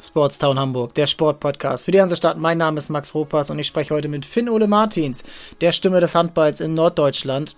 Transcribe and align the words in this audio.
Sportstown 0.00 0.58
Hamburg, 0.58 0.94
der 0.94 1.08
Sportpodcast 1.08 1.84
für 1.84 1.90
die 1.90 1.98
ganze 1.98 2.16
Stadt. 2.16 2.38
Mein 2.38 2.58
Name 2.58 2.78
ist 2.78 2.88
Max 2.88 3.14
Ropas 3.14 3.50
und 3.50 3.58
ich 3.58 3.66
spreche 3.66 3.94
heute 3.94 4.08
mit 4.08 4.24
Finn 4.24 4.48
Ole 4.48 4.68
Martins, 4.68 5.24
der 5.60 5.72
Stimme 5.72 6.00
des 6.00 6.14
Handballs 6.14 6.60
in 6.60 6.74
Norddeutschland. 6.74 7.56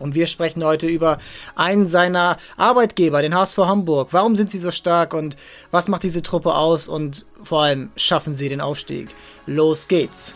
Und 0.00 0.14
wir 0.14 0.26
sprechen 0.26 0.64
heute 0.64 0.86
über 0.86 1.18
einen 1.54 1.86
seiner 1.86 2.38
Arbeitgeber, 2.56 3.22
den 3.22 3.34
HSV 3.34 3.58
Hamburg. 3.58 4.08
Warum 4.12 4.36
sind 4.36 4.50
sie 4.50 4.58
so 4.58 4.70
stark 4.70 5.14
und 5.14 5.36
was 5.70 5.88
macht 5.88 6.02
diese 6.02 6.22
Truppe 6.22 6.54
aus 6.54 6.88
und 6.88 7.26
vor 7.42 7.62
allem 7.62 7.90
schaffen 7.96 8.34
sie 8.34 8.48
den 8.48 8.60
Aufstieg? 8.60 9.08
Los 9.46 9.88
geht's! 9.88 10.34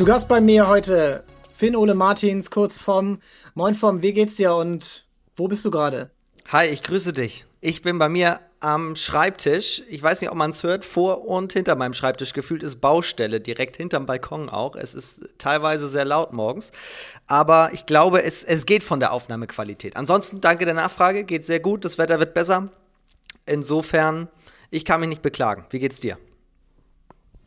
Zu 0.00 0.06
Gast 0.06 0.28
bei 0.28 0.40
mir 0.40 0.66
heute 0.66 1.22
Finn 1.54 1.76
Ole 1.76 1.94
Martins, 1.94 2.50
kurz 2.50 2.78
vom 2.78 3.18
Moin 3.52 3.74
vom, 3.74 4.00
wie 4.00 4.14
geht's 4.14 4.36
dir 4.36 4.54
und 4.54 5.04
wo 5.36 5.46
bist 5.46 5.62
du 5.62 5.70
gerade? 5.70 6.08
Hi, 6.48 6.68
ich 6.68 6.82
grüße 6.82 7.12
dich. 7.12 7.44
Ich 7.60 7.82
bin 7.82 7.98
bei 7.98 8.08
mir 8.08 8.40
am 8.60 8.96
Schreibtisch. 8.96 9.82
Ich 9.90 10.02
weiß 10.02 10.22
nicht, 10.22 10.30
ob 10.30 10.38
man 10.38 10.52
es 10.52 10.62
hört. 10.62 10.86
Vor 10.86 11.28
und 11.28 11.52
hinter 11.52 11.76
meinem 11.76 11.92
Schreibtisch 11.92 12.32
gefühlt 12.32 12.62
ist 12.62 12.80
Baustelle, 12.80 13.42
direkt 13.42 13.76
hinterm 13.76 14.06
Balkon 14.06 14.48
auch. 14.48 14.74
Es 14.74 14.94
ist 14.94 15.20
teilweise 15.36 15.86
sehr 15.86 16.06
laut 16.06 16.32
morgens. 16.32 16.72
Aber 17.26 17.68
ich 17.74 17.84
glaube, 17.84 18.22
es, 18.22 18.42
es 18.42 18.64
geht 18.64 18.82
von 18.82 19.00
der 19.00 19.12
Aufnahmequalität. 19.12 19.96
Ansonsten 19.96 20.40
danke 20.40 20.64
der 20.64 20.72
Nachfrage, 20.72 21.24
geht 21.24 21.44
sehr 21.44 21.60
gut. 21.60 21.84
Das 21.84 21.98
Wetter 21.98 22.18
wird 22.18 22.32
besser. 22.32 22.72
Insofern, 23.44 24.28
ich 24.70 24.86
kann 24.86 25.00
mich 25.00 25.10
nicht 25.10 25.20
beklagen. 25.20 25.66
Wie 25.68 25.78
geht's 25.78 26.00
dir? 26.00 26.16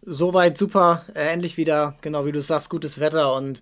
Soweit 0.05 0.57
super. 0.57 1.05
Äh, 1.13 1.31
endlich 1.31 1.57
wieder, 1.57 1.95
genau 2.01 2.25
wie 2.25 2.31
du 2.31 2.41
sagst, 2.41 2.69
gutes 2.69 2.99
Wetter 2.99 3.35
und 3.35 3.61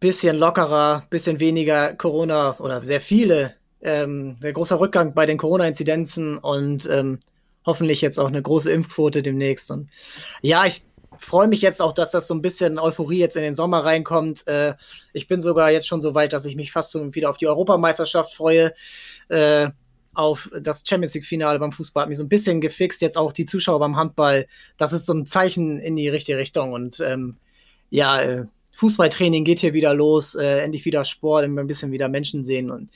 bisschen 0.00 0.36
lockerer, 0.36 1.06
bisschen 1.10 1.40
weniger 1.40 1.94
Corona 1.94 2.56
oder 2.60 2.82
sehr 2.82 3.00
viele, 3.00 3.54
ähm, 3.80 4.36
sehr 4.40 4.52
großer 4.52 4.78
Rückgang 4.78 5.14
bei 5.14 5.26
den 5.26 5.38
Corona-Inzidenzen 5.38 6.38
und 6.38 6.88
ähm, 6.90 7.18
hoffentlich 7.64 8.00
jetzt 8.00 8.18
auch 8.18 8.28
eine 8.28 8.42
große 8.42 8.70
Impfquote 8.70 9.22
demnächst. 9.22 9.70
Und 9.70 9.88
ja, 10.42 10.66
ich 10.66 10.82
freue 11.18 11.48
mich 11.48 11.62
jetzt 11.62 11.80
auch, 11.80 11.92
dass 11.92 12.10
das 12.10 12.28
so 12.28 12.34
ein 12.34 12.42
bisschen 12.42 12.78
Euphorie 12.78 13.18
jetzt 13.18 13.36
in 13.36 13.42
den 13.42 13.54
Sommer 13.54 13.84
reinkommt. 13.84 14.46
Äh, 14.46 14.74
ich 15.12 15.28
bin 15.28 15.40
sogar 15.40 15.70
jetzt 15.70 15.88
schon 15.88 16.00
so 16.00 16.14
weit, 16.14 16.32
dass 16.32 16.44
ich 16.44 16.56
mich 16.56 16.72
fast 16.72 16.90
so 16.90 17.14
wieder 17.14 17.30
auf 17.30 17.38
die 17.38 17.48
Europameisterschaft 17.48 18.34
freue. 18.34 18.74
Äh, 19.28 19.70
auf 20.18 20.50
das 20.60 20.84
Champions 20.86 21.14
League-Finale 21.14 21.58
beim 21.58 21.72
Fußball 21.72 22.02
hat 22.02 22.08
mich 22.08 22.18
so 22.18 22.24
ein 22.24 22.28
bisschen 22.28 22.60
gefixt, 22.60 23.00
jetzt 23.00 23.16
auch 23.16 23.32
die 23.32 23.44
Zuschauer 23.44 23.78
beim 23.78 23.96
Handball. 23.96 24.46
Das 24.76 24.92
ist 24.92 25.06
so 25.06 25.14
ein 25.14 25.26
Zeichen 25.26 25.78
in 25.78 25.96
die 25.96 26.08
richtige 26.08 26.38
Richtung. 26.38 26.72
Und 26.72 27.00
ähm, 27.00 27.36
ja, 27.90 28.20
äh, 28.20 28.44
Fußballtraining 28.76 29.44
geht 29.44 29.60
hier 29.60 29.74
wieder 29.74 29.94
los, 29.94 30.34
äh, 30.34 30.60
endlich 30.60 30.84
wieder 30.84 31.04
Sport, 31.04 31.44
ein 31.44 31.66
bisschen 31.66 31.92
wieder 31.92 32.08
Menschen 32.08 32.44
sehen 32.44 32.70
und 32.70 32.90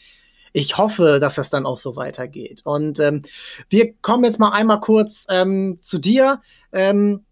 ich 0.52 0.76
hoffe, 0.76 1.18
dass 1.18 1.36
das 1.36 1.48
dann 1.48 1.64
auch 1.64 1.78
so 1.78 1.96
weitergeht. 1.96 2.60
Und 2.64 2.98
ähm, 3.00 3.22
wir 3.70 3.94
kommen 4.02 4.24
jetzt 4.24 4.38
mal 4.38 4.50
einmal 4.50 4.80
kurz 4.80 5.26
ähm, 5.30 5.78
zu 5.80 5.98
dir. 5.98 6.42
Ähm, 6.72 7.24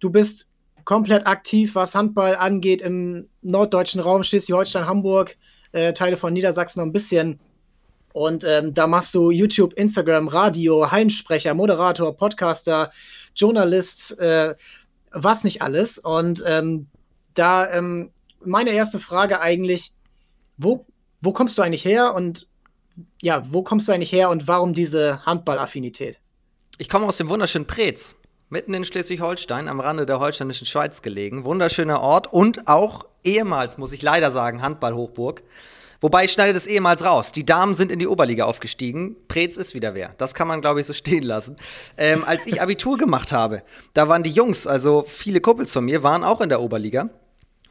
du 0.00 0.08
bist 0.10 0.48
komplett 0.84 1.26
aktiv, 1.26 1.74
was 1.74 1.94
Handball 1.94 2.36
angeht 2.36 2.80
im 2.80 3.28
norddeutschen 3.42 4.00
Raum, 4.00 4.24
Schleswig-Holstein, 4.24 4.86
Hamburg, 4.86 5.36
äh, 5.72 5.92
Teile 5.92 6.16
von 6.16 6.32
Niedersachsen 6.32 6.80
noch 6.80 6.86
ein 6.86 6.92
bisschen 6.92 7.38
und 8.14 8.44
ähm, 8.44 8.74
da 8.74 8.86
machst 8.86 9.12
du 9.12 9.32
YouTube, 9.32 9.72
Instagram, 9.72 10.28
Radio, 10.28 10.88
Hallensprecher, 10.88 11.52
Moderator, 11.52 12.16
Podcaster, 12.16 12.92
Journalist, 13.34 14.16
äh, 14.20 14.54
was 15.10 15.42
nicht 15.42 15.62
alles. 15.62 15.98
Und 15.98 16.44
ähm, 16.46 16.86
da 17.34 17.68
ähm, 17.72 18.12
meine 18.44 18.70
erste 18.70 19.00
Frage 19.00 19.40
eigentlich, 19.40 19.92
wo, 20.56 20.86
wo 21.22 21.32
kommst 21.32 21.58
du 21.58 21.62
eigentlich 21.62 21.84
her 21.84 22.14
und 22.14 22.46
ja, 23.20 23.44
wo 23.50 23.64
kommst 23.64 23.88
du 23.88 23.92
eigentlich 23.92 24.12
her 24.12 24.30
und 24.30 24.46
warum 24.46 24.74
diese 24.74 25.26
Handballaffinität? 25.26 26.20
Ich 26.78 26.88
komme 26.88 27.06
aus 27.06 27.16
dem 27.16 27.28
wunderschönen 27.28 27.66
Preetz, 27.66 28.14
mitten 28.48 28.74
in 28.74 28.84
Schleswig-Holstein, 28.84 29.66
am 29.66 29.80
Rande 29.80 30.06
der 30.06 30.20
holsteinischen 30.20 30.68
Schweiz 30.68 31.02
gelegen. 31.02 31.44
Wunderschöner 31.44 32.00
Ort 32.00 32.32
und 32.32 32.68
auch 32.68 33.06
ehemals, 33.24 33.76
muss 33.76 33.90
ich 33.90 34.02
leider 34.02 34.30
sagen, 34.30 34.62
Handballhochburg. 34.62 35.42
Wobei 36.04 36.26
ich 36.26 36.32
schneide 36.32 36.52
das 36.52 36.66
ehemals 36.66 37.02
raus. 37.02 37.32
Die 37.32 37.46
Damen 37.46 37.72
sind 37.72 37.90
in 37.90 37.98
die 37.98 38.06
Oberliga 38.06 38.44
aufgestiegen. 38.44 39.16
Preetz 39.26 39.56
ist 39.56 39.72
wieder 39.72 39.94
wer. 39.94 40.14
Das 40.18 40.34
kann 40.34 40.46
man, 40.46 40.60
glaube 40.60 40.78
ich, 40.78 40.86
so 40.86 40.92
stehen 40.92 41.22
lassen. 41.22 41.56
Ähm, 41.96 42.24
als 42.26 42.46
ich 42.46 42.60
Abitur 42.60 42.98
gemacht 42.98 43.32
habe, 43.32 43.62
da 43.94 44.06
waren 44.06 44.22
die 44.22 44.30
Jungs, 44.30 44.66
also 44.66 45.02
viele 45.08 45.40
Kuppels 45.40 45.72
von 45.72 45.82
mir, 45.82 46.02
waren 46.02 46.22
auch 46.22 46.42
in 46.42 46.50
der 46.50 46.60
Oberliga. 46.60 47.08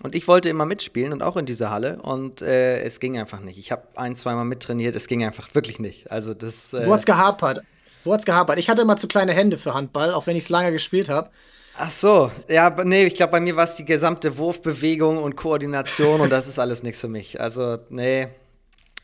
Und 0.01 0.15
ich 0.15 0.27
wollte 0.27 0.49
immer 0.49 0.65
mitspielen 0.65 1.13
und 1.13 1.21
auch 1.21 1.37
in 1.37 1.45
dieser 1.45 1.69
Halle. 1.69 2.01
Und 2.01 2.41
äh, 2.41 2.81
es 2.81 2.99
ging 2.99 3.19
einfach 3.19 3.39
nicht. 3.39 3.59
Ich 3.59 3.71
habe 3.71 3.83
ein, 3.93 4.15
zweimal 4.15 4.45
mittrainiert. 4.45 4.95
Es 4.95 5.05
ging 5.05 5.23
einfach 5.23 5.53
wirklich 5.53 5.77
nicht. 5.77 6.09
Also 6.09 6.33
das. 6.33 6.73
Äh, 6.73 6.87
Wo 6.87 6.93
hat's 6.93 7.05
gehapert? 7.05 7.61
Wo 8.03 8.13
hat's 8.13 8.25
gehapert? 8.25 8.57
Ich 8.57 8.67
hatte 8.67 8.81
immer 8.81 8.97
zu 8.97 9.07
kleine 9.07 9.33
Hände 9.33 9.59
für 9.59 9.75
Handball, 9.75 10.11
auch 10.11 10.25
wenn 10.25 10.35
ich 10.35 10.45
es 10.45 10.49
lange 10.49 10.71
gespielt 10.71 11.07
habe. 11.07 11.29
Ach 11.75 11.89
so, 11.89 12.31
ja, 12.49 12.69
nee, 12.83 13.05
ich 13.05 13.15
glaube, 13.15 13.31
bei 13.31 13.39
mir 13.39 13.55
war 13.55 13.63
es 13.63 13.75
die 13.75 13.85
gesamte 13.85 14.37
Wurfbewegung 14.37 15.17
und 15.17 15.35
Koordination 15.35 16.21
und 16.21 16.29
das 16.29 16.47
ist 16.47 16.59
alles 16.59 16.83
nichts 16.83 17.01
für 17.01 17.07
mich. 17.07 17.41
Also, 17.41 17.79
nee. 17.89 18.27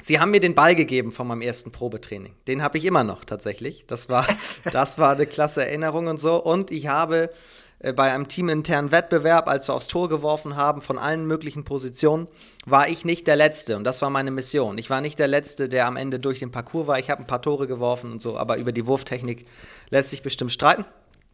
Sie 0.01 0.19
haben 0.19 0.31
mir 0.31 0.39
den 0.39 0.55
Ball 0.55 0.75
gegeben 0.75 1.11
von 1.11 1.27
meinem 1.27 1.41
ersten 1.41 1.71
Probetraining. 1.71 2.33
Den 2.47 2.63
habe 2.63 2.77
ich 2.77 2.85
immer 2.85 3.03
noch 3.03 3.25
tatsächlich. 3.25 3.85
Das 3.87 4.07
war, 4.07 4.25
das 4.71 4.97
war 4.97 5.13
eine 5.13 5.25
klasse 5.25 5.65
Erinnerung 5.65 6.07
und 6.07 6.19
so. 6.19 6.41
Und 6.41 6.71
ich 6.71 6.87
habe 6.87 7.31
äh, 7.79 7.91
bei 7.91 8.13
einem 8.13 8.27
teaminternen 8.27 8.91
Wettbewerb, 8.91 9.49
als 9.49 9.67
wir 9.67 9.73
aufs 9.73 9.87
Tor 9.87 10.07
geworfen 10.07 10.55
haben, 10.55 10.81
von 10.81 10.97
allen 10.97 11.25
möglichen 11.25 11.65
Positionen, 11.65 12.29
war 12.65 12.87
ich 12.87 13.03
nicht 13.03 13.27
der 13.27 13.35
Letzte. 13.35 13.75
Und 13.77 13.83
das 13.83 14.01
war 14.01 14.09
meine 14.09 14.31
Mission. 14.31 14.77
Ich 14.77 14.89
war 14.89 15.01
nicht 15.01 15.19
der 15.19 15.27
Letzte, 15.27 15.69
der 15.69 15.87
am 15.87 15.97
Ende 15.97 16.19
durch 16.19 16.39
den 16.39 16.51
Parcours 16.51 16.87
war. 16.87 16.99
Ich 16.99 17.09
habe 17.09 17.23
ein 17.23 17.27
paar 17.27 17.41
Tore 17.41 17.67
geworfen 17.67 18.11
und 18.11 18.21
so, 18.21 18.37
aber 18.37 18.57
über 18.57 18.71
die 18.71 18.85
Wurftechnik 18.85 19.47
lässt 19.89 20.11
sich 20.11 20.21
bestimmt 20.21 20.51
streiten. 20.51 20.85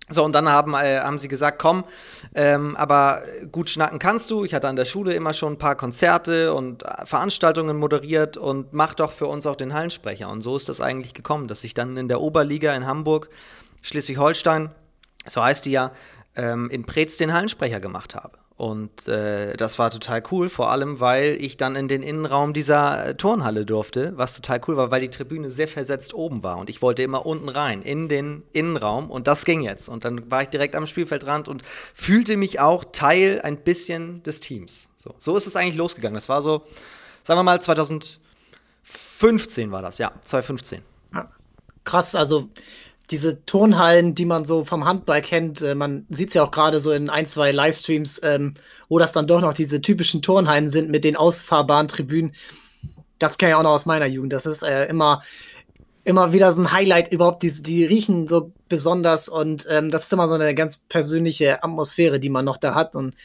So, 0.10 0.24
und 0.24 0.34
dann 0.34 0.48
haben, 0.48 0.76
äh, 0.76 1.00
haben 1.00 1.18
sie 1.18 1.28
gesagt, 1.28 1.58
komm, 1.58 1.84
ähm, 2.36 2.76
aber 2.76 3.24
gut 3.52 3.72
schnacken 3.72 3.98
kannst 3.98 4.30
du. 4.30 4.46
Ich 4.46 4.54
hatte 4.54 4.68
an 4.68 4.76
der 4.76 4.86
Schule 4.86 5.16
immer 5.16 5.34
schon 5.34 5.54
ein 5.54 5.58
paar 5.58 5.76
Konzerte 5.76 6.54
und 6.54 6.84
äh, 6.84 7.06
Veranstaltungen 7.06 7.78
moderiert 7.78 8.38
und 8.38 8.72
mach 8.72 8.94
doch 8.94 9.12
für 9.12 9.26
uns 9.26 9.48
auch 9.48 9.56
den 9.56 9.74
Hallensprecher. 9.74 10.30
Und 10.30 10.42
so 10.42 10.56
ist 10.56 10.70
das 10.70 10.80
eigentlich 10.80 11.16
gekommen, 11.16 11.48
dass 11.48 11.64
ich 11.64 11.74
dann 11.74 11.98
in 11.98 12.08
der 12.08 12.22
Oberliga 12.22 12.76
in 12.76 12.86
Hamburg, 12.86 13.30
Schleswig-Holstein, 13.82 14.70
so 15.26 15.44
heißt 15.44 15.66
die 15.66 15.72
ja, 15.72 15.92
ähm, 16.36 16.70
in 16.70 16.86
Preetz 16.86 17.18
den 17.18 17.34
Hallensprecher 17.34 17.80
gemacht 17.80 18.14
habe. 18.14 18.38
Und 18.58 19.10
äh, 19.10 19.58
das 19.58 19.80
war 19.80 19.92
total 19.92 20.24
cool, 20.32 20.48
vor 20.48 20.72
allem 20.72 21.02
weil 21.02 21.36
ich 21.42 21.58
dann 21.58 21.76
in 21.76 21.90
den 21.90 22.02
Innenraum 22.02 22.54
dieser 22.54 23.08
äh, 23.08 23.16
Turnhalle 23.16 23.66
durfte, 23.66 24.14
was 24.16 24.34
total 24.34 24.62
cool 24.68 24.78
war, 24.78 24.92
weil 24.92 25.02
die 25.02 25.10
Tribüne 25.10 25.50
sehr 25.50 25.68
versetzt 25.68 26.14
oben 26.14 26.42
war 26.42 26.58
und 26.58 26.70
ich 26.70 26.82
wollte 26.82 27.04
immer 27.04 27.26
unten 27.26 27.50
rein 27.50 27.82
in 27.82 28.08
den 28.08 28.44
Innenraum 28.54 29.12
und 29.12 29.28
das 29.28 29.44
ging 29.44 29.62
jetzt. 29.62 29.90
Und 29.90 30.06
dann 30.06 30.32
war 30.32 30.44
ich 30.44 30.48
direkt 30.48 30.76
am 30.76 30.88
Spielfeldrand 30.88 31.50
und 31.50 31.64
fühlte 31.94 32.38
mich 32.38 32.62
auch 32.62 32.86
Teil 32.94 33.42
ein 33.44 33.58
bisschen 33.58 34.24
des 34.24 34.40
Teams. 34.40 34.90
So, 34.96 35.14
so 35.20 35.36
ist 35.36 35.48
es 35.48 35.58
eigentlich 35.58 35.76
losgegangen. 35.76 36.16
Das 36.16 36.30
war 36.30 36.42
so, 36.42 36.64
sagen 37.24 37.38
wir 37.38 37.44
mal, 37.44 37.62
2015 37.62 39.70
war 39.70 39.82
das, 39.82 39.98
ja, 39.98 40.14
2015. 40.24 40.82
Krass, 41.84 42.16
also 42.16 42.48
diese 43.12 43.46
Turnhallen, 43.46 44.16
die 44.16 44.26
man 44.26 44.46
so 44.46 44.66
vom 44.66 44.86
Handball 44.86 45.22
kennt, 45.22 45.62
äh, 45.62 45.76
man 45.76 46.06
sieht 46.10 46.30
es 46.30 46.34
ja 46.34 46.44
auch 46.44 46.52
gerade 46.52 46.82
so 46.82 46.92
in 46.92 47.10
ein, 47.10 47.26
zwei 47.26 47.52
Livestreams, 47.52 48.22
ähm, 48.24 48.56
wo 48.90 49.00
das 49.00 49.14
dann 49.14 49.28
doch 49.28 49.42
noch 49.42 49.54
diese 49.54 49.82
typischen 49.82 50.22
Turnhallen 50.22 50.70
sind 50.70 50.90
mit 50.90 51.04
den 51.04 51.16
ausfahrbaren 51.16 51.88
Tribünen. 51.88 52.34
Das 53.20 53.38
kenne 53.38 53.52
ich 53.52 53.56
auch 53.56 53.64
noch 53.64 53.72
aus 53.72 53.86
meiner 53.86 54.08
Jugend. 54.08 54.34
Das 54.34 54.46
ist 54.46 54.64
äh, 54.64 54.86
immer, 54.86 55.22
immer 56.04 56.34
wieder 56.34 56.52
so 56.52 56.62
ein 56.62 56.72
Highlight 56.72 57.12
überhaupt. 57.12 57.44
Die, 57.44 57.52
die 57.62 57.86
riechen 57.86 58.28
so 58.28 58.52
besonders 58.70 59.30
und 59.30 59.68
ähm, 59.70 59.92
das 59.92 60.06
ist 60.06 60.14
immer 60.14 60.28
so 60.28 60.34
eine 60.34 60.56
ganz 60.56 60.78
persönliche 60.78 61.64
Atmosphäre, 61.64 62.20
die 62.20 62.30
man 62.30 62.46
noch 62.46 62.58
da 62.58 62.74
hat. 62.74 62.96
Und 62.96 63.16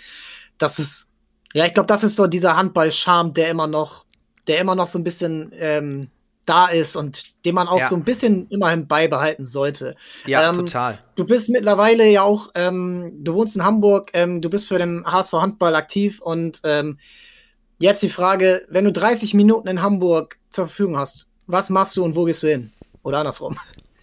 das 0.58 0.78
ist, 0.78 1.08
ja, 1.54 1.66
ich 1.66 1.74
glaube, 1.74 1.86
das 1.86 2.04
ist 2.04 2.16
so 2.16 2.26
dieser 2.26 2.56
Handball-Charme, 2.56 3.32
der 3.34 3.48
immer 3.48 3.66
noch, 3.66 4.04
der 4.46 4.60
immer 4.60 4.74
noch 4.74 4.86
so 4.86 4.98
ein 4.98 5.04
bisschen 5.04 5.52
ähm, 5.54 6.10
da 6.46 6.66
ist 6.68 6.96
und 6.96 7.44
den 7.44 7.54
man 7.54 7.68
auch 7.68 7.80
ja. 7.80 7.88
so 7.88 7.96
ein 7.96 8.04
bisschen 8.04 8.46
immerhin 8.48 8.86
beibehalten 8.86 9.44
sollte. 9.44 9.94
Ja, 10.26 10.48
ähm, 10.48 10.56
total. 10.56 10.98
Du 11.14 11.24
bist 11.24 11.48
mittlerweile 11.48 12.08
ja 12.10 12.22
auch, 12.22 12.50
ähm, 12.54 13.12
du 13.22 13.34
wohnst 13.34 13.56
in 13.56 13.64
Hamburg, 13.64 14.10
ähm, 14.14 14.40
du 14.40 14.50
bist 14.50 14.68
für 14.68 14.78
den 14.78 15.04
HSV 15.06 15.32
Handball 15.34 15.74
aktiv 15.74 16.20
und 16.20 16.60
ähm, 16.64 16.98
jetzt 17.78 18.02
die 18.02 18.08
Frage, 18.08 18.66
wenn 18.68 18.84
du 18.84 18.92
30 18.92 19.34
Minuten 19.34 19.68
in 19.68 19.82
Hamburg 19.82 20.38
zur 20.50 20.66
Verfügung 20.66 20.98
hast, 20.98 21.26
was 21.46 21.70
machst 21.70 21.96
du 21.96 22.04
und 22.04 22.16
wo 22.16 22.24
gehst 22.24 22.42
du 22.42 22.48
hin? 22.48 22.72
Oder 23.02 23.18
andersrum. 23.18 23.56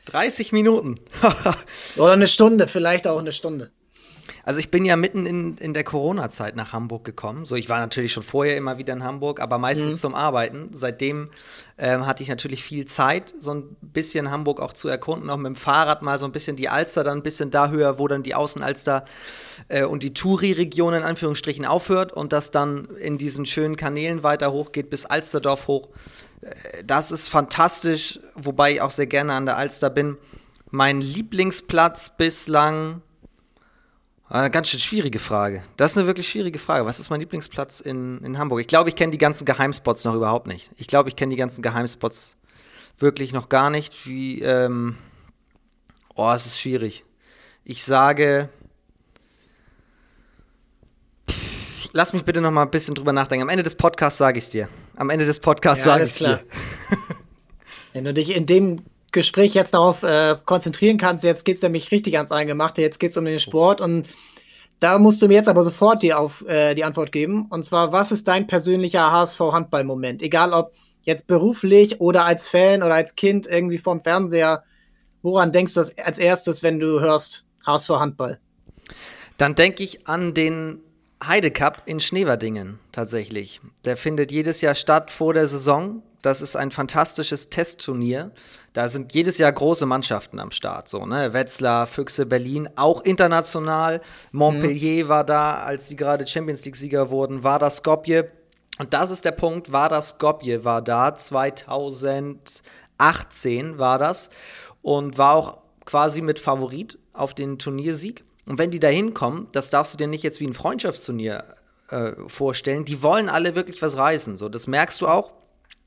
30 0.05 0.51
Minuten. 0.51 0.99
Oder 1.97 2.13
eine 2.13 2.27
Stunde, 2.27 2.67
vielleicht 2.67 3.07
auch 3.07 3.19
eine 3.19 3.33
Stunde. 3.33 3.71
Also 4.43 4.59
ich 4.59 4.71
bin 4.71 4.85
ja 4.85 4.95
mitten 4.95 5.25
in, 5.25 5.57
in 5.57 5.73
der 5.73 5.83
Corona-Zeit 5.83 6.55
nach 6.55 6.73
Hamburg 6.73 7.03
gekommen. 7.03 7.45
So, 7.45 7.55
ich 7.55 7.69
war 7.69 7.79
natürlich 7.79 8.13
schon 8.13 8.23
vorher 8.23 8.57
immer 8.57 8.77
wieder 8.77 8.93
in 8.93 9.03
Hamburg, 9.03 9.39
aber 9.39 9.57
meistens 9.57 9.93
mhm. 9.93 9.97
zum 9.97 10.15
Arbeiten. 10.15 10.69
Seitdem 10.71 11.29
ähm, 11.77 12.05
hatte 12.05 12.23
ich 12.23 12.29
natürlich 12.29 12.63
viel 12.63 12.85
Zeit, 12.85 13.33
so 13.39 13.53
ein 13.53 13.75
bisschen 13.81 14.31
Hamburg 14.31 14.61
auch 14.61 14.73
zu 14.73 14.87
erkunden, 14.87 15.29
auch 15.29 15.37
mit 15.37 15.47
dem 15.47 15.55
Fahrrad 15.55 16.01
mal 16.01 16.19
so 16.19 16.25
ein 16.25 16.31
bisschen 16.31 16.55
die 16.55 16.69
Alster 16.69 17.03
dann 17.03 17.19
ein 17.19 17.23
bisschen 17.23 17.51
da 17.51 17.69
höher, 17.69 17.99
wo 17.99 18.07
dann 18.07 18.23
die 18.23 18.35
Außenalster 18.35 19.05
äh, 19.67 19.83
und 19.83 20.03
die 20.03 20.13
Touri-Region 20.13 20.93
in 20.93 21.03
Anführungsstrichen 21.03 21.65
aufhört 21.65 22.13
und 22.13 22.33
das 22.33 22.51
dann 22.51 22.85
in 22.99 23.17
diesen 23.17 23.45
schönen 23.45 23.75
Kanälen 23.75 24.23
weiter 24.23 24.51
hochgeht 24.51 24.89
bis 24.89 25.05
Alsterdorf 25.05 25.67
hoch. 25.67 25.89
Äh, 26.41 26.83
das 26.83 27.11
ist 27.11 27.29
fantastisch, 27.29 28.19
wobei 28.35 28.73
ich 28.73 28.81
auch 28.81 28.91
sehr 28.91 29.07
gerne 29.07 29.33
an 29.33 29.45
der 29.45 29.57
Alster 29.57 29.89
bin. 29.89 30.17
Mein 30.69 30.99
Lieblingsplatz 30.99 32.17
bislang 32.17 33.01
eine 34.29 34.51
ganz 34.51 34.69
schön 34.69 34.79
schwierige 34.79 35.19
Frage. 35.19 35.63
Das 35.77 35.91
ist 35.91 35.97
eine 35.97 36.07
wirklich 36.07 36.27
schwierige 36.27 36.59
Frage. 36.59 36.85
Was 36.85 36.99
ist 36.99 37.09
mein 37.09 37.21
Lieblingsplatz 37.21 37.79
in, 37.79 38.19
in 38.23 38.37
Hamburg? 38.37 38.59
Ich 38.59 38.67
glaube, 38.67 38.89
ich 38.89 38.95
kenne 38.95 39.11
die 39.11 39.17
ganzen 39.17 39.45
Geheimspots 39.45 40.03
noch 40.03 40.15
überhaupt 40.15 40.47
nicht. 40.47 40.69
Ich 40.75 40.87
glaube, 40.87 41.09
ich 41.09 41.15
kenne 41.15 41.31
die 41.31 41.37
ganzen 41.37 41.61
Geheimspots 41.61 42.35
wirklich 42.99 43.31
noch 43.31 43.47
gar 43.47 43.69
nicht. 43.69 44.05
Wie, 44.05 44.41
ähm 44.41 44.97
oh, 46.15 46.31
es 46.31 46.45
ist 46.45 46.59
schwierig. 46.59 47.05
Ich 47.63 47.83
sage, 47.83 48.49
lass 51.93 52.13
mich 52.13 52.23
bitte 52.23 52.41
noch 52.41 52.51
mal 52.51 52.63
ein 52.63 52.71
bisschen 52.71 52.95
drüber 52.95 53.13
nachdenken. 53.13 53.43
Am 53.43 53.49
Ende 53.49 53.63
des 53.63 53.75
Podcasts 53.75 54.17
sage 54.17 54.39
ich 54.39 54.45
es 54.45 54.49
dir. 54.49 54.67
Am 54.95 55.09
Ende 55.09 55.25
des 55.25 55.39
Podcasts 55.39 55.85
ja, 55.85 55.91
sage 55.93 56.03
ich 56.03 56.09
es 56.11 56.17
dir. 56.17 56.43
Wenn 57.93 58.03
du 58.03 58.13
dich 58.13 58.35
in 58.35 58.45
dem 58.45 58.83
Gespräch 59.11 59.53
jetzt 59.53 59.73
darauf 59.73 60.03
äh, 60.03 60.35
konzentrieren 60.45 60.97
kannst. 60.97 61.23
Jetzt 61.23 61.45
geht 61.45 61.57
es 61.57 61.61
nämlich 61.61 61.91
richtig 61.91 62.17
ans 62.17 62.31
Eingemachte. 62.31 62.81
Jetzt 62.81 62.99
geht 62.99 63.11
es 63.11 63.17
um 63.17 63.25
den 63.25 63.39
Sport 63.39 63.81
und 63.81 64.07
da 64.79 64.99
musst 64.99 65.21
du 65.21 65.27
mir 65.27 65.35
jetzt 65.35 65.47
aber 65.47 65.63
sofort 65.63 66.03
die, 66.03 66.13
auf, 66.13 66.45
äh, 66.47 66.75
die 66.75 66.83
Antwort 66.83 67.11
geben. 67.11 67.47
Und 67.49 67.63
zwar, 67.63 67.91
was 67.91 68.11
ist 68.11 68.27
dein 68.27 68.45
persönlicher 68.47 69.11
HSV-Handball-Moment? 69.11 70.21
Egal 70.21 70.53
ob 70.53 70.73
jetzt 71.07 71.25
beruflich 71.25 72.01
oder 72.01 72.25
als 72.25 72.49
Fan 72.49 72.83
oder 72.83 72.93
als 72.93 73.15
Kind 73.15 73.47
irgendwie 73.47 73.77
vorm 73.77 74.01
Fernseher. 74.01 74.63
Woran 75.23 75.51
denkst 75.51 75.73
du 75.73 75.79
als 75.79 76.17
erstes, 76.17 76.63
wenn 76.63 76.79
du 76.79 76.99
hörst 76.99 77.45
HSV 77.65 77.89
Handball? 77.89 78.39
Dann 79.37 79.55
denke 79.55 79.83
ich 79.83 80.07
an 80.07 80.33
den 80.33 80.81
Heide 81.25 81.49
Cup 81.49 81.83
in 81.85 81.99
Schneverdingen 81.99 82.79
tatsächlich. 82.91 83.61
Der 83.85 83.97
findet 83.97 84.31
jedes 84.31 84.61
Jahr 84.61 84.75
statt 84.75 85.09
vor 85.09 85.33
der 85.33 85.47
Saison. 85.47 86.03
Das 86.21 86.41
ist 86.41 86.55
ein 86.55 86.71
fantastisches 86.71 87.49
Testturnier. 87.49 88.31
Da 88.73 88.89
sind 88.89 89.13
jedes 89.13 89.37
Jahr 89.37 89.51
große 89.51 89.85
Mannschaften 89.85 90.39
am 90.39 90.51
Start. 90.51 90.89
So, 90.89 91.05
ne? 91.05 91.33
Wetzlar, 91.33 91.87
Füchse, 91.87 92.25
Berlin, 92.25 92.69
auch 92.75 93.01
international. 93.01 94.01
Montpellier 94.31 95.05
mhm. 95.05 95.09
war 95.09 95.23
da, 95.23 95.57
als 95.57 95.87
sie 95.87 95.95
gerade 95.95 96.27
Champions 96.27 96.65
League-Sieger 96.65 97.09
wurden, 97.09 97.43
war 97.43 97.59
das 97.59 97.77
Skopje. 97.77 98.31
Und 98.79 98.93
das 98.93 99.11
ist 99.11 99.25
der 99.25 99.31
Punkt, 99.31 99.71
war 99.71 99.89
das 99.89 100.09
Skopje, 100.09 100.63
war 100.63 100.81
da 100.81 101.15
2018 101.15 103.77
war 103.77 103.97
das 103.97 104.29
und 104.81 105.17
war 105.17 105.35
auch 105.35 105.57
quasi 105.85 106.21
mit 106.21 106.39
Favorit 106.39 106.99
auf 107.13 107.33
den 107.33 107.57
Turniersieg. 107.57 108.23
Und 108.45 108.59
wenn 108.59 108.71
die 108.71 108.79
da 108.79 108.87
hinkommen, 108.87 109.47
das 109.51 109.69
darfst 109.69 109.93
du 109.93 109.97
dir 109.97 110.07
nicht 110.07 110.23
jetzt 110.23 110.39
wie 110.39 110.47
ein 110.47 110.53
Freundschaftsturnier 110.53 111.43
äh, 111.89 112.11
vorstellen, 112.27 112.85
die 112.85 113.01
wollen 113.01 113.29
alle 113.29 113.55
wirklich 113.55 113.81
was 113.81 113.97
reißen. 113.97 114.37
So, 114.37 114.49
das 114.49 114.67
merkst 114.67 115.01
du 115.01 115.07
auch. 115.07 115.33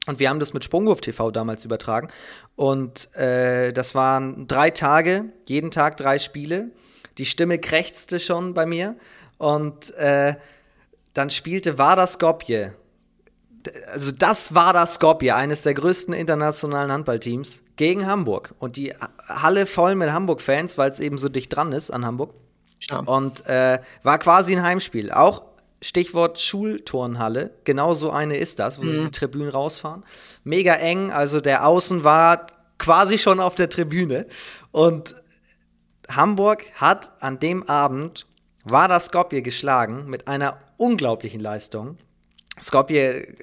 Und 0.06 0.19
wir 0.19 0.31
haben 0.31 0.41
das 0.41 0.55
mit 0.55 0.64
Sprungwurf 0.64 1.00
TV 1.00 1.31
damals 1.31 1.64
übertragen. 1.64 2.08
Und 2.56 3.14
äh, 3.17 3.73
das 3.73 3.94
waren 3.94 4.49
drei 4.49 4.70
Tage, 4.70 5.26
jeden 5.47 5.70
Tag 5.70 5.97
drei 5.99 6.19
Spiele. 6.19 6.70
Die 7.19 7.26
Stimme 7.26 7.58
krächzte 7.58 8.19
schon 8.19 8.55
bei 8.55 8.64
mir. 8.67 8.97
Und 9.37 9.94
äh, 9.94 10.35
dann 11.12 11.31
spielte 11.31 11.79
Vardar 11.79 12.06
Skopje. 12.06 12.75
Also 13.93 14.11
das 14.11 14.55
war 14.55 14.73
das 14.73 14.94
Skopje, 14.94 15.35
eines 15.35 15.62
der 15.62 15.75
größten 15.75 16.14
internationalen 16.14 16.91
Handballteams, 16.91 17.62
gegen 17.76 18.06
Hamburg. 18.06 18.55
Und 18.58 18.76
die 18.76 18.94
Halle 19.29 19.67
voll 19.67 19.96
mit 19.96 20.11
Hamburg-Fans, 20.12 20.79
weil 20.79 20.91
es 20.91 20.99
eben 20.99 21.19
so 21.19 21.29
dicht 21.29 21.55
dran 21.55 21.73
ist 21.73 21.91
an 21.91 22.06
Hamburg. 22.06 22.32
Ja. 22.88 23.00
Und 23.00 23.46
äh, 23.46 23.81
war 24.03 24.19
quasi 24.19 24.56
ein 24.56 24.62
Heimspiel. 24.62 25.12
Auch 25.12 25.43
Stichwort 25.82 26.38
Schulturnhalle, 26.38 27.55
genau 27.65 27.94
so 27.94 28.11
eine 28.11 28.37
ist 28.37 28.59
das, 28.59 28.79
wo 28.79 28.82
mhm. 28.82 28.91
sie 28.91 29.05
die 29.05 29.11
Tribünen 29.11 29.49
rausfahren. 29.49 30.05
Mega 30.44 30.75
eng, 30.75 31.11
also 31.11 31.41
der 31.41 31.67
Außen 31.67 32.05
war 32.05 32.47
quasi 32.79 33.19
schon 33.19 33.41
auf 33.41 33.55
der 33.55 33.71
Tribüne. 33.71 34.27
Und 34.73 35.15
Hamburg 36.11 36.65
hat 36.75 37.12
an 37.23 37.38
dem 37.38 37.69
Abend 37.69 38.27
war 38.65 38.88
das 38.88 39.06
Skopje 39.06 39.43
geschlagen 39.43 40.06
mit 40.06 40.29
einer 40.29 40.61
unglaublichen 40.77 41.41
Leistung. 41.41 41.97
Skopje 42.61 43.35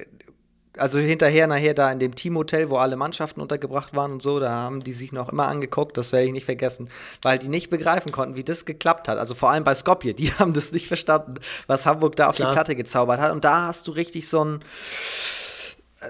also 0.78 1.00
hinterher, 1.00 1.48
nachher 1.48 1.74
da 1.74 1.92
in 1.92 2.00
dem 2.00 2.16
Teamhotel, 2.16 2.70
wo 2.70 2.78
alle 2.78 2.96
Mannschaften 2.96 3.42
untergebracht 3.42 3.96
waren 3.96 4.14
und 4.14 4.22
so, 4.22 4.40
da 4.40 4.50
haben 4.50 4.84
die 4.84 4.94
sich 4.94 5.12
noch 5.12 5.30
immer 5.30 5.48
angeguckt, 5.48 5.98
das 5.98 6.12
werde 6.12 6.28
ich 6.28 6.32
nicht 6.32 6.46
vergessen, 6.46 6.90
weil 7.22 7.40
die 7.40 7.48
nicht 7.48 7.70
begreifen 7.70 8.12
konnten, 8.12 8.36
wie 8.36 8.44
das 8.44 8.66
geklappt 8.66 9.08
hat. 9.08 9.18
Also 9.18 9.36
vor 9.36 9.50
allem 9.50 9.64
bei 9.64 9.76
Skopje, 9.76 10.14
die 10.14 10.32
haben 10.40 10.54
das 10.54 10.72
nicht 10.72 10.88
verstanden, 10.88 11.36
was 11.68 11.86
Hamburg 11.86 12.16
da 12.16 12.28
auf 12.28 12.36
Klar. 12.36 12.50
die 12.50 12.54
Platte 12.56 12.76
gezaubert 12.76 13.20
hat. 13.20 13.32
Und 13.32 13.44
da 13.44 13.68
hast 13.68 13.88
du 13.88 13.92
richtig 13.92 14.28
so 14.28 14.42
einen, 14.42 14.60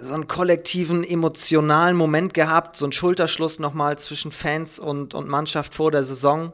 so 0.02 0.14
einen 0.14 0.28
kollektiven, 0.28 1.04
emotionalen 1.04 1.96
Moment 1.96 2.34
gehabt, 2.34 2.78
so 2.78 2.86
einen 2.86 2.94
Schulterschluss 2.94 3.60
nochmal 3.60 3.98
zwischen 4.00 4.32
Fans 4.32 4.80
und, 4.80 5.14
und 5.14 5.28
Mannschaft 5.28 5.74
vor 5.74 5.92
der 5.92 6.04
Saison. 6.04 6.54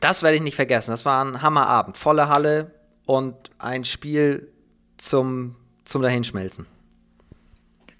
Das 0.00 0.22
werde 0.22 0.36
ich 0.36 0.42
nicht 0.42 0.56
vergessen. 0.56 0.90
Das 0.90 1.04
war 1.04 1.24
ein 1.24 1.42
Hammerabend. 1.42 1.98
Volle 1.98 2.28
Halle 2.28 2.70
und 3.06 3.34
ein 3.58 3.84
Spiel 3.84 4.48
zum, 4.96 5.56
zum 5.84 6.02
Dahinschmelzen 6.02 6.66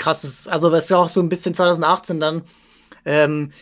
krasses, 0.00 0.48
also 0.48 0.70
das 0.70 0.84
ist 0.84 0.90
ja 0.90 0.96
auch 0.96 1.08
so 1.08 1.20
ein 1.20 1.28
bisschen 1.28 1.54
2018 1.54 2.18
dann, 2.18 2.42
ähm, 3.04 3.52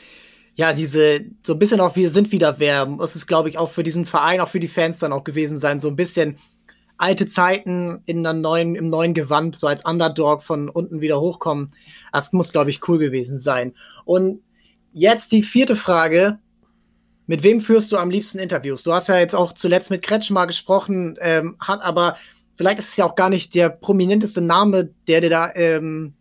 ja, 0.54 0.72
diese, 0.72 1.20
so 1.44 1.52
ein 1.52 1.58
bisschen 1.58 1.80
auch, 1.80 1.94
wir 1.96 2.10
sind 2.10 2.32
wieder 2.32 2.58
wer, 2.58 2.86
muss 2.86 3.14
es, 3.14 3.26
glaube 3.26 3.48
ich, 3.48 3.58
auch 3.58 3.70
für 3.70 3.82
diesen 3.82 4.06
Verein, 4.06 4.40
auch 4.40 4.48
für 4.48 4.60
die 4.60 4.68
Fans 4.68 4.98
dann 5.00 5.12
auch 5.12 5.24
gewesen 5.24 5.58
sein, 5.58 5.80
so 5.80 5.88
ein 5.88 5.96
bisschen 5.96 6.38
alte 6.96 7.26
Zeiten 7.26 8.02
in 8.06 8.26
einer 8.26 8.32
neuen, 8.32 8.74
im 8.74 8.88
neuen 8.90 9.14
Gewand, 9.14 9.56
so 9.56 9.66
als 9.66 9.84
Underdog 9.84 10.42
von 10.42 10.68
unten 10.68 11.00
wieder 11.00 11.20
hochkommen. 11.20 11.72
Das 12.12 12.32
muss, 12.32 12.52
glaube 12.52 12.70
ich, 12.70 12.86
cool 12.88 12.98
gewesen 12.98 13.38
sein. 13.38 13.74
Und 14.04 14.42
jetzt 14.92 15.32
die 15.32 15.42
vierte 15.42 15.76
Frage. 15.76 16.38
Mit 17.30 17.42
wem 17.42 17.60
führst 17.60 17.92
du 17.92 17.98
am 17.98 18.08
liebsten 18.08 18.38
Interviews? 18.38 18.82
Du 18.82 18.92
hast 18.94 19.08
ja 19.08 19.18
jetzt 19.18 19.34
auch 19.34 19.52
zuletzt 19.52 19.90
mit 19.90 20.00
Kretschmar 20.00 20.46
gesprochen, 20.46 21.18
ähm, 21.20 21.56
hat 21.60 21.82
aber 21.82 22.16
vielleicht 22.56 22.78
ist 22.78 22.88
es 22.88 22.96
ja 22.96 23.04
auch 23.04 23.16
gar 23.16 23.28
nicht 23.28 23.54
der 23.54 23.68
prominenteste 23.68 24.40
Name, 24.40 24.94
der 25.06 25.20
dir 25.20 25.28
da 25.28 25.52
ähm, 25.54 26.14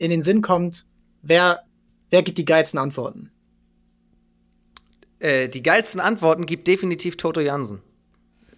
in 0.00 0.10
den 0.10 0.22
Sinn 0.22 0.40
kommt, 0.40 0.86
wer, 1.22 1.62
wer 2.08 2.22
gibt 2.22 2.38
die 2.38 2.44
geilsten 2.44 2.80
Antworten? 2.80 3.30
Äh, 5.20 5.48
die 5.48 5.62
geilsten 5.62 6.00
Antworten 6.00 6.46
gibt 6.46 6.66
definitiv 6.66 7.18
Toto 7.18 7.40
Jansen, 7.40 7.82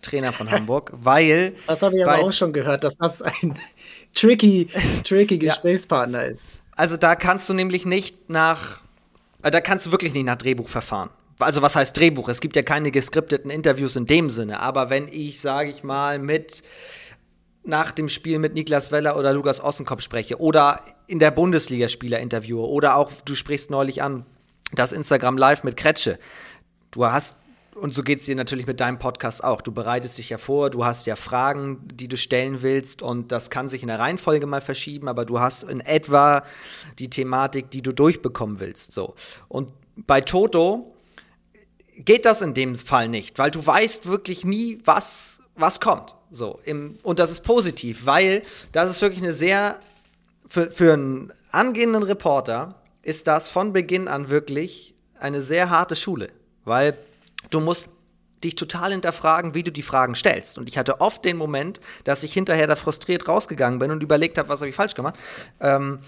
Trainer 0.00 0.32
von 0.32 0.50
Hamburg, 0.50 0.92
weil. 0.94 1.54
Das 1.66 1.82
habe 1.82 1.96
ich 1.96 2.06
aber 2.06 2.24
auch 2.24 2.32
schon 2.32 2.52
gehört, 2.52 2.84
dass 2.84 2.96
das 2.96 3.20
ein 3.20 3.58
tricky, 4.14 4.68
tricky 5.02 5.36
Gesprächspartner 5.38 6.22
ja. 6.22 6.28
ist. 6.28 6.46
Also 6.76 6.96
da 6.96 7.16
kannst 7.16 7.50
du 7.50 7.54
nämlich 7.54 7.84
nicht 7.84 8.30
nach, 8.30 8.80
äh, 9.42 9.50
da 9.50 9.60
kannst 9.60 9.86
du 9.86 9.90
wirklich 9.90 10.14
nicht 10.14 10.24
nach 10.24 10.38
Drehbuch 10.38 10.68
verfahren. 10.68 11.10
Also 11.40 11.60
was 11.60 11.74
heißt 11.74 11.96
Drehbuch? 11.96 12.28
Es 12.28 12.40
gibt 12.40 12.54
ja 12.54 12.62
keine 12.62 12.92
geskripteten 12.92 13.50
Interviews 13.50 13.96
in 13.96 14.06
dem 14.06 14.30
Sinne, 14.30 14.60
aber 14.60 14.90
wenn 14.90 15.08
ich, 15.08 15.40
sage 15.40 15.70
ich 15.70 15.82
mal, 15.82 16.20
mit 16.20 16.62
nach 17.64 17.92
dem 17.92 18.08
Spiel 18.08 18.38
mit 18.38 18.54
Niklas 18.54 18.90
Weller 18.90 19.16
oder 19.16 19.32
Lukas 19.32 19.60
Ossenkopf 19.60 20.02
spreche 20.02 20.40
oder 20.40 20.82
in 21.06 21.18
der 21.18 21.30
Bundesliga 21.30 21.88
Spieler 21.88 22.18
interviewe 22.18 22.66
oder 22.66 22.96
auch 22.96 23.10
du 23.24 23.34
sprichst 23.34 23.70
neulich 23.70 24.02
an 24.02 24.26
das 24.72 24.92
Instagram 24.92 25.36
Live 25.36 25.64
mit 25.64 25.76
Kretsche. 25.76 26.18
Du 26.90 27.04
hast 27.04 27.36
und 27.74 27.94
so 27.94 28.02
geht 28.02 28.18
es 28.18 28.26
dir 28.26 28.36
natürlich 28.36 28.66
mit 28.66 28.80
deinem 28.80 28.98
Podcast 28.98 29.42
auch. 29.42 29.62
Du 29.62 29.72
bereitest 29.72 30.18
dich 30.18 30.28
ja 30.28 30.36
vor, 30.36 30.68
du 30.68 30.84
hast 30.84 31.06
ja 31.06 31.16
Fragen, 31.16 31.88
die 31.94 32.06
du 32.06 32.18
stellen 32.18 32.60
willst 32.60 33.00
und 33.00 33.32
das 33.32 33.48
kann 33.48 33.68
sich 33.68 33.80
in 33.80 33.88
der 33.88 33.98
Reihenfolge 33.98 34.46
mal 34.46 34.60
verschieben, 34.60 35.08
aber 35.08 35.24
du 35.24 35.40
hast 35.40 35.64
in 35.64 35.80
etwa 35.80 36.44
die 36.98 37.08
Thematik, 37.08 37.70
die 37.70 37.80
du 37.80 37.92
durchbekommen 37.92 38.60
willst. 38.60 38.92
So. 38.92 39.14
Und 39.48 39.70
bei 39.96 40.20
Toto 40.20 40.94
geht 41.96 42.26
das 42.26 42.42
in 42.42 42.52
dem 42.52 42.74
Fall 42.76 43.08
nicht, 43.08 43.38
weil 43.38 43.50
du 43.50 43.64
weißt 43.64 44.06
wirklich 44.06 44.44
nie, 44.44 44.78
was, 44.84 45.40
was 45.56 45.80
kommt. 45.80 46.14
So, 46.32 46.58
im, 46.64 46.98
und 47.02 47.18
das 47.18 47.30
ist 47.30 47.44
positiv, 47.44 48.06
weil 48.06 48.42
das 48.72 48.90
ist 48.90 49.02
wirklich 49.02 49.22
eine 49.22 49.34
sehr, 49.34 49.78
für, 50.48 50.70
für 50.70 50.94
einen 50.94 51.32
angehenden 51.50 52.02
Reporter 52.02 52.74
ist 53.02 53.26
das 53.26 53.50
von 53.50 53.72
Beginn 53.72 54.08
an 54.08 54.30
wirklich 54.30 54.94
eine 55.20 55.42
sehr 55.42 55.68
harte 55.68 55.94
Schule, 55.94 56.30
weil 56.64 56.96
du 57.50 57.60
musst 57.60 57.90
dich 58.42 58.54
total 58.56 58.92
hinterfragen, 58.92 59.54
wie 59.54 59.62
du 59.62 59.70
die 59.70 59.82
Fragen 59.82 60.14
stellst. 60.14 60.58
Und 60.58 60.68
ich 60.68 60.78
hatte 60.78 61.00
oft 61.00 61.24
den 61.24 61.36
Moment, 61.36 61.80
dass 62.04 62.22
ich 62.22 62.32
hinterher 62.32 62.66
da 62.66 62.76
frustriert 62.76 63.28
rausgegangen 63.28 63.78
bin 63.78 63.90
und 63.90 64.02
überlegt 64.02 64.38
habe, 64.38 64.48
was 64.48 64.60
habe 64.60 64.70
ich 64.70 64.74
falsch 64.74 64.94
gemacht. 64.94 65.16
Ähm, 65.60 66.00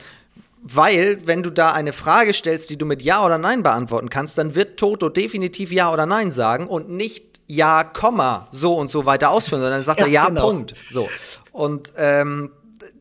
weil, 0.63 1.19
wenn 1.27 1.43
du 1.43 1.51
da 1.51 1.73
eine 1.73 1.93
Frage 1.93 2.33
stellst, 2.33 2.71
die 2.71 2.79
du 2.79 2.87
mit 2.87 3.03
Ja 3.03 3.25
oder 3.25 3.37
Nein 3.37 3.63
beantworten 3.63 4.09
kannst, 4.09 4.39
dann 4.39 4.55
wird 4.55 4.79
Toto 4.79 5.11
definitiv 5.11 5.71
Ja 5.71 5.93
oder 5.93 6.07
Nein 6.07 6.31
sagen 6.31 6.67
und 6.67 6.89
nicht 6.89 7.34
ja, 7.47 7.85
Komma, 7.85 8.49
so 8.51 8.75
und 8.75 8.91
so 8.91 9.07
weiter 9.07 9.31
ausführen, 9.31 9.61
sondern 9.61 9.79
dann 9.79 9.85
sagt 9.85 10.01
ja, 10.01 10.07
er 10.07 10.13
ja, 10.13 10.29
genau. 10.29 10.49
Punkt. 10.49 10.75
So. 10.91 11.09
Und 11.53 11.93
ähm, 11.97 12.51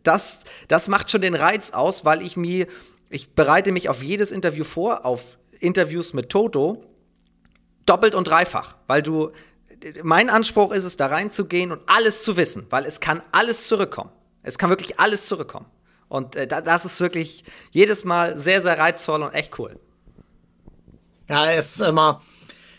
das, 0.04 0.42
das 0.68 0.88
macht 0.88 1.10
schon 1.10 1.22
den 1.22 1.36
Reiz 1.36 1.72
aus, 1.72 2.06
weil 2.06 2.22
ich 2.22 2.36
mir, 2.36 2.68
ich 3.10 3.34
bereite 3.34 3.72
mich 3.72 3.90
auf 3.90 4.04
jedes 4.04 4.32
Interview 4.32 4.64
vor, 4.64 5.06
auf 5.06 5.38
Interviews 5.60 6.14
mit 6.14 6.30
Toto, 6.30 6.84
doppelt 7.86 8.16
und 8.16 8.28
dreifach, 8.28 8.76
weil 8.88 9.02
du, 9.02 9.32
mein 10.04 10.30
Anspruch 10.30 10.72
ist 10.72 10.84
es, 10.84 10.98
da 10.98 11.08
reinzugehen 11.08 11.72
und 11.72 11.82
alles 11.88 12.24
zu 12.24 12.38
wissen, 12.38 12.68
weil 12.70 12.86
es 12.86 13.00
kann 13.00 13.22
alles 13.32 13.68
zurückkommen. 13.68 14.12
Es 14.42 14.58
kann 14.58 14.70
wirklich 14.70 15.00
alles 15.00 15.26
zurückkommen. 15.28 15.66
Und 16.10 16.36
äh, 16.36 16.48
das 16.48 16.86
ist 16.86 17.00
wirklich 17.00 17.44
jedes 17.72 18.04
Mal 18.04 18.38
sehr, 18.38 18.62
sehr 18.62 18.78
reizvoll 18.78 19.24
und 19.24 19.34
echt 19.34 19.58
cool. 19.58 19.80
Ja, 21.30 21.50
es 21.52 21.76
ist 21.76 21.82
immer 21.82 22.22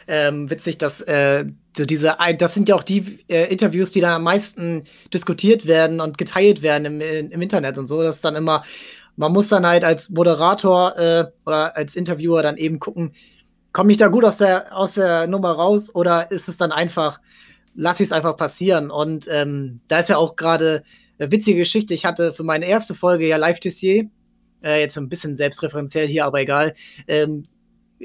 ähm, 0.06 0.50
witzig, 0.50 0.78
dass 0.78 1.00
äh, 1.02 1.44
diese, 1.76 2.16
das 2.38 2.54
sind 2.54 2.68
ja 2.68 2.76
auch 2.76 2.82
die 2.82 3.25
äh, 3.28 3.50
Interviews, 3.50 3.90
die 3.92 4.00
da 4.00 4.16
am 4.16 4.25
meisten 4.25 4.84
diskutiert 5.12 5.66
werden 5.66 6.00
und 6.00 6.18
geteilt 6.18 6.62
werden 6.62 6.84
im, 6.84 7.00
im 7.00 7.42
Internet 7.42 7.78
und 7.78 7.87
so. 7.87 8.02
Das 8.02 8.16
ist 8.16 8.25
dann 8.25 8.37
immer, 8.37 8.64
man 9.16 9.32
muss 9.32 9.49
dann 9.49 9.66
halt 9.66 9.84
als 9.84 10.11
Moderator 10.11 10.96
äh, 10.96 11.25
oder 11.46 11.76
als 11.76 11.96
Interviewer 11.96 12.42
dann 12.42 12.56
eben 12.56 12.78
gucken, 12.78 13.14
komme 13.73 13.92
ich 13.92 13.99
da 13.99 14.08
gut 14.08 14.25
aus 14.25 14.38
der, 14.38 14.76
aus 14.76 14.94
der 14.94 15.26
Nummer 15.26 15.52
raus 15.52 15.94
oder 15.94 16.30
ist 16.30 16.49
es 16.49 16.56
dann 16.56 16.73
einfach, 16.73 17.20
lass 17.75 18.00
ich 18.00 18.06
es 18.06 18.12
einfach 18.12 18.37
passieren? 18.37 18.90
Und 18.90 19.26
ähm, 19.30 19.80
da 19.88 19.99
ist 19.99 20.08
ja 20.08 20.16
auch 20.16 20.37
gerade 20.37 20.84
eine 21.18 21.30
witzige 21.30 21.58
Geschichte. 21.58 21.94
Ich 21.94 22.04
hatte 22.04 22.32
für 22.32 22.44
meine 22.44 22.66
erste 22.66 22.94
Folge 22.94 23.26
ja 23.26 23.37
Live 23.37 23.61
Tissier, 23.61 24.08
äh, 24.62 24.80
jetzt 24.80 24.96
ein 24.96 25.08
bisschen 25.08 25.37
selbstreferenziell 25.37 26.06
hier, 26.06 26.25
aber 26.25 26.40
egal. 26.40 26.75
Ähm, 27.08 27.46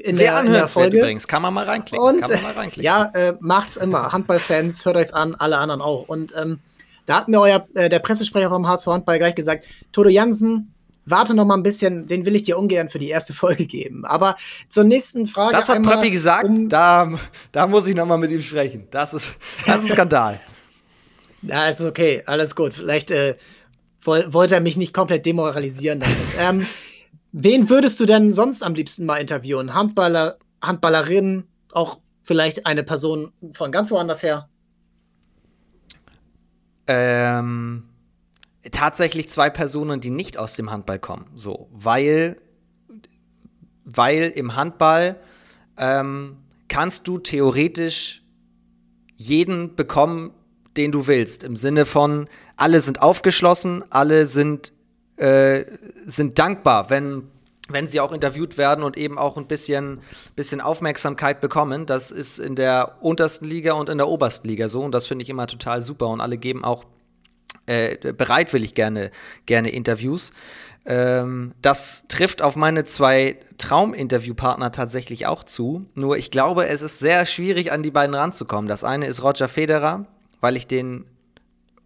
in 0.00 0.16
Sehr 0.16 0.32
der, 0.32 0.44
in 0.44 0.52
der 0.52 0.68
Folge 0.68 0.98
übrigens, 0.98 1.28
kann 1.28 1.42
man 1.42 1.54
mal 1.54 1.64
reinklicken. 1.64 2.04
Und, 2.04 2.20
kann 2.22 2.30
man 2.30 2.42
mal 2.42 2.52
reinklicken. 2.52 2.84
Ja, 2.84 3.10
äh, 3.14 3.34
macht's 3.40 3.76
immer. 3.76 4.12
Handballfans, 4.12 4.84
hört 4.84 4.96
euch's 4.96 5.12
an, 5.12 5.34
alle 5.34 5.58
anderen 5.58 5.80
auch. 5.80 6.08
Und 6.08 6.34
ähm, 6.36 6.60
da 7.06 7.16
hat 7.16 7.28
mir 7.28 7.40
euer, 7.40 7.66
äh, 7.74 7.88
der 7.88 7.98
Pressesprecher 7.98 8.48
vom 8.48 8.66
HSV 8.66 8.86
Handball 8.86 9.18
gleich 9.18 9.34
gesagt, 9.34 9.64
Toto 9.92 10.08
Jansen, 10.08 10.72
warte 11.04 11.34
noch 11.34 11.44
mal 11.44 11.56
ein 11.56 11.62
bisschen, 11.62 12.06
den 12.06 12.24
will 12.24 12.36
ich 12.36 12.44
dir 12.44 12.58
ungern 12.58 12.88
für 12.88 12.98
die 12.98 13.08
erste 13.08 13.34
Folge 13.34 13.66
geben. 13.66 14.04
Aber 14.04 14.36
zur 14.68 14.84
nächsten 14.84 15.26
Frage. 15.26 15.52
Das 15.52 15.68
hat 15.68 15.82
Preppi 15.82 16.10
gesagt, 16.10 16.44
um, 16.44 16.68
da, 16.68 17.10
da 17.52 17.66
muss 17.66 17.86
ich 17.86 17.94
noch 17.94 18.06
mal 18.06 18.18
mit 18.18 18.30
ihm 18.30 18.42
sprechen. 18.42 18.86
Das 18.90 19.14
ist, 19.14 19.32
das 19.66 19.78
ist 19.78 19.84
ein 19.84 19.90
Skandal. 19.90 20.40
ja, 21.42 21.68
ist 21.68 21.80
okay, 21.80 22.22
alles 22.26 22.54
gut. 22.54 22.74
Vielleicht 22.74 23.10
äh, 23.10 23.36
wollte 24.04 24.54
er 24.54 24.60
mich 24.60 24.76
nicht 24.76 24.94
komplett 24.94 25.26
demoralisieren 25.26 26.00
damit. 26.00 26.16
ähm, 26.38 26.66
wen 27.32 27.68
würdest 27.68 28.00
du 28.00 28.06
denn 28.06 28.32
sonst 28.32 28.62
am 28.62 28.74
liebsten 28.74 29.06
mal 29.06 29.18
interviewen? 29.18 29.74
Handballer, 29.74 30.38
Handballerin, 30.62 31.44
auch 31.72 32.00
vielleicht 32.22 32.66
eine 32.66 32.84
Person 32.84 33.32
von 33.52 33.72
ganz 33.72 33.90
woanders 33.90 34.22
her? 34.22 34.48
Ähm, 36.86 37.84
tatsächlich 38.70 39.30
zwei 39.30 39.50
Personen, 39.50 40.00
die 40.00 40.10
nicht 40.10 40.38
aus 40.38 40.54
dem 40.54 40.70
Handball 40.70 40.98
kommen. 40.98 41.26
So, 41.34 41.68
weil, 41.72 42.36
weil 43.84 44.32
im 44.34 44.56
Handball 44.56 45.16
ähm, 45.76 46.36
kannst 46.68 47.08
du 47.08 47.18
theoretisch 47.18 48.22
jeden 49.16 49.76
bekommen, 49.76 50.32
den 50.76 50.92
du 50.92 51.06
willst. 51.06 51.42
Im 51.42 51.56
Sinne 51.56 51.84
von, 51.84 52.28
alle 52.56 52.80
sind 52.80 53.02
aufgeschlossen, 53.02 53.84
alle 53.90 54.26
sind, 54.26 54.72
äh, 55.20 55.66
sind 56.06 56.38
dankbar, 56.38 56.88
wenn, 56.88 57.24
wenn 57.68 57.86
sie 57.86 58.00
auch 58.00 58.12
interviewt 58.12 58.56
werden 58.56 58.82
und 58.82 58.96
eben 58.96 59.18
auch 59.18 59.36
ein 59.36 59.46
bisschen, 59.46 60.00
bisschen 60.34 60.60
Aufmerksamkeit 60.60 61.40
bekommen. 61.40 61.84
Das 61.84 62.10
ist 62.10 62.38
in 62.38 62.56
der 62.56 62.96
untersten 63.00 63.46
Liga 63.46 63.74
und 63.74 63.88
in 63.90 63.98
der 63.98 64.08
obersten 64.08 64.48
Liga 64.48 64.68
so 64.68 64.82
und 64.82 64.92
das 64.92 65.06
finde 65.06 65.22
ich 65.22 65.28
immer 65.28 65.46
total 65.46 65.82
super 65.82 66.08
und 66.08 66.20
alle 66.20 66.38
geben 66.38 66.64
auch 66.64 66.84
äh, 67.66 68.12
bereitwillig 68.14 68.74
gerne, 68.74 69.10
gerne 69.44 69.70
Interviews. 69.70 70.32
Ähm, 70.86 71.52
das 71.60 72.06
trifft 72.08 72.40
auf 72.40 72.56
meine 72.56 72.84
zwei 72.86 73.36
Trauminterviewpartner 73.58 74.72
tatsächlich 74.72 75.26
auch 75.26 75.44
zu. 75.44 75.84
Nur 75.94 76.16
ich 76.16 76.30
glaube, 76.30 76.66
es 76.66 76.80
ist 76.80 76.98
sehr 76.98 77.26
schwierig, 77.26 77.72
an 77.72 77.82
die 77.82 77.90
beiden 77.90 78.14
ranzukommen. 78.14 78.68
Das 78.68 78.84
eine 78.84 79.06
ist 79.06 79.22
Roger 79.22 79.48
Federer, 79.48 80.06
weil 80.40 80.56
ich 80.56 80.66
den 80.66 81.04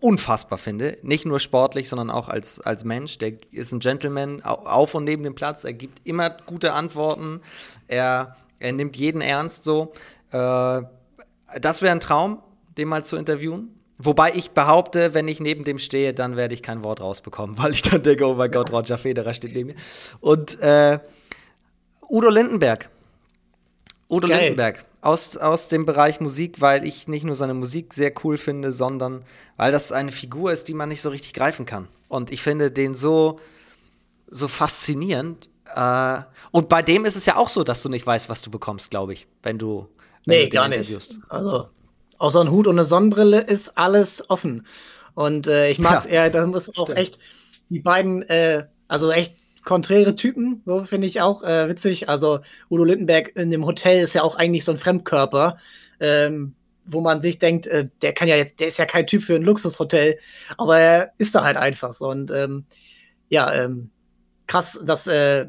unfassbar 0.04 0.58
finde. 0.58 0.98
Nicht 1.00 1.24
nur 1.24 1.40
sportlich, 1.40 1.88
sondern 1.88 2.10
auch 2.10 2.28
als, 2.28 2.60
als 2.60 2.84
Mensch. 2.84 3.16
Der 3.16 3.32
ist 3.52 3.72
ein 3.72 3.80
Gentleman 3.80 4.42
auf 4.42 4.94
und 4.94 5.04
neben 5.04 5.22
dem 5.22 5.34
Platz. 5.34 5.64
Er 5.64 5.72
gibt 5.72 6.06
immer 6.06 6.28
gute 6.28 6.74
Antworten. 6.74 7.40
Er, 7.88 8.36
er 8.58 8.72
nimmt 8.72 8.98
jeden 8.98 9.22
ernst 9.22 9.64
so. 9.64 9.94
Äh, 10.30 10.82
das 11.58 11.80
wäre 11.80 11.92
ein 11.92 12.00
Traum, 12.00 12.42
den 12.76 12.88
mal 12.88 13.02
zu 13.02 13.16
interviewen. 13.16 13.70
Wobei 13.96 14.32
ich 14.34 14.50
behaupte, 14.50 15.14
wenn 15.14 15.26
ich 15.26 15.40
neben 15.40 15.64
dem 15.64 15.78
stehe, 15.78 16.12
dann 16.12 16.36
werde 16.36 16.52
ich 16.52 16.62
kein 16.62 16.84
Wort 16.84 17.00
rausbekommen, 17.00 17.56
weil 17.62 17.72
ich 17.72 17.80
dann 17.80 18.02
denke, 18.02 18.26
oh 18.26 18.34
mein 18.34 18.50
Gott, 18.50 18.70
Roger 18.72 18.98
Federer 18.98 19.32
steht 19.32 19.54
neben 19.54 19.68
mir. 19.68 19.76
Und 20.20 20.60
äh, 20.60 20.98
Udo 22.10 22.28
Lindenberg. 22.28 22.90
Udo 24.10 24.28
Geil. 24.28 24.40
Lindenberg 24.40 24.84
aus, 25.04 25.36
aus 25.36 25.68
dem 25.68 25.84
Bereich 25.84 26.20
Musik, 26.20 26.60
weil 26.60 26.84
ich 26.84 27.08
nicht 27.08 27.24
nur 27.24 27.34
seine 27.34 27.54
Musik 27.54 27.92
sehr 27.92 28.12
cool 28.24 28.36
finde, 28.36 28.72
sondern 28.72 29.24
weil 29.56 29.70
das 29.70 29.92
eine 29.92 30.12
Figur 30.12 30.50
ist, 30.50 30.68
die 30.68 30.74
man 30.74 30.88
nicht 30.88 31.02
so 31.02 31.10
richtig 31.10 31.34
greifen 31.34 31.66
kann. 31.66 31.88
Und 32.08 32.32
ich 32.32 32.42
finde 32.42 32.70
den 32.70 32.94
so, 32.94 33.38
so 34.28 34.48
faszinierend. 34.48 35.50
Äh, 35.74 36.20
und 36.52 36.68
bei 36.68 36.82
dem 36.82 37.04
ist 37.04 37.16
es 37.16 37.26
ja 37.26 37.36
auch 37.36 37.50
so, 37.50 37.64
dass 37.64 37.82
du 37.82 37.90
nicht 37.90 38.06
weißt, 38.06 38.28
was 38.28 38.42
du 38.42 38.50
bekommst, 38.50 38.90
glaube 38.90 39.12
ich, 39.12 39.26
wenn 39.42 39.58
du. 39.58 39.88
Wenn 40.24 40.38
nee, 40.38 40.44
du 40.44 40.56
gar 40.56 40.68
nicht. 40.68 40.90
Also, 41.28 41.68
außer 42.16 42.40
ein 42.40 42.50
Hut 42.50 42.66
und 42.66 42.76
eine 42.76 42.84
Sonnenbrille 42.84 43.40
ist 43.40 43.76
alles 43.76 44.28
offen. 44.30 44.66
Und 45.14 45.46
äh, 45.46 45.70
ich 45.70 45.78
mag 45.78 45.98
es 46.00 46.06
ja, 46.06 46.12
eher, 46.12 46.30
da 46.30 46.46
muss 46.46 46.76
auch 46.78 46.88
echt 46.88 47.18
die 47.68 47.80
beiden, 47.80 48.22
äh, 48.22 48.66
also 48.88 49.10
echt 49.10 49.36
konträre 49.64 50.14
Typen, 50.14 50.62
so 50.66 50.84
finde 50.84 51.06
ich 51.06 51.20
auch 51.20 51.42
äh, 51.42 51.68
witzig. 51.68 52.08
Also 52.08 52.40
Udo 52.70 52.84
Lindenberg 52.84 53.34
in 53.36 53.50
dem 53.50 53.64
Hotel 53.64 54.02
ist 54.02 54.14
ja 54.14 54.22
auch 54.22 54.36
eigentlich 54.36 54.64
so 54.64 54.72
ein 54.72 54.78
Fremdkörper, 54.78 55.56
ähm, 56.00 56.54
wo 56.84 57.00
man 57.00 57.22
sich 57.22 57.38
denkt, 57.38 57.66
äh, 57.66 57.88
der 58.02 58.12
kann 58.12 58.28
ja 58.28 58.36
jetzt, 58.36 58.60
der 58.60 58.68
ist 58.68 58.78
ja 58.78 58.84
kein 58.84 59.06
Typ 59.06 59.22
für 59.22 59.34
ein 59.34 59.42
Luxushotel, 59.42 60.18
aber 60.58 60.78
er 60.78 61.12
ist 61.18 61.34
da 61.34 61.44
halt 61.44 61.56
einfach 61.56 61.94
so. 61.94 62.08
Und 62.08 62.30
ähm, 62.30 62.66
ja, 63.28 63.52
ähm, 63.54 63.90
krass, 64.46 64.78
dass, 64.84 65.06
äh, 65.06 65.46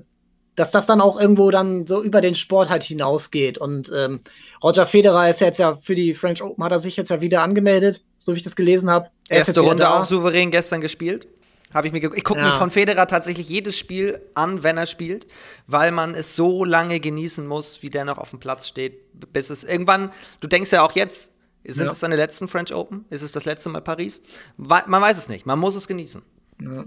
dass 0.55 0.71
das 0.71 0.85
dann 0.85 1.01
auch 1.01 1.19
irgendwo 1.19 1.51
dann 1.51 1.85
so 1.85 2.01
über 2.01 2.21
den 2.21 2.35
Sport 2.35 2.69
halt 2.69 2.83
hinausgeht. 2.83 3.57
Und 3.57 3.91
ähm, 3.93 4.21
Roger 4.63 4.87
Federer 4.87 5.29
ist 5.29 5.41
jetzt 5.41 5.59
ja 5.59 5.77
für 5.81 5.95
die 5.95 6.13
French 6.13 6.41
Open, 6.41 6.63
hat 6.63 6.71
er 6.71 6.79
sich 6.79 6.95
jetzt 6.95 7.09
ja 7.09 7.19
wieder 7.19 7.43
angemeldet, 7.43 8.03
so 8.17 8.33
wie 8.33 8.37
ich 8.37 8.43
das 8.43 8.55
gelesen 8.55 8.89
habe. 8.89 9.09
Erste 9.27 9.59
Runde 9.59 9.83
da. 9.83 9.99
auch 9.99 10.05
souverän 10.05 10.51
gestern 10.51 10.79
gespielt. 10.79 11.27
Habe 11.75 11.87
ich 11.87 11.93
mir 11.93 12.01
Ich 12.15 12.23
gucke 12.23 12.39
ja. 12.39 12.45
mir 12.45 12.51
von 12.53 12.69
Federer 12.69 13.05
tatsächlich 13.05 13.49
jedes 13.49 13.77
Spiel 13.77 14.21
an, 14.33 14.63
wenn 14.63 14.77
er 14.77 14.85
spielt, 14.85 15.27
weil 15.67 15.91
man 15.91 16.15
es 16.15 16.33
so 16.33 16.63
lange 16.63 17.01
genießen 17.01 17.45
muss, 17.45 17.83
wie 17.83 17.89
der 17.89 18.05
noch 18.05 18.17
auf 18.17 18.29
dem 18.29 18.39
Platz 18.39 18.65
steht, 18.65 19.01
bis 19.33 19.49
es 19.49 19.65
irgendwann, 19.65 20.13
du 20.39 20.47
denkst 20.47 20.71
ja 20.71 20.83
auch 20.83 20.93
jetzt, 20.93 21.33
sind 21.65 21.87
ja. 21.87 21.91
es 21.91 21.99
deine 21.99 22.15
letzten 22.15 22.47
French 22.47 22.73
Open? 22.73 23.03
Ist 23.09 23.23
es 23.23 23.33
das 23.33 23.43
letzte 23.43 23.67
Mal 23.67 23.81
Paris? 23.81 24.21
Man 24.55 25.01
weiß 25.01 25.17
es 25.17 25.27
nicht, 25.27 25.45
man 25.45 25.59
muss 25.59 25.75
es 25.75 25.85
genießen. 25.85 26.21
Ja. 26.61 26.85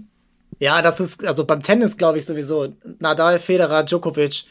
Ja, 0.57 0.81
das 0.81 0.99
ist, 0.99 1.23
also 1.23 1.45
beim 1.45 1.61
Tennis 1.61 1.95
glaube 1.95 2.17
ich 2.17 2.25
sowieso, 2.25 2.73
Nadal, 2.97 3.39
Federer, 3.39 3.83
Djokovic, 3.83 4.45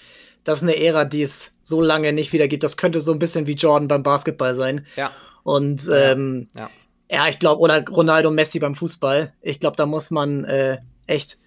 das 0.45 0.62
ist 0.62 0.62
eine 0.62 0.76
Ära, 0.76 1.04
die 1.04 1.23
es 1.23 1.50
so 1.64 1.83
lange 1.83 2.12
nicht 2.12 2.33
wieder 2.33 2.47
gibt. 2.47 2.62
Das 2.62 2.76
könnte 2.76 3.00
so 3.00 3.12
ein 3.12 3.18
bisschen 3.18 3.49
wie 3.49 3.54
Jordan 3.54 3.88
beim 3.88 4.04
Basketball 4.04 4.54
sein. 4.54 4.87
Ja. 4.95 5.11
Und 5.42 5.90
ähm, 5.92 6.47
ja. 6.57 6.71
Ja. 7.11 7.29
ich 7.29 7.38
glaube, 7.38 7.61
oder 7.61 7.85
Ronaldo 7.87 8.31
Messi 8.31 8.59
beim 8.59 8.75
Fußball. 8.75 9.33
Ich 9.41 9.61
glaube, 9.61 9.77
da 9.77 9.87
muss 9.87 10.11
man 10.11 10.45
äh, 10.45 10.79
echt, 11.07 11.38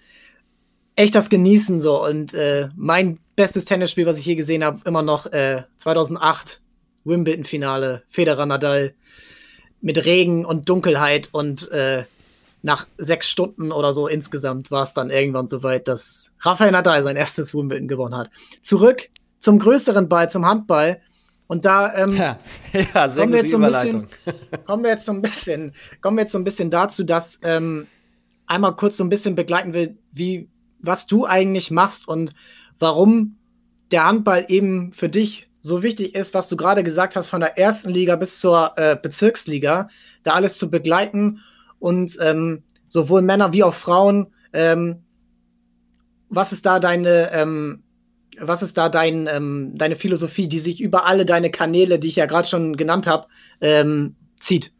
echt 0.96 1.16
das 1.16 1.30
genießen 1.30 1.80
so. 1.80 2.04
Und 2.04 2.34
äh, 2.34 2.70
mein 2.76 3.20
bestes 3.36 3.66
Tennisspiel, 3.66 4.06
was 4.06 4.18
ich 4.18 4.26
je 4.26 4.36
gesehen 4.36 4.64
habe, 4.64 4.82
immer 4.86 5.02
noch 5.02 5.26
äh, 5.28 5.64
2008 5.78 6.62
Wimbledon-Finale, 7.04 8.04
Federer 8.10 8.46
Nadal 8.46 8.94
mit 9.82 10.06
Regen 10.06 10.46
und 10.46 10.70
Dunkelheit 10.70 11.30
und 11.32 11.72
äh, 11.72 12.04
nach 12.62 12.88
sechs 12.98 13.28
Stunden 13.28 13.72
oder 13.72 13.94
so 13.94 14.08
insgesamt 14.08 14.70
war 14.70 14.84
es 14.84 14.94
dann 14.94 15.10
irgendwann 15.10 15.48
soweit, 15.48 15.88
dass 15.88 16.32
Rafael 16.42 16.72
Nadal 16.72 17.04
sein 17.04 17.16
erstes 17.16 17.54
Wimbledon 17.56 17.88
gewonnen 17.88 18.16
hat. 18.16 18.30
Zurück 18.62 19.10
zum 19.40 19.58
größeren 19.58 20.08
Ball, 20.08 20.30
zum 20.30 20.46
Handball. 20.46 21.02
Und 21.52 21.66
da 21.66 21.94
ähm, 21.96 22.16
ja, 22.16 22.40
ja, 22.72 23.10
kommen, 23.10 23.34
wir 23.34 23.40
jetzt 23.40 23.52
so 23.52 23.58
ein 23.58 23.64
bisschen, 23.64 24.08
kommen 24.66 24.84
wir 24.84 24.92
jetzt 24.92 25.06
so 25.06 25.12
ein 25.12 25.22
bisschen, 25.22 25.74
kommen 26.00 26.16
wir 26.16 26.22
jetzt 26.22 26.32
so 26.32 26.38
ein 26.38 26.46
bisschen 26.46 26.70
dazu, 26.70 27.04
dass 27.04 27.42
ähm, 27.44 27.88
einmal 28.48 28.74
kurz 28.78 28.96
so 28.96 29.04
ein 29.04 29.10
bisschen 29.10 29.36
begleiten 29.36 29.74
will, 29.74 29.98
wie 30.14 30.48
was 30.80 31.08
du 31.08 31.26
eigentlich 31.26 31.70
machst 31.70 32.08
und 32.08 32.34
warum 32.80 33.36
der 33.92 34.06
Handball 34.06 34.46
eben 34.48 34.94
für 34.94 35.10
dich 35.10 35.50
so 35.60 35.84
wichtig 35.84 36.16
ist, 36.16 36.34
was 36.34 36.48
du 36.48 36.56
gerade 36.56 36.86
gesagt 36.86 37.18
hast, 37.18 37.28
von 37.28 37.42
der 37.42 37.58
ersten 37.58 37.90
Liga 37.90 38.16
bis 38.16 38.40
zur 38.40 38.72
äh, 38.78 38.96
Bezirksliga, 38.96 39.90
da 40.24 40.32
alles 40.32 40.58
zu 40.58 40.70
begleiten 40.70 41.42
und 41.80 42.18
ähm, 42.22 42.64
sowohl 42.88 43.24
Männer 43.24 43.52
wie 43.52 43.64
auch 43.64 43.74
Frauen. 43.74 44.28
Ähm, 44.54 45.04
was 46.30 46.54
ist 46.54 46.66
da 46.66 46.80
deine, 46.80 47.30
ähm, 47.34 47.84
was 48.40 48.62
ist 48.62 48.78
da 48.78 48.90
dein, 48.90 49.28
ähm, 49.28 49.74
deine 49.76 49.96
Philosophie, 49.96 50.48
die 50.48 50.60
sich 50.60 50.80
über 50.80 51.06
alle 51.06 51.26
deine 51.26 51.52
Kanäle, 51.52 52.00
die 52.00 52.08
ich 52.08 52.16
ja 52.16 52.26
gerade 52.26 52.48
schon 52.48 52.78
genannt 52.78 53.08
habe, 53.08 53.28
ähm, 53.60 54.16
zieht? 54.40 54.72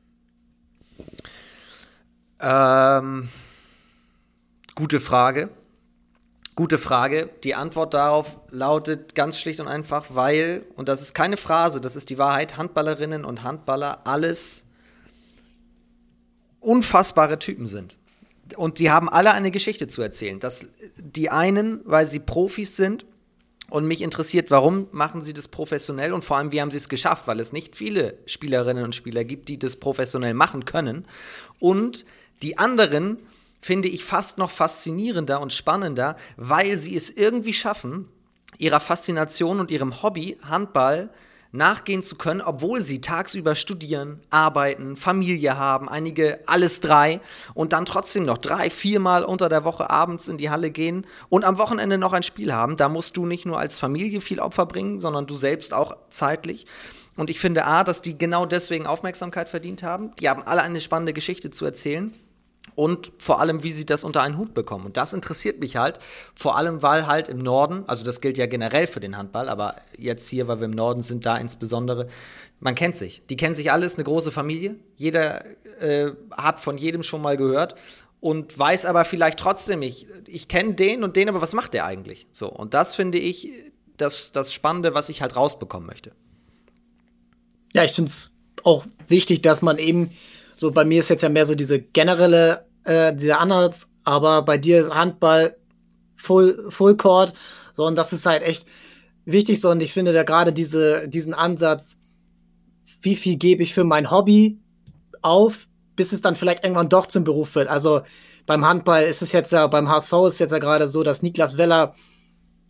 Ähm, 2.40 3.30
gute 4.76 5.00
Frage. 5.00 5.50
Gute 6.56 6.78
Frage. 6.78 7.30
Die 7.44 7.56
Antwort 7.56 7.94
darauf 7.94 8.40
lautet 8.50 9.16
ganz 9.16 9.40
schlicht 9.40 9.60
und 9.60 9.68
einfach, 9.68 10.08
weil, 10.10 10.66
und 10.76 10.90
das 10.90 11.02
ist 11.02 11.14
keine 11.14 11.38
Phrase, 11.38 11.82
das 11.82 11.96
ist 11.96 12.10
die 12.10 12.18
Wahrheit, 12.18 12.58
Handballerinnen 12.58 13.26
und 13.26 13.44
Handballer 13.44 14.06
alles 14.06 14.66
unfassbare 16.60 17.40
Typen 17.40 17.68
sind. 17.68 17.98
Und 18.58 18.80
die 18.80 18.92
haben 18.92 19.08
alle 19.08 19.32
eine 19.32 19.50
Geschichte 19.50 19.88
zu 19.88 20.02
erzählen. 20.02 20.40
Das, 20.40 20.68
die 20.98 21.30
einen, 21.30 21.82
weil 21.86 22.06
sie 22.06 22.20
Profis 22.20 22.76
sind 22.76 23.06
und 23.72 23.86
mich 23.86 24.02
interessiert, 24.02 24.52
warum 24.52 24.88
machen 24.92 25.22
sie 25.22 25.32
das 25.32 25.48
professionell 25.48 26.12
und 26.12 26.26
vor 26.26 26.36
allem, 26.36 26.52
wie 26.52 26.60
haben 26.60 26.72
sie 26.72 26.78
es 26.78 26.90
geschafft, 26.90 27.26
weil 27.26 27.40
es 27.40 27.54
nicht 27.54 27.78
viele 27.78 28.18
Spielerinnen 28.26 28.84
und 28.84 28.94
Spieler 28.94 29.24
gibt, 29.24 29.48
die 29.48 29.58
das 29.58 29.78
professionell 29.78 30.34
machen 30.34 30.66
können. 30.66 31.06
Und 31.58 32.06
die 32.44 32.58
anderen 32.58 33.18
finde 33.62 33.88
ich 33.88 34.04
fast 34.04 34.38
noch 34.38 34.50
faszinierender 34.52 35.40
und 35.40 35.54
spannender, 35.54 36.18
weil 36.36 36.78
sie 36.78 36.98
es 36.98 37.10
irgendwie 37.10 37.54
schaffen, 37.54 38.10
ihrer 38.58 38.82
Faszination 38.82 39.62
und 39.62 39.72
ihrem 39.72 40.04
Hobby 40.04 40.38
Handball 40.44 41.10
nachgehen 41.52 42.02
zu 42.02 42.16
können, 42.16 42.42
obwohl 42.42 42.82
sie 42.82 43.02
tagsüber 43.02 43.56
studieren, 43.56 44.22
arbeiten, 44.30 44.96
Familie 44.96 45.58
haben, 45.58 45.90
einige 45.90 46.40
alles 46.46 46.80
drei 46.80 47.20
und 47.54 47.74
dann 47.74 47.86
trotzdem 47.86 48.24
noch 48.24 48.38
drei, 48.38 48.70
viermal 48.70 49.24
unter 49.24 49.50
der 49.50 49.64
Woche 49.64 49.90
abends 49.90 50.28
in 50.28 50.38
die 50.38 50.50
Halle 50.50 50.72
gehen 50.72 51.06
und 51.30 51.46
am 51.46 51.58
Wochenende 51.58 51.98
noch 51.98 52.14
ein 52.14 52.24
Spiel 52.24 52.54
haben. 52.54 52.78
Da 52.78 52.90
musst 52.90 53.18
du 53.18 53.26
nicht 53.26 53.46
nur 53.46 53.60
als 53.60 53.80
Familie 53.80 54.22
viel 54.22 54.40
Opfer 54.40 54.66
bringen, 54.66 55.00
sondern 55.00 55.28
du 55.28 55.36
selbst 55.36 55.74
auch 55.74 55.98
zeitlich. 56.10 56.66
Und 57.18 57.30
ich 57.30 57.40
finde 57.40 57.66
A, 57.66 57.84
dass 57.84 58.02
die 58.02 58.18
genau 58.18 58.46
deswegen 58.46 58.88
Aufmerksamkeit 58.88 59.50
verdient 59.50 59.84
haben. 59.84 60.16
Die 60.20 60.30
haben 60.30 60.44
alle 60.44 60.62
eine 60.62 60.80
spannende 60.80 61.14
Geschichte 61.14 61.52
zu 61.52 61.66
erzählen 61.66 62.14
und 62.76 63.12
vor 63.18 63.40
allem, 63.40 63.64
wie 63.64 63.72
sie 63.72 63.86
das 63.86 64.04
unter 64.04 64.22
einen 64.22 64.38
Hut 64.38 64.54
bekommen. 64.54 64.86
Und 64.86 64.98
das 64.98 65.14
interessiert 65.14 65.60
mich 65.60 65.78
halt, 65.78 66.00
vor 66.36 66.58
allem, 66.58 66.82
weil 66.82 67.08
halt 67.08 67.28
im 67.28 67.40
Norden, 67.40 67.84
also 67.88 68.04
das 68.04 68.22
gilt 68.22 68.38
ja 68.38 68.46
generell 68.46 68.88
für 68.88 69.00
den 69.00 69.18
Handball, 69.18 69.50
aber 69.50 69.76
jetzt 69.98 70.28
hier, 70.28 70.48
weil 70.48 70.60
wir 70.60 70.66
im 70.66 70.72
Norden 70.72 71.02
sind, 71.02 71.26
da 71.26 71.38
insbesondere, 71.38 72.08
man 72.60 72.76
kennt 72.76 72.96
sich. 72.96 73.24
Die 73.30 73.38
kennen 73.38 73.56
sich 73.56 73.72
alles, 73.72 73.96
eine 73.96 74.04
große 74.04 74.32
Familie. 74.32 74.76
Jeder 74.96 75.44
äh, 75.80 76.12
hat 76.32 76.60
von 76.60 76.78
jedem 76.78 77.04
schon 77.04 77.22
mal 77.22 77.38
gehört 77.38 77.76
und 78.20 78.58
weiß 78.58 78.86
aber 78.86 79.04
vielleicht 79.04 79.40
trotzdem 79.40 79.80
nicht, 79.80 80.08
ich 80.28 80.48
kenne 80.48 80.76
den 80.76 81.04
und 81.04 81.16
den, 81.16 81.28
aber 81.28 81.42
was 81.42 81.54
macht 81.54 81.74
der 81.74 81.86
eigentlich? 81.86 82.28
So, 82.32 82.50
und 82.50 82.74
das 82.74 82.96
finde 82.96 83.18
ich 83.18 83.50
das, 83.98 84.32
das 84.32 84.54
Spannende, 84.54 84.94
was 84.94 85.10
ich 85.10 85.22
halt 85.22 85.36
rausbekommen 85.36 85.88
möchte. 85.88 86.12
Ja, 87.74 87.84
ich 87.84 87.94
finde 87.94 88.10
es 88.10 88.38
auch 88.64 88.86
wichtig, 89.08 89.42
dass 89.42 89.62
man 89.62 89.78
eben 89.78 90.12
so, 90.62 90.70
bei 90.70 90.86
mir 90.86 91.00
ist 91.00 91.10
jetzt 91.10 91.24
ja 91.24 91.30
mehr 91.30 91.48
so 91.48 91.56
diese 91.56 91.82
generelle, 91.82 92.68
äh, 92.84 93.16
dieser 93.16 93.40
Ansatz, 93.40 93.90
aber 94.04 94.44
bei 94.44 94.60
dir 94.60 94.82
ist 94.82 94.92
Handball 94.92 95.58
Full, 96.18 96.68
Full 96.70 96.98
Court. 96.98 97.34
So, 97.74 97.88
und 97.88 97.96
das 97.96 98.14
ist 98.14 98.28
halt 98.28 98.44
echt 98.44 98.68
wichtig 99.26 99.60
so. 99.60 99.72
Und 99.72 99.82
ich 99.82 99.92
finde 99.92 100.14
da 100.14 100.22
gerade 100.22 100.54
diese, 100.54 101.08
diesen 101.08 101.34
Ansatz, 101.34 101.98
wie 103.02 103.16
viel 103.16 103.38
gebe 103.38 103.64
ich 103.64 103.74
für 103.74 103.84
mein 103.84 104.12
Hobby 104.12 104.60
auf, 105.24 105.68
bis 105.96 106.14
es 106.14 106.22
dann 106.22 106.36
vielleicht 106.36 106.64
irgendwann 106.64 106.90
doch 106.90 107.08
zum 107.08 107.24
Beruf 107.24 107.56
wird. 107.56 107.68
Also 107.68 108.02
beim 108.46 108.64
Handball 108.64 109.06
ist 109.06 109.24
es 109.24 109.32
jetzt 109.32 109.52
ja, 109.52 109.66
beim 109.66 109.90
HSV 109.90 110.14
ist 110.28 110.34
es 110.34 110.40
jetzt 110.40 110.52
ja 110.52 110.60
gerade 110.60 110.88
so, 110.88 111.02
dass 111.02 111.24
Niklas 111.24 111.58
Weller, 111.58 111.96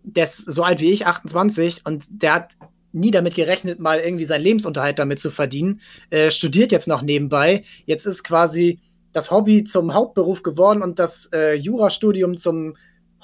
der 0.03 0.23
ist 0.23 0.37
so 0.37 0.63
alt 0.63 0.79
wie 0.79 0.93
ich, 0.93 1.07
28, 1.07 1.85
und 1.85 2.05
der 2.23 2.35
hat 2.35 2.53
nie 2.93 3.11
damit 3.11 3.35
gerechnet, 3.35 3.79
mal 3.79 3.99
irgendwie 3.99 4.25
seinen 4.25 4.43
Lebensunterhalt 4.43 4.99
damit 4.99 5.19
zu 5.19 5.31
verdienen. 5.31 5.81
Äh, 6.09 6.31
studiert 6.31 6.71
jetzt 6.71 6.87
noch 6.87 7.01
nebenbei. 7.01 7.63
Jetzt 7.85 8.05
ist 8.05 8.23
quasi 8.23 8.79
das 9.13 9.31
Hobby 9.31 9.63
zum 9.63 9.93
Hauptberuf 9.93 10.43
geworden 10.43 10.81
und 10.81 10.99
das 10.99 11.29
äh, 11.33 11.53
Jurastudium 11.55 12.37
zum 12.37 12.75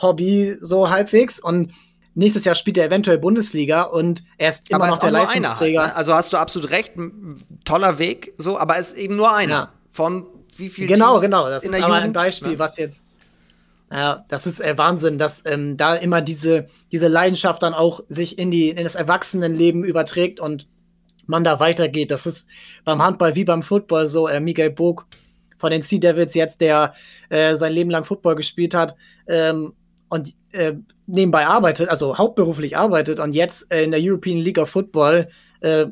Hobby 0.02 0.56
so 0.62 0.90
halbwegs. 0.90 1.40
Und 1.40 1.72
nächstes 2.14 2.46
Jahr 2.46 2.56
spielt 2.56 2.78
er 2.78 2.86
eventuell 2.86 3.20
Bundesliga 3.20 3.84
und 3.84 4.24
er 4.38 4.50
ist 4.50 4.70
immer 4.70 4.84
aber 4.84 4.88
noch 4.92 5.00
der 5.00 5.12
Leistungsträger. 5.12 5.88
Ne? 5.88 5.96
Also 5.96 6.14
hast 6.14 6.34
du 6.34 6.38
absolut 6.38 6.72
recht, 6.72 6.94
toller 7.66 8.00
Weg, 8.00 8.34
so, 8.38 8.58
aber 8.58 8.78
es 8.78 8.90
ist 8.90 8.98
eben 8.98 9.16
nur 9.16 9.34
einer 9.34 9.54
ja. 9.54 9.74
von 9.92 10.26
wie 10.56 10.70
viel 10.70 10.88
Genau, 10.88 11.12
Teams 11.12 11.24
genau. 11.24 11.50
Das 11.50 11.64
ist 11.64 11.70
aber 11.70 11.80
Jugend, 11.80 12.04
ein 12.04 12.14
Beispiel, 12.14 12.52
ne? 12.54 12.60
was 12.60 12.78
jetzt 12.78 13.02
ja, 13.92 14.26
das 14.28 14.46
ist 14.46 14.60
äh, 14.60 14.78
Wahnsinn, 14.78 15.18
dass 15.18 15.44
ähm, 15.46 15.78
da 15.78 15.96
immer 15.96 16.22
diese, 16.22 16.68
diese 16.92 17.08
Leidenschaft 17.08 17.64
dann 17.64 17.74
auch 17.74 18.02
sich 18.08 18.38
in, 18.38 18.52
die, 18.52 18.70
in 18.70 18.84
das 18.84 18.96
Erwachsenenleben 18.96 19.86
überträgt 19.86 20.40
und 20.40 20.68
man 21.26 21.44
da 21.44 21.60
weitergeht. 21.60 22.12
Das 22.12 22.26
ist 22.26 22.46
beim 22.84 23.02
Handball 23.02 23.36
wie 23.36 23.46
beim 23.46 23.64
Football 23.64 24.08
so. 24.08 24.28
Äh, 24.28 24.42
Miguel 24.42 24.72
Bog 24.72 25.06
von 25.58 25.72
den 25.72 25.82
Sea 25.82 26.00
Devils 26.00 26.34
jetzt, 26.34 26.60
der 26.62 26.94
äh, 27.30 27.56
sein 27.56 27.74
Leben 27.74 27.90
lang 27.90 28.04
Football 28.04 28.36
gespielt 28.36 28.74
hat 28.74 28.96
ähm, 29.28 29.74
und 30.10 30.36
äh, 30.52 30.74
nebenbei 31.06 31.48
arbeitet, 31.48 31.90
also 31.90 32.18
hauptberuflich 32.18 32.78
arbeitet 32.78 33.20
und 33.20 33.34
jetzt 33.34 33.72
äh, 33.72 33.84
in 33.84 33.92
der 33.92 34.02
European 34.02 34.38
League 34.38 34.58
of 34.58 34.70
Football 34.70 35.30
äh, 35.62 35.88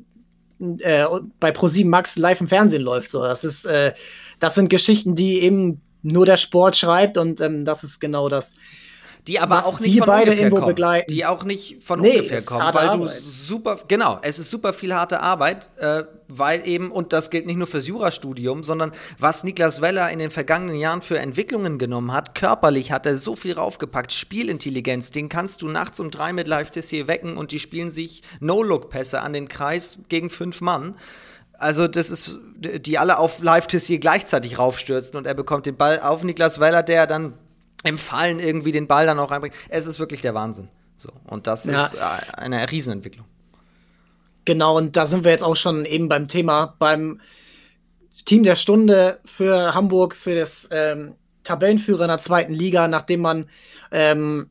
äh, 0.60 1.06
bei 1.40 1.50
Pro7 1.50 1.88
Max 1.88 2.18
live 2.18 2.42
im 2.42 2.48
Fernsehen 2.48 2.82
läuft. 2.82 3.12
So, 3.12 3.22
das 3.22 3.44
ist, 3.44 3.68
das 4.40 4.56
sind 4.56 4.70
Geschichten, 4.70 5.16
die 5.16 5.42
eben 5.42 5.82
nur 6.06 6.26
der 6.26 6.38
Sport 6.38 6.78
schreibt 6.78 7.18
und 7.18 7.42
ähm, 7.42 7.66
das 7.66 7.84
ist 7.84 8.00
genau 8.00 8.30
das. 8.30 8.56
Die 9.28 9.40
aber 9.40 9.66
auch 9.66 9.80
nicht 9.80 9.98
von 9.98 10.06
beide 10.06 10.32
ungefähr 10.32 10.50
kommen. 10.52 10.68
Begleiten. 10.68 11.12
Die 11.12 11.26
auch 11.26 11.44
nicht 11.44 11.84
von 11.84 12.00
nee, 12.00 12.18
ungefähr 12.18 12.44
kommen, 12.44 12.74
weil 12.74 12.90
Arbeit. 12.90 13.18
du 13.18 13.22
super, 13.22 13.80
genau, 13.88 14.20
es 14.22 14.38
ist 14.38 14.52
super 14.52 14.72
viel 14.72 14.94
harte 14.94 15.20
Arbeit, 15.20 15.70
äh, 15.78 16.04
weil 16.28 16.68
eben, 16.68 16.92
und 16.92 17.12
das 17.12 17.32
gilt 17.32 17.48
nicht 17.48 17.56
nur 17.56 17.66
fürs 17.66 17.88
Jurastudium, 17.88 18.62
sondern 18.62 18.92
was 19.18 19.44
Niklas 19.44 19.82
Weller 19.82 20.12
in 20.12 20.20
den 20.20 20.30
vergangenen 20.30 20.76
Jahren 20.76 21.02
für 21.02 21.18
Entwicklungen 21.18 21.80
genommen 21.80 22.14
hat, 22.14 22.36
körperlich 22.36 22.92
hat 22.92 23.08
er 23.08 23.16
so 23.16 23.36
viel 23.36 23.54
raufgepackt, 23.54 24.14
Spielintelligenz, 24.14 25.10
den 25.10 25.28
kannst 25.28 25.64
du 25.64 25.70
nachts 25.70 26.00
um 26.00 26.12
drei 26.12 26.32
mit 26.32 26.48
Live 26.48 26.70
hier 26.88 27.08
wecken 27.08 27.36
und 27.38 27.52
die 27.52 27.60
spielen 27.60 27.90
sich 27.90 28.22
No-Look-Pässe 28.42 29.22
an 29.22 29.34
den 29.34 29.48
Kreis 29.48 29.98
gegen 30.08 30.30
fünf 30.30 30.62
Mann. 30.62 30.96
Also, 31.58 31.88
das 31.88 32.10
ist, 32.10 32.38
die 32.58 32.98
alle 32.98 33.18
auf 33.18 33.42
Live-Tissier 33.42 34.00
gleichzeitig 34.00 34.60
raufstürzen 34.60 35.18
und 35.18 35.28
er 35.28 35.34
bekommt 35.34 35.66
den 35.66 35.78
Ball 35.78 36.00
auf 36.00 36.24
Niklas 36.24 36.60
Weiler, 36.60 36.84
der 36.84 37.08
dann 37.08 37.34
im 37.84 37.98
Fallen 37.98 38.40
irgendwie 38.40 38.72
den 38.72 38.88
Ball 38.88 39.06
dann 39.06 39.20
auch 39.20 39.32
reinbringt. 39.32 39.56
Es 39.70 39.86
ist 39.86 40.00
wirklich 40.00 40.22
der 40.22 40.34
Wahnsinn. 40.34 40.70
So, 40.98 41.10
und 41.26 41.48
das 41.48 41.66
ja. 41.66 41.86
ist 41.86 41.98
eine 42.00 42.70
Riesenentwicklung. 42.72 43.26
Genau, 44.46 44.78
und 44.78 44.96
da 44.96 45.08
sind 45.08 45.24
wir 45.24 45.32
jetzt 45.32 45.44
auch 45.44 45.56
schon 45.56 45.86
eben 45.86 46.08
beim 46.08 46.28
Thema, 46.28 46.76
beim 46.80 47.20
Team 48.26 48.44
der 48.44 48.56
Stunde 48.56 49.20
für 49.26 49.74
Hamburg, 49.74 50.16
für 50.16 50.36
das 50.36 50.70
ähm, 50.72 51.16
Tabellenführer 51.44 52.04
in 52.04 52.10
der 52.10 52.20
zweiten 52.20 52.54
Liga, 52.54 52.88
nachdem 52.88 53.22
man, 53.22 53.50
ähm, 53.92 54.50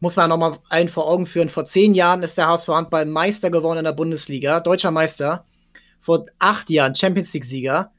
muss 0.00 0.16
man 0.16 0.28
nochmal 0.28 0.58
allen 0.68 0.88
vor 0.88 1.08
Augen 1.08 1.26
führen, 1.26 1.48
vor 1.48 1.64
zehn 1.64 1.94
Jahren 1.94 2.22
ist 2.22 2.38
der 2.38 2.48
HSV 2.48 2.68
Handball 2.68 3.06
Meister 3.06 3.50
geworden 3.50 3.78
in 3.78 3.84
der 3.84 3.92
Bundesliga, 3.92 4.60
deutscher 4.60 4.90
Meister 4.90 5.44
vor 6.00 6.26
acht 6.38 6.70
Jahren 6.70 6.94
Champions 6.94 7.32
League-Sieger. 7.34 7.90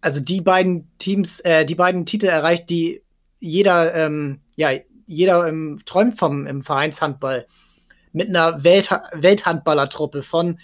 Also 0.00 0.20
die 0.20 0.40
beiden 0.40 0.88
Teams, 0.98 1.40
äh, 1.40 1.64
die 1.64 1.74
beiden 1.74 2.06
Titel 2.06 2.26
erreicht, 2.26 2.70
die 2.70 3.02
jeder, 3.38 3.94
ähm, 3.94 4.40
ja, 4.56 4.70
jeder 5.06 5.48
ähm, 5.48 5.80
träumt 5.84 6.18
vom 6.18 6.46
im 6.46 6.62
Vereinshandball. 6.62 7.46
Mit 8.12 8.28
einer 8.28 8.64
Welt 8.64 8.90
Welthandballertruppe 9.12 10.22
von 10.22 10.58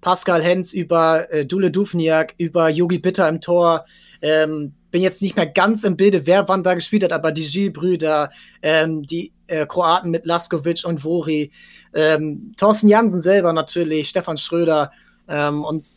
Pascal 0.00 0.42
Hens 0.42 0.72
über 0.72 1.32
äh, 1.32 1.46
Dule 1.46 1.70
Dufniak, 1.70 2.34
über 2.38 2.68
Yogi 2.68 2.98
Bitter 2.98 3.28
im 3.28 3.40
Tor. 3.40 3.84
Ähm, 4.22 4.74
bin 4.90 5.02
jetzt 5.02 5.22
nicht 5.22 5.36
mehr 5.36 5.46
ganz 5.46 5.84
im 5.84 5.96
Bilde, 5.96 6.26
wer 6.26 6.48
wann 6.48 6.62
da 6.62 6.74
gespielt 6.74 7.04
hat, 7.04 7.12
aber 7.12 7.32
die 7.32 7.46
Gilles-Brüder, 7.46 8.30
ähm, 8.62 9.02
die 9.04 9.32
äh, 9.46 9.66
Kroaten 9.66 10.10
mit 10.10 10.26
Laskovic 10.26 10.84
und 10.84 11.04
Vori, 11.04 11.52
ähm, 11.94 12.52
Thorsten 12.56 12.88
Jansen 12.88 13.20
selber 13.20 13.52
natürlich, 13.52 14.08
Stefan 14.08 14.36
Schröder 14.36 14.90
ähm, 15.28 15.64
und 15.64 15.90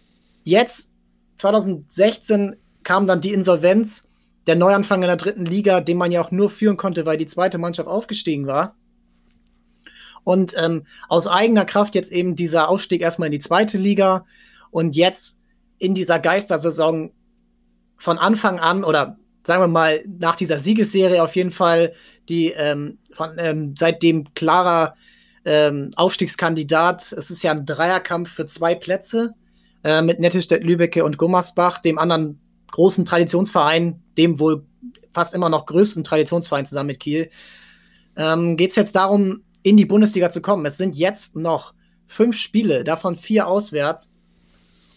Jetzt, 0.44 0.90
2016, 1.38 2.56
kam 2.84 3.08
dann 3.08 3.22
die 3.22 3.34
Insolvenz, 3.34 4.08
der 4.46 4.56
Neuanfang 4.56 5.02
in 5.02 5.08
der 5.08 5.18
dritten 5.18 5.46
Liga, 5.46 5.80
den 5.82 5.98
man 5.98 6.12
ja 6.12 6.22
auch 6.22 6.32
nur 6.32 6.50
führen 6.50 6.78
konnte, 6.78 7.06
weil 7.06 7.18
die 7.18 7.26
zweite 7.26 7.58
Mannschaft 7.58 7.88
aufgestiegen 7.88 8.46
war. 8.46 8.76
Und 10.26 10.54
ähm, 10.58 10.86
aus 11.10 11.28
eigener 11.28 11.66
Kraft 11.66 11.96
jetzt 11.96 12.12
eben 12.12 12.36
dieser 12.36 12.70
Aufstieg 12.70 13.02
erstmal 13.02 13.28
in 13.28 13.34
die 13.34 13.40
zweite 13.40 13.78
Liga 13.78 14.26
und 14.72 14.96
jetzt 14.96 15.40
in 15.80 15.94
dieser 15.94 16.20
Geistersaison 16.20 17.12
von 17.98 18.18
Anfang 18.18 18.60
an 18.60 18.84
oder 18.84 19.18
sagen 19.46 19.64
wir 19.64 19.68
mal 19.68 20.04
nach 20.20 20.36
dieser 20.36 20.60
Siegesserie 20.60 21.22
auf 21.22 21.36
jeden 21.36 21.52
Fall, 21.52 21.94
die 22.30 22.52
ähm, 22.52 22.98
von, 23.12 23.32
ähm, 23.38 23.76
seitdem 23.78 24.34
klarer 24.34 24.96
ähm, 25.46 25.92
Aufstiegskandidat. 25.96 27.12
Es 27.12 27.30
ist 27.30 27.44
ja 27.44 27.52
ein 27.52 27.66
Dreierkampf 27.66 28.32
für 28.32 28.46
zwei 28.46 28.76
Plätze 28.76 29.34
äh, 29.84 30.02
mit 30.02 30.20
Nettelstedt, 30.20 30.64
Lübecke 30.64 31.04
und 31.04 31.18
Gummersbach, 31.18 31.80
dem 31.80 31.98
anderen 31.98 32.40
großen 32.72 33.06
Traditionsverein, 33.06 34.02
dem 34.18 34.40
wohl 34.40 34.66
fast 35.14 35.34
immer 35.34 35.50
noch 35.50 35.66
größten 35.66 36.04
Traditionsverein 36.04 36.66
zusammen 36.66 36.88
mit 36.88 37.00
Kiel. 37.00 37.30
Ähm, 38.16 38.58
Geht 38.58 38.72
es 38.72 38.76
jetzt 38.76 38.96
darum, 38.96 39.44
in 39.62 39.78
die 39.78 39.86
Bundesliga 39.86 40.30
zu 40.30 40.42
kommen. 40.42 40.66
Es 40.66 40.78
sind 40.78 40.96
jetzt 40.96 41.36
noch 41.36 41.74
fünf 42.08 42.38
Spiele, 42.38 42.84
davon 42.84 43.16
vier 43.16 43.48
auswärts. 43.48 44.12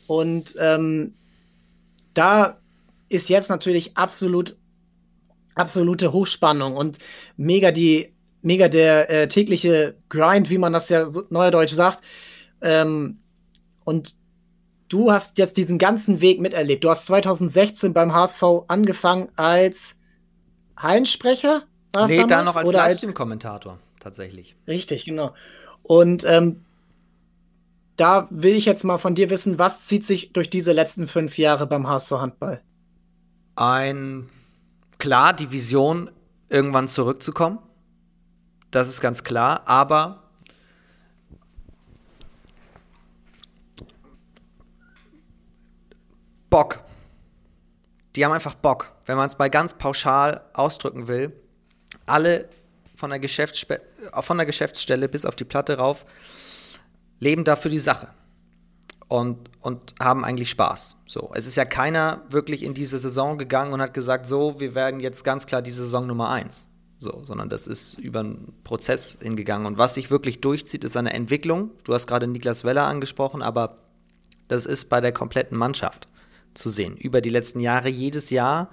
Und 0.06 0.54
ähm, 0.58 1.14
da 2.14 2.58
ist 3.08 3.28
jetzt 3.28 3.50
natürlich 3.50 3.96
absolut, 3.96 4.56
absolute 5.54 6.12
Hochspannung 6.12 6.76
und 6.76 6.98
mega 7.36 7.70
die, 7.70 8.14
mega 8.42 8.68
der 8.68 9.10
äh, 9.10 9.28
tägliche 9.28 9.96
Grind, 10.08 10.50
wie 10.50 10.58
man 10.58 10.72
das 10.72 10.88
ja 10.88 11.10
so 11.10 11.24
neuerdeutsch 11.30 11.74
sagt. 11.74 12.02
Ähm, 12.60 13.18
und 13.84 14.16
du 14.88 15.10
hast 15.12 15.38
jetzt 15.38 15.56
diesen 15.56 15.78
ganzen 15.78 16.20
Weg 16.20 16.40
miterlebt. 16.40 16.84
Du 16.84 16.90
hast 16.90 17.06
2016 17.06 17.92
beim 17.92 18.12
HSV 18.12 18.42
angefangen 18.68 19.28
als 19.36 19.96
Hallensprecher. 20.76 21.64
Nee, 22.06 22.16
damals? 22.18 22.28
da 22.28 22.42
noch 22.42 22.56
als 22.56 22.72
Livestream-Kommentator, 22.72 23.78
tatsächlich. 24.00 24.56
Richtig, 24.66 25.04
genau. 25.04 25.32
Und 25.82 26.24
ähm, 26.26 26.64
da 27.96 28.28
will 28.30 28.54
ich 28.54 28.66
jetzt 28.66 28.84
mal 28.84 28.98
von 28.98 29.14
dir 29.14 29.30
wissen, 29.30 29.58
was 29.58 29.86
zieht 29.86 30.04
sich 30.04 30.32
durch 30.32 30.50
diese 30.50 30.72
letzten 30.72 31.08
fünf 31.08 31.38
Jahre 31.38 31.66
beim 31.66 31.88
HSV 31.88 32.10
Handball? 32.12 32.62
Ein, 33.54 34.28
klar, 34.98 35.32
die 35.32 35.50
Vision, 35.50 36.10
irgendwann 36.50 36.88
zurückzukommen. 36.88 37.58
Das 38.70 38.88
ist 38.88 39.00
ganz 39.00 39.24
klar, 39.24 39.62
aber 39.66 40.25
Bock. 46.50 46.82
Die 48.14 48.24
haben 48.24 48.32
einfach 48.32 48.54
Bock. 48.54 48.92
Wenn 49.04 49.16
man 49.16 49.28
es 49.28 49.38
mal 49.38 49.50
ganz 49.50 49.74
pauschal 49.74 50.42
ausdrücken 50.54 51.08
will, 51.08 51.32
alle 52.06 52.48
von 52.96 53.10
der, 53.10 53.18
Geschäftsspe 53.18 53.80
von 54.20 54.36
der 54.38 54.46
Geschäftsstelle 54.46 55.08
bis 55.08 55.24
auf 55.24 55.36
die 55.36 55.44
Platte 55.44 55.76
rauf 55.76 56.06
leben 57.18 57.44
dafür 57.44 57.70
die 57.70 57.78
Sache 57.78 58.08
und, 59.08 59.50
und 59.60 59.94
haben 60.00 60.24
eigentlich 60.24 60.50
Spaß. 60.50 60.96
So, 61.06 61.30
es 61.34 61.46
ist 61.46 61.56
ja 61.56 61.64
keiner 61.64 62.22
wirklich 62.28 62.62
in 62.62 62.74
diese 62.74 62.98
Saison 62.98 63.38
gegangen 63.38 63.72
und 63.72 63.80
hat 63.80 63.94
gesagt, 63.94 64.26
so, 64.26 64.60
wir 64.60 64.74
werden 64.74 65.00
jetzt 65.00 65.24
ganz 65.24 65.46
klar 65.46 65.62
die 65.62 65.72
Saison 65.72 66.06
Nummer 66.06 66.30
eins. 66.30 66.68
So, 66.98 67.22
sondern 67.24 67.50
das 67.50 67.66
ist 67.66 67.98
über 67.98 68.20
einen 68.20 68.54
Prozess 68.64 69.18
hingegangen. 69.20 69.66
Und 69.66 69.76
was 69.76 69.94
sich 69.94 70.10
wirklich 70.10 70.40
durchzieht, 70.40 70.82
ist 70.82 70.96
eine 70.96 71.12
Entwicklung. 71.12 71.70
Du 71.84 71.92
hast 71.92 72.06
gerade 72.06 72.26
Niklas 72.26 72.64
Weller 72.64 72.84
angesprochen, 72.84 73.42
aber 73.42 73.78
das 74.48 74.64
ist 74.64 74.86
bei 74.86 75.02
der 75.02 75.12
kompletten 75.12 75.58
Mannschaft 75.58 76.08
zu 76.56 76.70
sehen. 76.70 76.96
Über 76.96 77.20
die 77.20 77.30
letzten 77.30 77.60
Jahre, 77.60 77.88
jedes 77.88 78.30
Jahr 78.30 78.70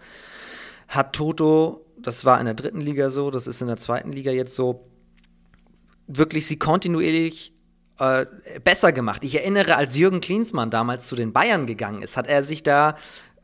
hat 0.87 1.13
Toto, 1.13 1.85
das 1.97 2.25
war 2.25 2.39
in 2.39 2.45
der 2.45 2.55
dritten 2.55 2.81
Liga 2.81 3.09
so, 3.09 3.31
das 3.31 3.47
ist 3.47 3.61
in 3.61 3.67
der 3.67 3.77
zweiten 3.77 4.11
Liga 4.11 4.31
jetzt 4.31 4.55
so, 4.55 4.87
wirklich 6.07 6.47
sie 6.47 6.57
kontinuierlich 6.57 7.53
äh, 7.99 8.25
besser 8.63 8.91
gemacht. 8.91 9.23
Ich 9.23 9.35
erinnere, 9.35 9.75
als 9.75 9.97
Jürgen 9.97 10.21
Klinsmann 10.21 10.69
damals 10.69 11.07
zu 11.07 11.15
den 11.15 11.33
Bayern 11.33 11.65
gegangen 11.65 12.01
ist, 12.01 12.17
hat 12.17 12.27
er 12.27 12.43
sich 12.43 12.63
da 12.63 12.97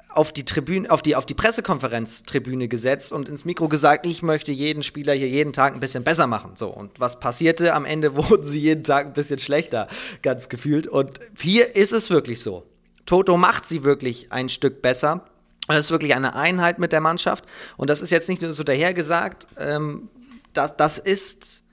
auf 0.09 0.31
die 0.31 0.43
Tribüne, 0.43 0.89
auf 0.89 1.01
die, 1.01 1.15
auf 1.15 1.25
die 1.25 1.35
Pressekonferenztribüne 1.35 2.67
gesetzt 2.67 3.11
und 3.11 3.29
ins 3.29 3.45
Mikro 3.45 3.67
gesagt, 3.67 4.05
ich 4.07 4.23
möchte 4.23 4.51
jeden 4.51 4.81
Spieler 4.81 5.13
hier 5.13 5.29
jeden 5.29 5.53
Tag 5.53 5.73
ein 5.73 5.79
bisschen 5.79 6.03
besser 6.03 6.25
machen. 6.25 6.53
So, 6.55 6.67
und 6.69 6.99
was 6.99 7.19
passierte? 7.19 7.73
Am 7.73 7.85
Ende 7.85 8.15
wurden 8.15 8.43
sie 8.43 8.59
jeden 8.59 8.83
Tag 8.83 9.07
ein 9.07 9.13
bisschen 9.13 9.39
schlechter, 9.39 9.87
ganz 10.21 10.49
gefühlt. 10.49 10.87
Und 10.87 11.19
hier 11.39 11.75
ist 11.75 11.93
es 11.93 12.09
wirklich 12.09 12.39
so. 12.39 12.68
Toto 13.09 13.37
macht 13.37 13.67
sie 13.67 13.83
wirklich 13.83 14.31
ein 14.31 14.49
Stück 14.49 14.83
besser. 14.83 15.25
Und 15.67 15.75
es 15.75 15.85
ist 15.85 15.91
wirklich 15.91 16.13
eine 16.13 16.35
Einheit 16.35 16.77
mit 16.77 16.93
der 16.93 17.01
Mannschaft. 17.01 17.43
Und 17.75 17.89
das 17.89 18.01
ist 18.01 18.11
jetzt 18.11 18.29
nicht 18.29 18.43
nur 18.43 18.53
so 18.53 18.63
dahergesagt, 18.63 19.47
ähm, 19.57 20.09
das, 20.53 20.77
das 20.77 20.99
ist 20.99 21.63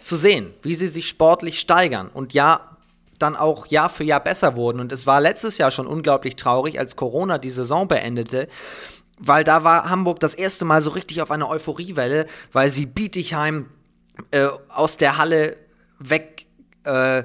zu 0.00 0.16
sehen, 0.16 0.54
wie 0.62 0.74
sie 0.74 0.88
sich 0.88 1.06
sportlich 1.06 1.60
steigern. 1.60 2.08
Und 2.08 2.32
ja, 2.32 2.78
dann 3.18 3.36
auch 3.36 3.66
Jahr 3.66 3.90
für 3.90 4.04
Jahr 4.04 4.24
besser 4.24 4.56
wurden. 4.56 4.80
Und 4.80 4.90
es 4.90 5.06
war 5.06 5.20
letztes 5.20 5.58
Jahr 5.58 5.70
schon 5.70 5.86
unglaublich 5.86 6.34
traurig, 6.36 6.78
als 6.78 6.96
Corona 6.96 7.36
die 7.36 7.50
Saison 7.50 7.88
beendete, 7.88 8.48
weil 9.18 9.44
da 9.44 9.64
war 9.64 9.90
Hamburg 9.90 10.20
das 10.20 10.32
erste 10.34 10.64
Mal 10.64 10.80
so 10.80 10.90
richtig 10.90 11.20
auf 11.20 11.30
einer 11.30 11.50
Euphoriewelle, 11.50 12.24
weil 12.52 12.70
sie 12.70 12.86
Bietigheim 12.86 13.68
äh, 14.30 14.48
aus 14.70 14.96
der 14.96 15.18
Halle 15.18 15.58
weg 15.98 16.46
äh, 16.84 17.24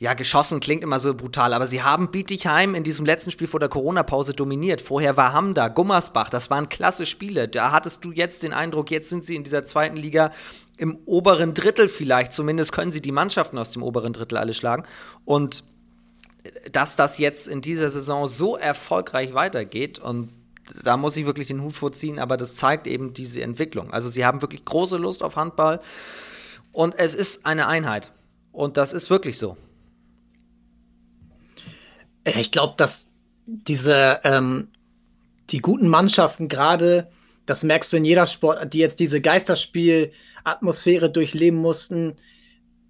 ja, 0.00 0.14
geschossen 0.14 0.60
klingt 0.60 0.82
immer 0.82 0.98
so 0.98 1.12
brutal, 1.12 1.52
aber 1.52 1.66
sie 1.66 1.82
haben 1.82 2.10
Bietigheim 2.10 2.74
in 2.74 2.84
diesem 2.84 3.04
letzten 3.04 3.30
Spiel 3.30 3.46
vor 3.46 3.60
der 3.60 3.68
Corona-Pause 3.68 4.32
dominiert. 4.32 4.80
Vorher 4.80 5.18
war 5.18 5.34
Hamda, 5.34 5.68
Gummersbach, 5.68 6.30
das 6.30 6.48
waren 6.48 6.70
klasse 6.70 7.04
Spiele. 7.04 7.48
Da 7.48 7.70
hattest 7.70 8.02
du 8.02 8.10
jetzt 8.10 8.42
den 8.42 8.54
Eindruck, 8.54 8.90
jetzt 8.90 9.10
sind 9.10 9.26
sie 9.26 9.36
in 9.36 9.44
dieser 9.44 9.62
zweiten 9.62 9.98
Liga 9.98 10.32
im 10.78 10.98
oberen 11.04 11.52
Drittel 11.52 11.90
vielleicht. 11.90 12.32
Zumindest 12.32 12.72
können 12.72 12.90
sie 12.90 13.02
die 13.02 13.12
Mannschaften 13.12 13.58
aus 13.58 13.72
dem 13.72 13.82
oberen 13.82 14.14
Drittel 14.14 14.38
alle 14.38 14.54
schlagen. 14.54 14.84
Und 15.26 15.64
dass 16.72 16.96
das 16.96 17.18
jetzt 17.18 17.46
in 17.46 17.60
dieser 17.60 17.90
Saison 17.90 18.26
so 18.26 18.56
erfolgreich 18.56 19.34
weitergeht 19.34 19.98
und 19.98 20.30
da 20.82 20.96
muss 20.96 21.18
ich 21.18 21.26
wirklich 21.26 21.48
den 21.48 21.60
Hut 21.60 21.74
vorziehen, 21.74 22.18
aber 22.18 22.38
das 22.38 22.54
zeigt 22.54 22.86
eben 22.86 23.12
diese 23.12 23.42
Entwicklung. 23.42 23.92
Also 23.92 24.08
sie 24.08 24.24
haben 24.24 24.40
wirklich 24.40 24.64
große 24.64 24.96
Lust 24.96 25.22
auf 25.22 25.36
Handball 25.36 25.80
und 26.72 26.98
es 26.98 27.14
ist 27.14 27.44
eine 27.44 27.66
Einheit. 27.66 28.12
Und 28.50 28.78
das 28.78 28.94
ist 28.94 29.10
wirklich 29.10 29.36
so. 29.36 29.58
Äh, 32.24 32.40
ich 32.40 32.50
glaube, 32.50 32.74
dass 32.76 33.08
diese 33.46 34.20
ähm, 34.24 34.68
die 35.50 35.58
guten 35.58 35.88
Mannschaften 35.88 36.48
gerade, 36.48 37.10
das 37.46 37.62
merkst 37.62 37.92
du 37.92 37.96
in 37.96 38.04
jeder 38.04 38.26
Sport, 38.26 38.72
die 38.72 38.78
jetzt 38.78 39.00
diese 39.00 39.20
Geisterspiel-Atmosphäre 39.20 41.10
durchleben 41.10 41.58
mussten, 41.58 42.16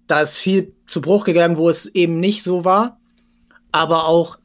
da 0.07 0.21
ist 0.21 0.37
viel 0.37 0.73
zu 0.87 1.01
Bruch 1.01 1.23
gegangen, 1.23 1.57
wo 1.57 1.69
es 1.69 1.87
eben 1.87 2.19
nicht 2.19 2.43
so 2.43 2.65
war. 2.65 2.99
Aber 3.71 4.07
auch 4.07 4.37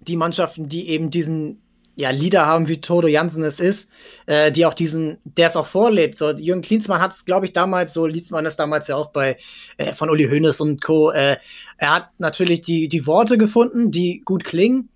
die 0.00 0.16
Mannschaften, 0.16 0.68
die 0.68 0.88
eben 0.88 1.10
diesen 1.10 1.62
ja, 1.98 2.10
Leader 2.10 2.46
haben, 2.46 2.68
wie 2.68 2.80
Toto 2.80 3.08
Jansen 3.08 3.42
es 3.42 3.58
ist, 3.58 3.90
äh, 4.26 4.52
die 4.52 4.64
auch 4.66 4.74
diesen, 4.74 5.18
der 5.24 5.48
es 5.48 5.56
auch 5.56 5.66
vorlebt. 5.66 6.16
So, 6.16 6.30
Jürgen 6.30 6.62
Klinsmann 6.62 7.00
hat 7.00 7.12
es, 7.12 7.24
glaube 7.24 7.46
ich, 7.46 7.52
damals, 7.52 7.92
so 7.92 8.06
liest 8.06 8.30
man 8.30 8.46
es 8.46 8.54
damals 8.54 8.86
ja 8.86 8.94
auch 8.94 9.10
bei 9.10 9.36
äh, 9.78 9.94
von 9.94 10.08
Uli 10.08 10.28
Hoeneß 10.28 10.60
und 10.60 10.80
Co. 10.80 11.10
Äh, 11.10 11.38
er 11.76 11.94
hat 11.94 12.10
natürlich 12.18 12.60
die, 12.60 12.86
die 12.88 13.04
Worte 13.06 13.36
gefunden, 13.36 13.90
die 13.90 14.22
gut 14.24 14.44
klingen, 14.44 14.90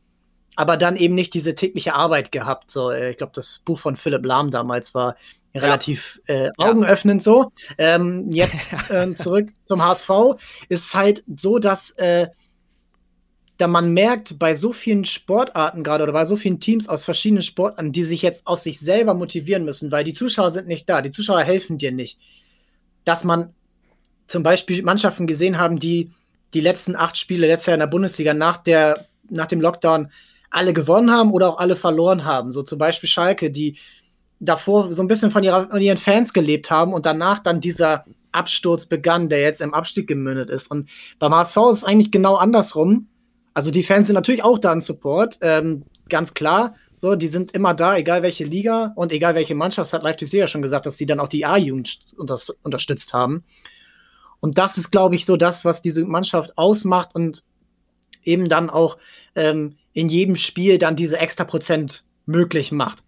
aber 0.55 0.77
dann 0.77 0.95
eben 0.95 1.17
nicht 1.17 1.35
diese 1.35 1.57
tägliche 1.57 1.95
Arbeit 1.95 2.31
gehabt. 2.31 2.71
So, 2.71 2.93
äh, 2.93 3.11
ich 3.11 3.17
glaube, 3.17 3.33
das 3.35 3.63
Buch 3.65 3.81
von 3.81 3.97
Philipp 3.97 4.25
Lahm 4.25 4.53
damals 4.53 4.95
war 4.95 5.17
relativ 5.57 6.21
äh, 6.27 6.51
augenöffnend 6.57 7.21
ja. 7.21 7.25
so. 7.25 7.53
Ähm, 7.79 8.31
jetzt 8.31 8.63
äh, 8.91 9.13
zurück 9.15 9.49
zum 9.65 9.85
HSV 9.85 10.11
ist 10.69 10.95
halt 10.95 11.25
so, 11.37 11.59
dass 11.59 11.91
äh, 11.93 12.29
da 13.63 13.69
man 13.69 13.95
merkt 13.95 14.41
bei 14.41 14.57
so 14.57 14.73
vielen 14.73 15.05
Sportarten 15.05 15.85
gerade 15.85 16.03
oder 16.03 16.13
bei 16.13 16.25
so 16.25 16.37
vielen 16.37 16.59
Teams 16.59 16.89
aus 16.89 17.05
verschiedenen 17.05 17.43
Sportarten, 17.43 17.93
die 17.93 18.05
sich 18.05 18.21
jetzt 18.21 18.45
aus 18.45 18.65
sich 18.65 18.81
selber 18.81 19.15
motivieren 19.15 19.65
müssen, 19.65 19.93
weil 19.93 20.03
die 20.03 20.15
Zuschauer 20.15 20.51
sind 20.51 20.67
nicht 20.67 20.89
da, 20.89 21.01
die 21.01 21.13
Zuschauer 21.13 21.43
helfen 21.43 21.79
dir 21.79 21.93
nicht, 21.93 22.19
dass 23.05 23.23
man 23.23 23.55
zum 24.27 24.43
Beispiel 24.43 24.83
Mannschaften 24.83 25.29
gesehen 25.29 25.59
haben, 25.59 25.79
die 25.79 26.11
die 26.55 26.61
letzten 26.61 26.97
acht 26.97 27.17
Spiele 27.17 27.47
letztes 27.47 27.67
Jahr 27.67 27.75
in 27.75 27.81
der 27.81 27.87
Bundesliga 27.87 28.35
nach, 28.35 28.57
der, 28.57 29.07
nach 29.31 29.47
dem 29.47 29.61
Lockdown 29.61 30.11
alle 30.51 30.73
gewonnen 30.73 31.13
haben 31.13 31.31
oder 31.31 31.49
auch 31.49 31.59
alle 31.59 31.77
verloren 31.77 32.25
haben. 32.25 32.51
So 32.51 32.65
zum 32.65 32.79
Beispiel 32.79 33.09
Schalke, 33.09 33.53
die 33.53 33.79
davor 34.41 34.93
so 34.93 35.03
ein 35.03 35.09
bisschen 35.09 35.31
von, 35.31 35.45
ihrer, 35.45 35.69
von 35.69 35.81
ihren 35.81 35.99
Fans 35.99 36.33
gelebt 36.33 36.69
haben 36.69 36.93
und 36.93 37.07
danach 37.07 37.39
dann 37.39 37.61
dieser 37.61 38.05
Absturz 38.33 38.87
begann, 38.87 39.29
der 39.29 39.41
jetzt 39.41 39.61
im 39.61 39.73
Abstieg 39.73 40.09
gemündet 40.09 40.51
ist. 40.51 40.69
Und 40.69 40.91
beim 41.21 41.33
HSV 41.33 41.57
ist 41.71 41.77
es 41.77 41.85
eigentlich 41.85 42.11
genau 42.11 42.35
andersrum. 42.35 43.07
Also 43.55 43.71
die 43.71 43.83
Fans 43.83 44.07
sind 44.07 44.15
natürlich 44.15 44.45
auch 44.45 44.59
da 44.59 44.73
in 44.73 44.81
Support, 44.81 45.39
ähm, 45.41 45.85
ganz 46.09 46.35
klar. 46.35 46.75
So, 46.95 47.17
die 47.17 47.29
sind 47.29 47.53
immer 47.53 47.75
da, 47.75 47.97
egal 47.97 48.23
welche 48.23 48.45
Liga 48.45 48.93
und 48.95 49.13
egal 49.13 49.35
welche 49.35 49.55
Mannschaft. 49.55 49.93
Hat 49.93 50.03
Leipzig 50.03 50.33
ja 50.33 50.47
schon 50.47 50.63
gesagt, 50.63 50.87
dass 50.87 50.99
sie 50.99 51.07
dann 51.07 51.21
auch 51.21 51.29
die 51.29 51.45
A-Jugend 51.45 52.15
unter 52.17 52.39
unterstützt 52.63 53.13
haben. 53.13 53.45
Und 54.41 54.59
das 54.59 54.79
ist, 54.79 54.91
glaube 54.91 55.15
ich, 55.15 55.25
so 55.25 55.37
das, 55.37 55.65
was 55.65 55.83
diese 55.83 56.05
Mannschaft 56.05 56.57
ausmacht 56.57 57.15
und 57.15 57.45
eben 58.25 58.49
dann 58.49 58.71
auch 58.71 58.99
ähm, 59.35 59.77
in 59.93 60.09
jedem 60.09 60.37
Spiel 60.37 60.79
dann 60.79 60.97
diese 60.97 61.19
extra 61.19 61.45
Prozent 61.45 62.05
möglich 62.27 62.73
macht. 62.73 63.03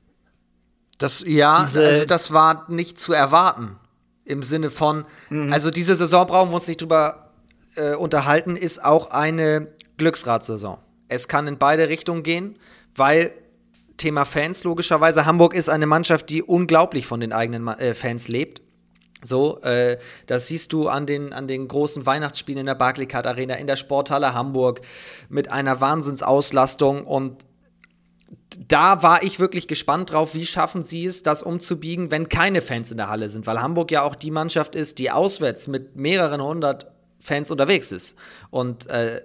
Das, 0.99 1.25
ja, 1.27 1.63
diese, 1.65 1.87
also 1.87 2.05
das 2.07 2.33
war 2.33 2.71
nicht 2.71 3.01
zu 3.01 3.13
erwarten. 3.13 3.77
Im 4.25 4.43
Sinne 4.43 4.71
von, 4.71 5.05
mhm. 5.29 5.53
also 5.53 5.71
diese 5.71 5.95
Saison 5.95 6.27
brauchen 6.27 6.51
wir 6.51 6.57
uns 6.57 6.69
nicht 6.69 6.81
drüber 6.81 7.33
äh, 7.75 7.95
unterhalten, 7.95 8.57
ist 8.57 8.83
auch 8.83 9.11
eine 9.11 9.69
Glücksradsaison. 9.99 10.79
Es 11.09 11.29
kann 11.29 11.47
in 11.47 11.59
beide 11.59 11.89
Richtungen 11.89 12.23
gehen, 12.23 12.59
weil 12.95 13.33
Thema 13.97 14.25
Fans 14.25 14.65
logischerweise. 14.65 15.27
Hamburg 15.27 15.55
ist 15.55 15.69
eine 15.69 15.87
Mannschaft, 15.87 16.31
die 16.31 16.43
unglaublich 16.43 17.07
von 17.07 17.21
den 17.21 17.33
eigenen 17.33 17.69
äh, 17.69 17.95
Fans 17.95 18.29
lebt. 18.29 18.63
So, 19.23 19.61
äh, 19.63 19.99
das 20.27 20.49
siehst 20.49 20.73
du 20.73 20.89
an 20.89 21.07
den, 21.07 21.33
an 21.33 21.49
den 21.49 21.67
großen 21.69 22.05
Weihnachtsspielen 22.05 22.61
in 22.61 22.67
der 22.67 22.75
Barclaycard 22.75 23.27
Arena, 23.27 23.55
in 23.55 23.67
der 23.67 23.77
Sporthalle 23.77 24.35
Hamburg 24.35 24.83
mit 25.29 25.51
einer 25.51 25.81
Wahnsinnsauslastung 25.81 27.07
und 27.07 27.47
da 28.59 29.03
war 29.03 29.23
ich 29.23 29.41
wirklich 29.41 29.69
gespannt 29.69 30.13
drauf, 30.13 30.35
wie 30.35 30.47
schaffen 30.47 30.83
sie 30.83 31.07
es, 31.07 31.23
das 31.23 31.43
umzubiegen, 31.43 32.11
wenn 32.11 32.29
keine 32.29 32.61
Fans 32.61 32.91
in 32.91 32.97
der 32.97 33.09
Halle 33.09 33.29
sind, 33.29 33.47
weil 33.47 33.61
Hamburg 33.61 33.91
ja 33.91 34.03
auch 34.03 34.15
die 34.15 34.31
Mannschaft 34.31 34.75
ist, 34.75 34.99
die 34.99 35.11
auswärts 35.11 35.67
mit 35.69 35.97
mehreren 35.97 36.43
hundert 36.43 36.93
Fans 37.19 37.51
unterwegs 37.51 37.91
ist. 37.91 38.17
Und 38.51 38.87
äh, 38.87 39.23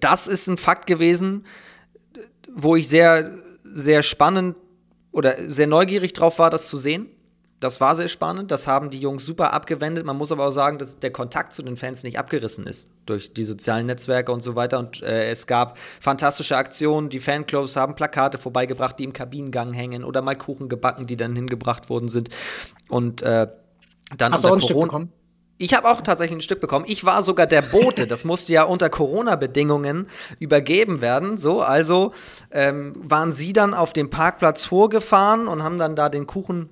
das 0.00 0.28
ist 0.28 0.48
ein 0.48 0.58
Fakt 0.58 0.86
gewesen, 0.86 1.44
wo 2.52 2.76
ich 2.76 2.88
sehr, 2.88 3.32
sehr 3.64 4.02
spannend 4.02 4.56
oder 5.12 5.34
sehr 5.46 5.66
neugierig 5.66 6.12
drauf 6.12 6.38
war, 6.38 6.50
das 6.50 6.68
zu 6.68 6.76
sehen. 6.76 7.08
Das 7.58 7.80
war 7.80 7.96
sehr 7.96 8.08
spannend. 8.08 8.50
Das 8.50 8.66
haben 8.66 8.90
die 8.90 9.00
Jungs 9.00 9.24
super 9.24 9.54
abgewendet. 9.54 10.04
Man 10.04 10.18
muss 10.18 10.30
aber 10.30 10.46
auch 10.46 10.50
sagen, 10.50 10.78
dass 10.78 10.98
der 10.98 11.10
Kontakt 11.10 11.54
zu 11.54 11.62
den 11.62 11.78
Fans 11.78 12.02
nicht 12.02 12.18
abgerissen 12.18 12.66
ist 12.66 12.90
durch 13.06 13.32
die 13.32 13.44
sozialen 13.44 13.86
Netzwerke 13.86 14.30
und 14.30 14.42
so 14.42 14.56
weiter. 14.56 14.78
Und 14.78 15.02
äh, 15.02 15.30
es 15.30 15.46
gab 15.46 15.78
fantastische 15.98 16.54
Aktionen. 16.56 17.08
Die 17.08 17.18
Fanclubs 17.18 17.76
haben 17.76 17.94
Plakate 17.94 18.36
vorbeigebracht, 18.36 18.98
die 18.98 19.04
im 19.04 19.14
Kabinengang 19.14 19.72
hängen 19.72 20.04
oder 20.04 20.20
mal 20.20 20.36
Kuchen 20.36 20.68
gebacken, 20.68 21.06
die 21.06 21.16
dann 21.16 21.34
hingebracht 21.34 21.88
worden 21.88 22.08
sind. 22.08 22.28
Und 22.90 23.22
äh, 23.22 23.46
dann 24.18 24.34
Hast 24.34 24.44
du 24.44 24.48
auch 24.48 24.54
ein 24.54 24.60
Stück 24.60 24.78
bekommen? 24.78 25.10
Ich 25.58 25.72
habe 25.72 25.88
auch 25.88 26.02
tatsächlich 26.02 26.38
ein 26.38 26.42
Stück 26.42 26.60
bekommen. 26.60 26.84
Ich 26.86 27.04
war 27.04 27.22
sogar 27.22 27.46
der 27.46 27.62
Bote. 27.62 28.06
Das 28.06 28.24
musste 28.24 28.52
ja 28.52 28.64
unter 28.64 28.90
Corona-Bedingungen 28.90 30.06
übergeben 30.38 31.00
werden. 31.00 31.38
So, 31.38 31.62
also 31.62 32.12
ähm, 32.50 32.92
waren 32.96 33.32
sie 33.32 33.54
dann 33.54 33.72
auf 33.72 33.94
dem 33.94 34.10
Parkplatz 34.10 34.66
vorgefahren 34.66 35.48
und 35.48 35.62
haben 35.62 35.78
dann 35.78 35.96
da 35.96 36.10
den 36.10 36.26
Kuchen 36.26 36.68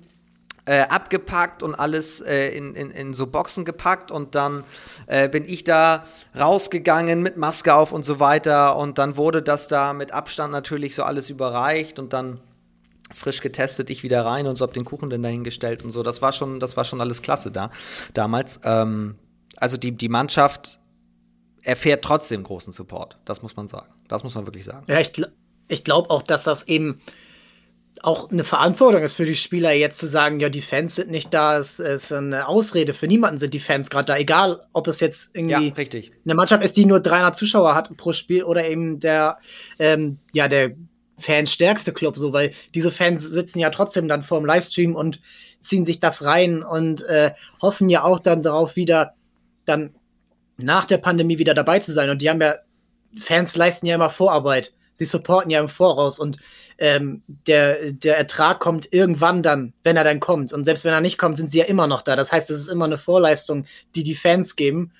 äh, 0.65 0.81
abgepackt 0.81 1.63
und 1.63 1.75
alles 1.75 2.21
äh, 2.21 2.49
in, 2.49 2.75
in, 2.75 2.91
in 2.91 3.13
so 3.13 3.27
Boxen 3.27 3.65
gepackt 3.65 4.11
und 4.11 4.35
dann 4.35 4.63
äh, 5.07 5.29
bin 5.29 5.45
ich 5.45 5.63
da 5.63 6.05
rausgegangen 6.37 7.21
mit 7.21 7.37
Maske 7.37 7.73
auf 7.73 7.91
und 7.91 8.03
so 8.03 8.19
weiter 8.19 8.75
und 8.75 8.97
dann 8.97 9.15
wurde 9.17 9.41
das 9.41 9.67
da 9.67 9.93
mit 9.93 10.11
Abstand 10.11 10.51
natürlich 10.51 10.95
so 10.95 11.03
alles 11.03 11.29
überreicht 11.29 11.99
und 11.99 12.13
dann 12.13 12.39
frisch 13.13 13.41
getestet, 13.41 13.89
ich 13.89 14.03
wieder 14.03 14.25
rein 14.25 14.47
und 14.47 14.55
so 14.55 14.63
hab 14.63 14.73
den 14.73 14.85
Kuchen 14.85 15.09
dann 15.09 15.23
dahingestellt 15.23 15.83
und 15.83 15.91
so. 15.91 16.03
Das 16.03 16.21
war 16.21 16.31
schon, 16.31 16.59
das 16.59 16.75
war 16.75 16.85
schon 16.85 17.01
alles 17.01 17.21
klasse 17.21 17.51
da 17.51 17.71
damals. 18.13 18.59
Ähm, 18.63 19.15
also 19.57 19.77
die, 19.77 19.91
die 19.91 20.09
Mannschaft 20.09 20.79
erfährt 21.61 22.03
trotzdem 22.03 22.43
großen 22.43 22.73
Support. 22.73 23.19
Das 23.25 23.41
muss 23.41 23.55
man 23.55 23.67
sagen. 23.67 23.93
Das 24.07 24.23
muss 24.23 24.35
man 24.35 24.45
wirklich 24.45 24.65
sagen. 24.65 24.85
Ja, 24.89 24.99
ich, 24.99 25.11
ich 25.67 25.83
glaube 25.83 26.09
auch, 26.09 26.23
dass 26.23 26.43
das 26.43 26.67
eben 26.67 27.01
auch 28.01 28.29
eine 28.29 28.43
Verantwortung 28.43 29.01
ist 29.01 29.15
für 29.15 29.25
die 29.25 29.35
Spieler, 29.35 29.71
jetzt 29.71 29.97
zu 29.97 30.05
sagen, 30.05 30.39
ja, 30.39 30.49
die 30.49 30.61
Fans 30.61 30.95
sind 30.95 31.09
nicht 31.09 31.33
da, 31.33 31.57
es 31.57 31.79
ist 31.79 32.11
eine 32.11 32.47
Ausrede. 32.47 32.93
Für 32.93 33.07
niemanden 33.07 33.39
sind 33.39 33.53
die 33.53 33.59
Fans 33.59 33.89
gerade 33.89 34.05
da, 34.05 34.17
egal 34.17 34.67
ob 34.73 34.87
es 34.87 34.99
jetzt 34.99 35.31
irgendwie 35.33 35.69
ja, 35.69 36.05
eine 36.25 36.35
Mannschaft 36.35 36.63
ist, 36.63 36.75
die 36.77 36.85
nur 36.85 36.99
300 36.99 37.35
Zuschauer 37.35 37.73
hat 37.73 37.95
pro 37.97 38.11
Spiel 38.11 38.43
oder 38.43 38.67
eben 38.67 38.99
der, 38.99 39.39
ähm, 39.79 40.19
ja, 40.33 40.47
der 40.47 40.75
fansstärkste 41.17 41.93
Club, 41.93 42.17
so, 42.17 42.33
weil 42.33 42.51
diese 42.73 42.91
Fans 42.91 43.21
sitzen 43.21 43.59
ja 43.59 43.69
trotzdem 43.69 44.07
dann 44.07 44.23
vor 44.23 44.39
dem 44.39 44.45
Livestream 44.45 44.95
und 44.95 45.21
ziehen 45.59 45.85
sich 45.85 45.99
das 45.99 46.23
rein 46.23 46.63
und 46.63 47.03
äh, 47.03 47.31
hoffen 47.61 47.89
ja 47.89 48.03
auch 48.03 48.19
dann 48.19 48.43
darauf 48.43 48.75
wieder, 48.75 49.13
dann 49.65 49.95
nach 50.57 50.85
der 50.85 50.97
Pandemie 50.97 51.37
wieder 51.37 51.53
dabei 51.53 51.79
zu 51.79 51.91
sein. 51.91 52.09
Und 52.09 52.21
die 52.21 52.29
haben 52.29 52.41
ja, 52.41 52.55
Fans 53.19 53.55
leisten 53.55 53.85
ja 53.85 53.95
immer 53.95 54.09
Vorarbeit. 54.09 54.73
Sie 54.93 55.05
supporten 55.05 55.51
ja 55.51 55.59
im 55.59 55.69
Voraus 55.69 56.19
und 56.19 56.37
ähm, 56.77 57.23
der, 57.27 57.91
der 57.91 58.17
Ertrag 58.17 58.59
kommt 58.59 58.91
irgendwann 58.93 59.43
dann, 59.43 59.73
wenn 59.83 59.97
er 59.97 60.03
dann 60.03 60.19
kommt. 60.19 60.53
Und 60.53 60.65
selbst 60.65 60.85
wenn 60.85 60.93
er 60.93 61.01
nicht 61.01 61.17
kommt, 61.17 61.37
sind 61.37 61.49
sie 61.49 61.59
ja 61.59 61.65
immer 61.65 61.87
noch 61.87 62.01
da. 62.01 62.15
Das 62.15 62.31
heißt, 62.31 62.49
es 62.49 62.59
ist 62.59 62.69
immer 62.69 62.85
eine 62.85 62.97
Vorleistung, 62.97 63.65
die 63.95 64.03
die 64.03 64.15
Fans 64.15 64.55
geben. 64.55 64.91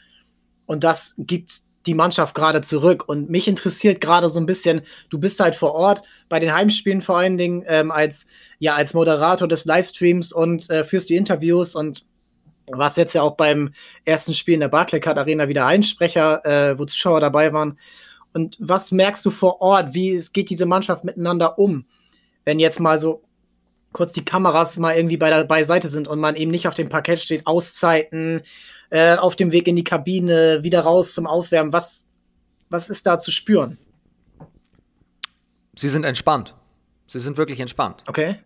Und 0.65 0.83
das 0.83 1.13
gibt 1.17 1.61
die 1.85 1.93
Mannschaft 1.93 2.35
gerade 2.35 2.61
zurück. 2.61 3.07
Und 3.07 3.29
mich 3.29 3.47
interessiert 3.47 4.01
gerade 4.01 4.29
so 4.29 4.39
ein 4.39 4.45
bisschen, 4.45 4.81
du 5.09 5.19
bist 5.19 5.39
halt 5.39 5.55
vor 5.55 5.73
Ort 5.73 6.03
bei 6.29 6.39
den 6.39 6.53
Heimspielen 6.53 7.01
vor 7.01 7.17
allen 7.17 7.37
Dingen 7.37 7.63
ähm, 7.67 7.91
als, 7.91 8.25
ja, 8.59 8.75
als 8.75 8.93
Moderator 8.93 9.47
des 9.47 9.65
Livestreams 9.65 10.31
und 10.31 10.69
äh, 10.69 10.83
führst 10.83 11.09
die 11.09 11.15
Interviews 11.15 11.75
und 11.75 12.05
was 12.71 12.95
jetzt 12.95 13.13
ja 13.13 13.21
auch 13.21 13.35
beim 13.35 13.73
ersten 14.05 14.33
Spiel 14.33 14.55
in 14.55 14.59
der 14.59 14.69
Barclaycard 14.69 15.17
Arena 15.17 15.47
wieder 15.47 15.67
Einsprecher, 15.67 16.43
äh, 16.45 16.79
wo 16.79 16.85
Zuschauer 16.85 17.19
dabei 17.19 17.53
waren. 17.53 17.77
Und 18.33 18.57
was 18.59 18.91
merkst 18.91 19.25
du 19.25 19.31
vor 19.31 19.61
Ort? 19.61 19.93
Wie 19.93 20.21
geht 20.33 20.49
diese 20.49 20.65
Mannschaft 20.65 21.03
miteinander 21.03 21.59
um? 21.59 21.85
Wenn 22.43 22.59
jetzt 22.59 22.79
mal 22.79 22.99
so 22.99 23.24
kurz 23.95 24.11
die 24.11 24.25
Kameras 24.25 24.75
mal 24.75 24.93
irgendwie 24.95 25.15
bei 25.15 25.29
der 25.29 25.45
beiseite 25.45 25.87
sind 25.87 26.09
und 26.09 26.19
man 26.19 26.35
eben 26.35 26.51
nicht 26.51 26.67
auf 26.67 26.75
dem 26.75 26.89
Parkett 26.89 27.21
steht, 27.21 27.47
Auszeiten, 27.47 28.41
äh, 28.89 29.15
auf 29.15 29.37
dem 29.37 29.53
Weg 29.53 29.69
in 29.69 29.77
die 29.77 29.85
Kabine, 29.85 30.59
wieder 30.63 30.81
raus 30.81 31.13
zum 31.13 31.25
Aufwärmen. 31.25 31.71
Was, 31.71 32.09
was 32.69 32.89
ist 32.89 33.05
da 33.05 33.17
zu 33.17 33.31
spüren? 33.31 33.77
Sie 35.77 35.87
sind 35.87 36.03
entspannt. 36.03 36.55
Sie 37.07 37.21
sind 37.21 37.37
wirklich 37.37 37.61
entspannt. 37.61 38.03
Okay. 38.09 38.39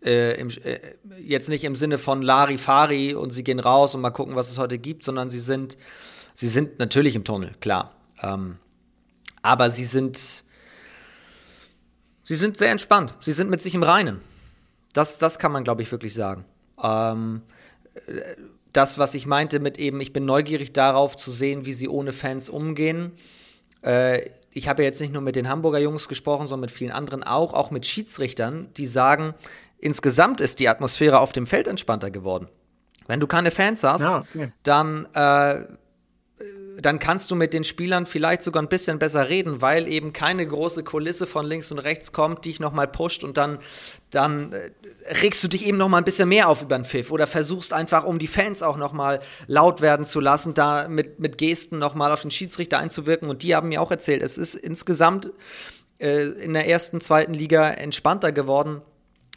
Äh, 0.00 0.38
im, 0.38 0.48
äh, 0.50 0.78
jetzt 1.20 1.48
nicht 1.48 1.64
im 1.64 1.74
Sinne 1.74 1.98
von 1.98 2.22
Larifari 2.22 3.14
und 3.14 3.30
sie 3.30 3.42
gehen 3.42 3.58
raus 3.58 3.96
und 3.96 4.00
mal 4.00 4.10
gucken, 4.10 4.36
was 4.36 4.48
es 4.48 4.58
heute 4.58 4.78
gibt, 4.78 5.04
sondern 5.04 5.28
sie 5.28 5.40
sind, 5.40 5.76
sie 6.34 6.48
sind 6.48 6.78
natürlich 6.78 7.16
im 7.16 7.24
Tunnel, 7.24 7.56
klar. 7.58 7.90
Ähm, 8.22 8.58
aber 9.42 9.70
sie 9.70 9.86
sind, 9.86 10.44
sie 12.22 12.36
sind 12.36 12.56
sehr 12.56 12.70
entspannt. 12.70 13.14
Sie 13.18 13.32
sind 13.32 13.50
mit 13.50 13.60
sich 13.60 13.74
im 13.74 13.82
Reinen. 13.82 14.20
Das, 14.94 15.18
das 15.18 15.38
kann 15.38 15.52
man, 15.52 15.64
glaube 15.64 15.82
ich, 15.82 15.92
wirklich 15.92 16.14
sagen. 16.14 16.46
Ähm, 16.82 17.42
das, 18.72 18.98
was 18.98 19.14
ich 19.14 19.26
meinte 19.26 19.60
mit 19.60 19.78
eben, 19.78 20.00
ich 20.00 20.12
bin 20.12 20.24
neugierig 20.24 20.72
darauf 20.72 21.16
zu 21.16 21.30
sehen, 21.30 21.66
wie 21.66 21.74
sie 21.74 21.88
ohne 21.88 22.12
Fans 22.12 22.48
umgehen. 22.48 23.12
Äh, 23.82 24.30
ich 24.50 24.68
habe 24.68 24.82
jetzt 24.82 25.00
nicht 25.00 25.12
nur 25.12 25.22
mit 25.22 25.36
den 25.36 25.48
Hamburger 25.48 25.80
Jungs 25.80 26.08
gesprochen, 26.08 26.46
sondern 26.46 26.68
mit 26.68 26.70
vielen 26.70 26.92
anderen 26.92 27.22
auch, 27.22 27.52
auch 27.52 27.70
mit 27.70 27.86
Schiedsrichtern, 27.86 28.68
die 28.76 28.86
sagen, 28.86 29.34
insgesamt 29.78 30.40
ist 30.40 30.60
die 30.60 30.68
Atmosphäre 30.68 31.18
auf 31.18 31.32
dem 31.32 31.44
Feld 31.44 31.66
entspannter 31.66 32.10
geworden. 32.10 32.48
Wenn 33.06 33.20
du 33.20 33.26
keine 33.26 33.50
Fans 33.50 33.82
hast, 33.82 34.02
ja, 34.02 34.20
okay. 34.20 34.52
dann 34.62 35.06
äh, 35.12 35.64
dann 36.80 36.98
kannst 36.98 37.30
du 37.30 37.36
mit 37.36 37.54
den 37.54 37.64
Spielern 37.64 38.06
vielleicht 38.06 38.42
sogar 38.42 38.62
ein 38.62 38.68
bisschen 38.68 38.98
besser 38.98 39.28
reden, 39.28 39.60
weil 39.60 39.86
eben 39.88 40.12
keine 40.12 40.46
große 40.46 40.82
Kulisse 40.84 41.26
von 41.26 41.46
links 41.46 41.70
und 41.70 41.78
rechts 41.78 42.12
kommt, 42.12 42.44
die 42.44 42.54
dich 42.54 42.60
nochmal 42.60 42.86
pusht 42.86 43.24
und 43.24 43.36
dann, 43.36 43.58
dann 44.10 44.52
äh, 44.52 44.70
regst 45.20 45.42
du 45.42 45.48
dich 45.48 45.66
eben 45.66 45.76
nochmal 45.76 46.00
ein 46.00 46.04
bisschen 46.04 46.28
mehr 46.28 46.48
auf 46.48 46.62
über 46.62 46.78
den 46.78 46.84
Pfiff 46.84 47.10
oder 47.10 47.26
versuchst 47.26 47.72
einfach, 47.72 48.04
um 48.04 48.18
die 48.18 48.26
Fans 48.26 48.62
auch 48.62 48.76
nochmal 48.76 49.20
laut 49.46 49.80
werden 49.80 50.06
zu 50.06 50.20
lassen, 50.20 50.54
da 50.54 50.88
mit, 50.88 51.18
mit 51.18 51.38
Gesten 51.38 51.78
nochmal 51.78 52.12
auf 52.12 52.22
den 52.22 52.30
Schiedsrichter 52.30 52.78
einzuwirken. 52.78 53.28
Und 53.28 53.42
die 53.42 53.54
haben 53.54 53.68
mir 53.68 53.82
auch 53.82 53.90
erzählt, 53.90 54.22
es 54.22 54.38
ist 54.38 54.54
insgesamt 54.54 55.32
äh, 55.98 56.22
in 56.22 56.54
der 56.54 56.68
ersten, 56.68 57.00
zweiten 57.00 57.34
Liga 57.34 57.70
entspannter 57.70 58.32
geworden 58.32 58.80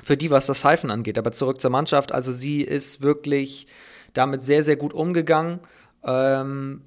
für 0.04 0.15
die, 0.15 0.30
was 0.30 0.45
das 0.45 0.62
Pfeifen 0.62 0.91
angeht. 0.91 1.17
Aber 1.17 1.32
zurück 1.32 1.60
zur 1.60 1.71
Mannschaft, 1.71 2.12
also 2.12 2.32
sie 2.34 2.62
ist 2.62 3.02
wirklich 3.02 3.67
damit 4.13 4.41
sehr, 4.41 4.63
sehr 4.63 4.76
gut 4.76 4.93
umgegangen. 4.93 5.60
Ähm, 6.04 6.84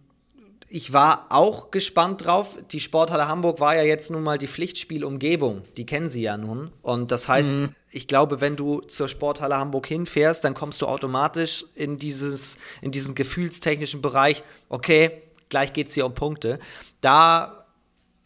ich 0.72 0.92
war 0.92 1.26
auch 1.30 1.72
gespannt 1.72 2.24
drauf. 2.24 2.56
Die 2.70 2.78
Sporthalle 2.78 3.26
Hamburg 3.26 3.59
war 3.59 3.74
ja 3.74 3.83
jetzt 3.83 4.09
nun 4.12 4.22
mal 4.22 4.38
die 4.38 4.46
Pflichtspielumgebung. 4.46 5.64
Die 5.76 5.85
kennen 5.85 6.09
sie 6.09 6.22
ja 6.22 6.37
nun. 6.37 6.70
Und 6.80 7.11
das 7.11 7.28
heißt, 7.28 7.54
mhm. 7.54 7.74
ich 7.90 8.06
glaube, 8.06 8.40
wenn 8.40 8.54
du 8.54 8.80
zur 8.83 9.09
Sporthalle 9.09 9.59
Hamburg 9.59 9.88
hinfährst, 9.88 10.44
dann 10.44 10.54
kommst 10.54 10.80
du 10.80 10.87
automatisch 10.87 11.64
in, 11.74 11.98
dieses, 11.98 12.56
in 12.83 12.92
diesen 12.92 13.16
gefühlstechnischen 13.16 14.00
Bereich, 14.00 14.44
okay, 14.68 15.22
gleich 15.48 15.72
geht 15.72 15.88
es 15.88 15.94
hier 15.94 16.06
um 16.06 16.14
Punkte. 16.14 16.61
Da 17.00 17.66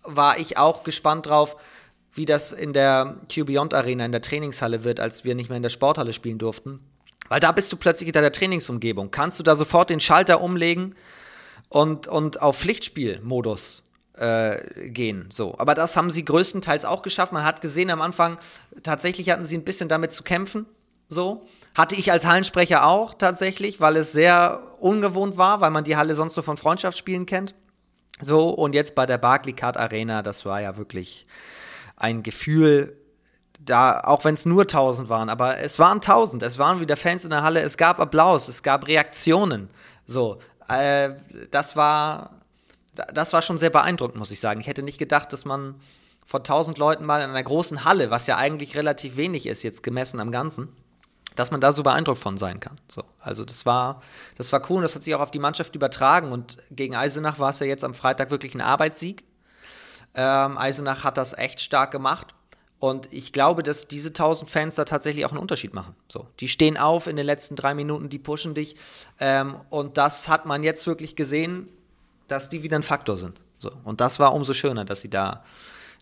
war 0.02 0.38
ich 0.38 0.58
auch 0.58 0.82
gespannt 0.82 1.26
drauf, 1.26 1.56
wie 2.12 2.26
das 2.26 2.52
in 2.52 2.74
der 2.74 3.16
Q-Beyond 3.34 3.72
Arena, 3.72 4.04
in 4.04 4.12
der 4.12 4.20
Trainingshalle 4.20 4.84
wird, 4.84 5.00
als 5.00 5.24
wir 5.24 5.34
nicht 5.34 5.48
mehr 5.48 5.56
in 5.56 5.62
der 5.62 5.70
Sporthalle 5.70 6.12
spielen 6.12 6.38
durften. 6.38 6.80
Weil 7.30 7.40
da 7.40 7.52
bist 7.52 7.72
du 7.72 7.78
plötzlich 7.78 8.08
in 8.08 8.12
deiner 8.12 8.32
Trainingsumgebung. 8.32 9.10
Kannst 9.10 9.38
du 9.38 9.42
da 9.42 9.56
sofort 9.56 9.88
den 9.88 10.00
Schalter 10.00 10.42
umlegen? 10.42 10.94
Und, 11.68 12.06
und 12.06 12.40
auf 12.40 12.58
Pflichtspielmodus 12.58 13.84
äh, 14.16 14.88
gehen. 14.90 15.26
So. 15.30 15.56
Aber 15.58 15.74
das 15.74 15.96
haben 15.96 16.10
sie 16.10 16.24
größtenteils 16.24 16.84
auch 16.84 17.02
geschafft. 17.02 17.32
Man 17.32 17.44
hat 17.44 17.60
gesehen 17.60 17.90
am 17.90 18.00
Anfang, 18.00 18.38
tatsächlich 18.82 19.30
hatten 19.30 19.44
sie 19.44 19.56
ein 19.56 19.64
bisschen 19.64 19.88
damit 19.88 20.12
zu 20.12 20.22
kämpfen. 20.22 20.66
So. 21.08 21.46
Hatte 21.74 21.96
ich 21.96 22.12
als 22.12 22.24
Hallensprecher 22.24 22.86
auch 22.86 23.14
tatsächlich, 23.14 23.80
weil 23.80 23.96
es 23.96 24.12
sehr 24.12 24.62
ungewohnt 24.78 25.36
war, 25.36 25.60
weil 25.60 25.70
man 25.70 25.84
die 25.84 25.96
Halle 25.96 26.14
sonst 26.14 26.36
nur 26.36 26.44
von 26.44 26.56
Freundschaftsspielen 26.56 27.26
kennt. 27.26 27.54
So, 28.20 28.50
und 28.50 28.74
jetzt 28.74 28.94
bei 28.94 29.06
der 29.06 29.18
Barclaycard 29.18 29.76
Arena, 29.76 30.22
das 30.22 30.46
war 30.46 30.60
ja 30.60 30.76
wirklich 30.76 31.26
ein 31.96 32.22
Gefühl, 32.22 32.96
da, 33.58 34.00
auch 34.00 34.24
wenn 34.24 34.34
es 34.34 34.46
nur 34.46 34.62
1000 34.62 35.08
waren, 35.08 35.28
aber 35.28 35.58
es 35.58 35.78
waren 35.78 35.96
1000, 35.96 36.42
es 36.42 36.58
waren 36.58 36.80
wieder 36.80 36.96
Fans 36.96 37.24
in 37.24 37.30
der 37.30 37.42
Halle, 37.42 37.60
es 37.60 37.76
gab 37.76 37.98
Applaus, 37.98 38.48
es 38.48 38.62
gab 38.62 38.86
Reaktionen. 38.86 39.68
So, 40.06 40.38
äh, 40.68 41.14
das 41.50 41.76
war, 41.76 42.40
das 42.94 43.32
war 43.32 43.42
schon 43.42 43.58
sehr 43.58 43.70
beeindruckend, 43.70 44.18
muss 44.18 44.30
ich 44.30 44.40
sagen. 44.40 44.60
Ich 44.60 44.66
hätte 44.66 44.82
nicht 44.82 44.98
gedacht, 44.98 45.32
dass 45.32 45.44
man 45.44 45.80
vor 46.26 46.40
1000 46.40 46.78
Leuten 46.78 47.04
mal 47.04 47.22
in 47.22 47.30
einer 47.30 47.42
großen 47.42 47.84
Halle, 47.84 48.10
was 48.10 48.26
ja 48.26 48.36
eigentlich 48.36 48.76
relativ 48.76 49.16
wenig 49.16 49.46
ist, 49.46 49.62
jetzt 49.62 49.82
gemessen 49.82 50.20
am 50.20 50.30
Ganzen, 50.30 50.74
dass 51.36 51.50
man 51.50 51.60
da 51.60 51.72
so 51.72 51.82
beeindruckt 51.82 52.20
von 52.20 52.38
sein 52.38 52.60
kann. 52.60 52.80
So, 52.88 53.02
also 53.20 53.44
das 53.44 53.66
war, 53.66 54.02
das 54.36 54.52
war 54.52 54.62
cool 54.70 54.76
und 54.76 54.82
das 54.82 54.94
hat 54.94 55.02
sich 55.02 55.14
auch 55.14 55.20
auf 55.20 55.30
die 55.30 55.38
Mannschaft 55.38 55.74
übertragen. 55.74 56.32
Und 56.32 56.58
gegen 56.70 56.94
Eisenach 56.94 57.38
war 57.38 57.50
es 57.50 57.58
ja 57.58 57.66
jetzt 57.66 57.84
am 57.84 57.94
Freitag 57.94 58.30
wirklich 58.30 58.54
ein 58.54 58.60
Arbeitssieg. 58.60 59.24
Ähm, 60.14 60.56
Eisenach 60.56 61.04
hat 61.04 61.16
das 61.16 61.36
echt 61.36 61.60
stark 61.60 61.90
gemacht. 61.90 62.34
Und 62.84 63.10
ich 63.14 63.32
glaube, 63.32 63.62
dass 63.62 63.88
diese 63.88 64.10
1000 64.10 64.50
Fans 64.50 64.74
da 64.74 64.84
tatsächlich 64.84 65.24
auch 65.24 65.30
einen 65.30 65.40
Unterschied 65.40 65.72
machen. 65.72 65.94
So, 66.06 66.26
die 66.40 66.48
stehen 66.48 66.76
auf 66.76 67.06
in 67.06 67.16
den 67.16 67.24
letzten 67.24 67.56
drei 67.56 67.72
Minuten, 67.72 68.10
die 68.10 68.18
pushen 68.18 68.52
dich. 68.52 68.76
Ähm, 69.18 69.56
und 69.70 69.96
das 69.96 70.28
hat 70.28 70.44
man 70.44 70.62
jetzt 70.62 70.86
wirklich 70.86 71.16
gesehen, 71.16 71.70
dass 72.28 72.50
die 72.50 72.62
wieder 72.62 72.76
ein 72.76 72.82
Faktor 72.82 73.16
sind. 73.16 73.40
So, 73.58 73.70
und 73.84 74.02
das 74.02 74.18
war 74.18 74.34
umso 74.34 74.52
schöner, 74.52 74.84
dass 74.84 75.00
sie 75.00 75.08
da, 75.08 75.44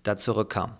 da 0.02 0.16
zurückkamen. 0.16 0.76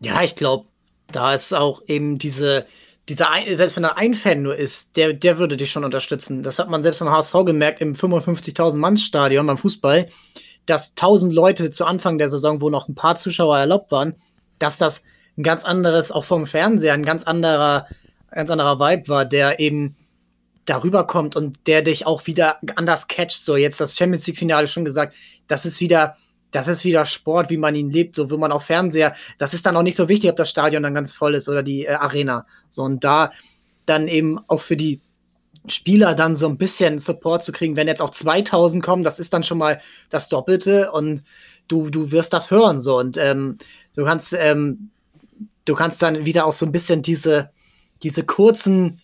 Ja, 0.00 0.22
ich 0.22 0.34
glaube, 0.34 0.66
da 1.08 1.34
ist 1.34 1.52
auch 1.52 1.82
eben 1.86 2.16
diese, 2.16 2.64
dieser 3.10 3.30
ein, 3.32 3.54
selbst 3.58 3.76
wenn 3.76 3.84
er 3.84 3.98
ein 3.98 4.14
Fan 4.14 4.40
nur 4.40 4.56
ist, 4.56 4.96
der, 4.96 5.12
der 5.12 5.36
würde 5.36 5.58
dich 5.58 5.70
schon 5.70 5.84
unterstützen. 5.84 6.42
Das 6.42 6.58
hat 6.58 6.70
man 6.70 6.82
selbst 6.82 7.00
beim 7.00 7.10
HSV 7.10 7.34
gemerkt 7.44 7.82
im 7.82 7.94
55.000 7.94 8.76
Mann 8.76 8.96
Stadion 8.96 9.46
beim 9.46 9.58
Fußball 9.58 10.08
dass 10.66 10.90
1000 10.90 11.32
Leute 11.32 11.70
zu 11.70 11.84
Anfang 11.84 12.18
der 12.18 12.30
Saison, 12.30 12.60
wo 12.60 12.70
noch 12.70 12.88
ein 12.88 12.94
paar 12.94 13.16
Zuschauer 13.16 13.58
erlaubt 13.58 13.90
waren, 13.90 14.14
dass 14.58 14.78
das 14.78 15.02
ein 15.36 15.42
ganz 15.42 15.64
anderes, 15.64 16.12
auch 16.12 16.24
vom 16.24 16.46
Fernseher, 16.46 16.94
ein 16.94 17.04
ganz 17.04 17.24
anderer, 17.24 17.86
ganz 18.30 18.50
anderer 18.50 18.78
Vibe 18.78 19.08
war, 19.08 19.24
der 19.24 19.60
eben 19.60 19.96
darüber 20.64 21.06
kommt 21.06 21.34
und 21.36 21.66
der 21.66 21.82
dich 21.82 22.06
auch 22.06 22.26
wieder 22.26 22.58
anders 22.76 23.08
catcht. 23.08 23.44
So, 23.44 23.56
jetzt 23.56 23.80
das 23.80 23.96
Champions 23.96 24.26
League-Finale 24.26 24.68
schon 24.68 24.84
gesagt, 24.84 25.14
das 25.48 25.66
ist 25.66 25.80
wieder, 25.80 26.16
das 26.50 26.68
ist 26.68 26.84
wieder 26.84 27.04
Sport, 27.04 27.50
wie 27.50 27.56
man 27.56 27.74
ihn 27.74 27.90
lebt, 27.90 28.14
so 28.14 28.30
wie 28.30 28.36
man 28.36 28.52
auch 28.52 28.62
Fernseher, 28.62 29.14
das 29.38 29.54
ist 29.54 29.66
dann 29.66 29.76
auch 29.76 29.82
nicht 29.82 29.96
so 29.96 30.08
wichtig, 30.08 30.30
ob 30.30 30.36
das 30.36 30.50
Stadion 30.50 30.82
dann 30.82 30.94
ganz 30.94 31.12
voll 31.12 31.34
ist 31.34 31.48
oder 31.48 31.62
die 31.62 31.86
äh, 31.86 31.94
Arena. 31.94 32.46
So, 32.68 32.82
und 32.82 33.02
da 33.02 33.32
dann 33.86 34.06
eben 34.06 34.38
auch 34.46 34.60
für 34.60 34.76
die 34.76 35.00
Spieler 35.68 36.14
dann 36.14 36.34
so 36.34 36.48
ein 36.48 36.58
bisschen 36.58 36.98
Support 36.98 37.44
zu 37.44 37.52
kriegen. 37.52 37.76
Wenn 37.76 37.88
jetzt 37.88 38.02
auch 38.02 38.10
2000 38.10 38.82
kommen, 38.82 39.04
das 39.04 39.18
ist 39.18 39.32
dann 39.32 39.44
schon 39.44 39.58
mal 39.58 39.80
das 40.10 40.28
Doppelte 40.28 40.90
und 40.92 41.22
du, 41.68 41.90
du 41.90 42.10
wirst 42.10 42.32
das 42.32 42.50
hören 42.50 42.80
so 42.80 42.98
und 42.98 43.16
ähm, 43.16 43.58
du 43.94 44.04
kannst 44.04 44.34
ähm, 44.38 44.90
du 45.64 45.74
kannst 45.74 46.02
dann 46.02 46.26
wieder 46.26 46.46
auch 46.46 46.52
so 46.52 46.66
ein 46.66 46.72
bisschen 46.72 47.02
diese 47.02 47.50
diese 48.02 48.24
kurzen 48.24 49.00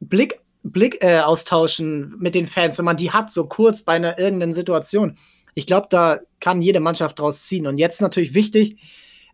Blick 0.00 0.40
Blick 0.62 1.02
äh, 1.02 1.20
austauschen 1.20 2.14
mit 2.18 2.34
den 2.34 2.46
Fans, 2.46 2.78
wenn 2.78 2.84
man 2.84 2.96
die 2.96 3.10
hat 3.10 3.32
so 3.32 3.46
kurz 3.46 3.82
bei 3.82 3.94
einer 3.94 4.18
irgendeinen 4.18 4.54
Situation. 4.54 5.16
Ich 5.54 5.66
glaube, 5.66 5.86
da 5.88 6.18
kann 6.40 6.60
jede 6.60 6.80
Mannschaft 6.80 7.18
draus 7.18 7.44
ziehen 7.44 7.66
und 7.66 7.78
jetzt 7.78 8.02
natürlich 8.02 8.34
wichtig, 8.34 8.76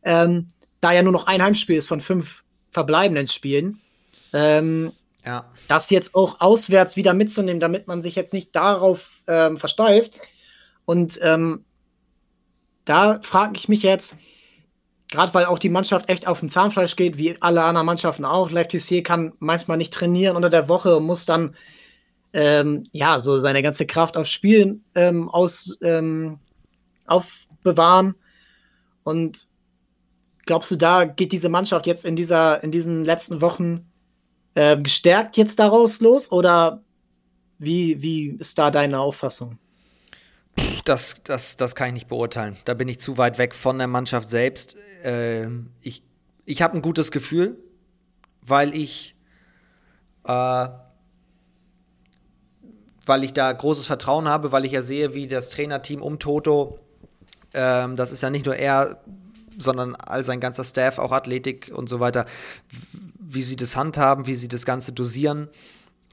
ähm, 0.04 0.46
da 0.80 0.92
ja 0.92 1.02
nur 1.02 1.12
noch 1.12 1.26
ein 1.26 1.42
Heimspiel 1.42 1.76
ist 1.76 1.88
von 1.88 2.00
fünf 2.00 2.44
verbleibenden 2.70 3.26
Spielen. 3.26 3.80
Ähm, 4.32 4.92
ja. 5.24 5.50
Das 5.68 5.90
jetzt 5.90 6.14
auch 6.14 6.40
auswärts 6.40 6.96
wieder 6.96 7.14
mitzunehmen, 7.14 7.60
damit 7.60 7.86
man 7.86 8.02
sich 8.02 8.14
jetzt 8.14 8.32
nicht 8.32 8.54
darauf 8.54 9.22
ähm, 9.26 9.58
versteift. 9.58 10.20
Und 10.84 11.18
ähm, 11.22 11.64
da 12.84 13.20
frage 13.22 13.54
ich 13.56 13.68
mich 13.68 13.82
jetzt, 13.82 14.16
gerade 15.10 15.32
weil 15.32 15.46
auch 15.46 15.58
die 15.58 15.70
Mannschaft 15.70 16.08
echt 16.10 16.26
auf 16.26 16.40
dem 16.40 16.48
Zahnfleisch 16.48 16.96
geht, 16.96 17.16
wie 17.16 17.40
alle 17.40 17.64
anderen 17.64 17.86
Mannschaften 17.86 18.24
auch. 18.24 18.50
TC 18.50 19.02
kann 19.02 19.32
manchmal 19.38 19.78
nicht 19.78 19.94
trainieren 19.94 20.36
unter 20.36 20.50
der 20.50 20.68
Woche 20.68 20.96
und 20.96 21.06
muss 21.06 21.24
dann 21.24 21.56
ähm, 22.34 22.86
ja 22.92 23.18
so 23.20 23.38
seine 23.40 23.62
ganze 23.62 23.86
Kraft 23.86 24.16
aufs 24.16 24.30
Spiel 24.30 24.80
ähm, 24.94 25.30
aus 25.30 25.78
ähm, 25.82 26.38
aufbewahren. 27.06 28.14
Und 29.04 29.38
glaubst 30.44 30.70
du, 30.70 30.76
da 30.76 31.04
geht 31.04 31.32
diese 31.32 31.48
Mannschaft 31.48 31.86
jetzt 31.86 32.04
in 32.04 32.16
dieser 32.16 32.62
in 32.62 32.70
diesen 32.70 33.04
letzten 33.04 33.40
Wochen 33.40 33.86
äh, 34.54 34.80
gestärkt 34.80 35.36
jetzt 35.36 35.58
daraus 35.58 36.00
los 36.00 36.30
oder 36.30 36.82
wie, 37.58 38.02
wie 38.02 38.28
ist 38.38 38.58
da 38.58 38.70
deine 38.70 38.98
Auffassung? 38.98 39.58
Das, 40.84 41.22
das, 41.24 41.56
das 41.56 41.74
kann 41.74 41.88
ich 41.88 41.94
nicht 41.94 42.08
beurteilen. 42.08 42.56
Da 42.64 42.74
bin 42.74 42.88
ich 42.88 43.00
zu 43.00 43.18
weit 43.18 43.38
weg 43.38 43.54
von 43.54 43.78
der 43.78 43.88
Mannschaft 43.88 44.28
selbst. 44.28 44.76
Äh, 45.02 45.48
ich 45.80 46.02
ich 46.46 46.62
habe 46.62 46.76
ein 46.76 46.82
gutes 46.82 47.10
Gefühl, 47.10 47.58
weil 48.42 48.74
ich, 48.76 49.14
äh, 50.24 50.68
weil 53.06 53.24
ich 53.24 53.32
da 53.32 53.52
großes 53.52 53.86
Vertrauen 53.86 54.28
habe, 54.28 54.52
weil 54.52 54.64
ich 54.64 54.72
ja 54.72 54.82
sehe, 54.82 55.14
wie 55.14 55.26
das 55.26 55.50
Trainerteam 55.50 56.02
um 56.02 56.18
Toto, 56.18 56.78
äh, 57.52 57.88
das 57.94 58.12
ist 58.12 58.22
ja 58.22 58.30
nicht 58.30 58.46
nur 58.46 58.56
er, 58.56 59.02
sondern 59.56 59.94
all 59.94 60.22
sein 60.22 60.40
ganzer 60.40 60.64
Staff, 60.64 60.98
auch 60.98 61.12
Athletik 61.12 61.70
und 61.74 61.88
so 61.88 62.00
weiter, 62.00 62.26
wie 63.34 63.42
sie 63.42 63.56
das 63.56 63.76
handhaben, 63.76 64.26
wie 64.26 64.34
sie 64.34 64.48
das 64.48 64.64
Ganze 64.64 64.92
dosieren, 64.92 65.48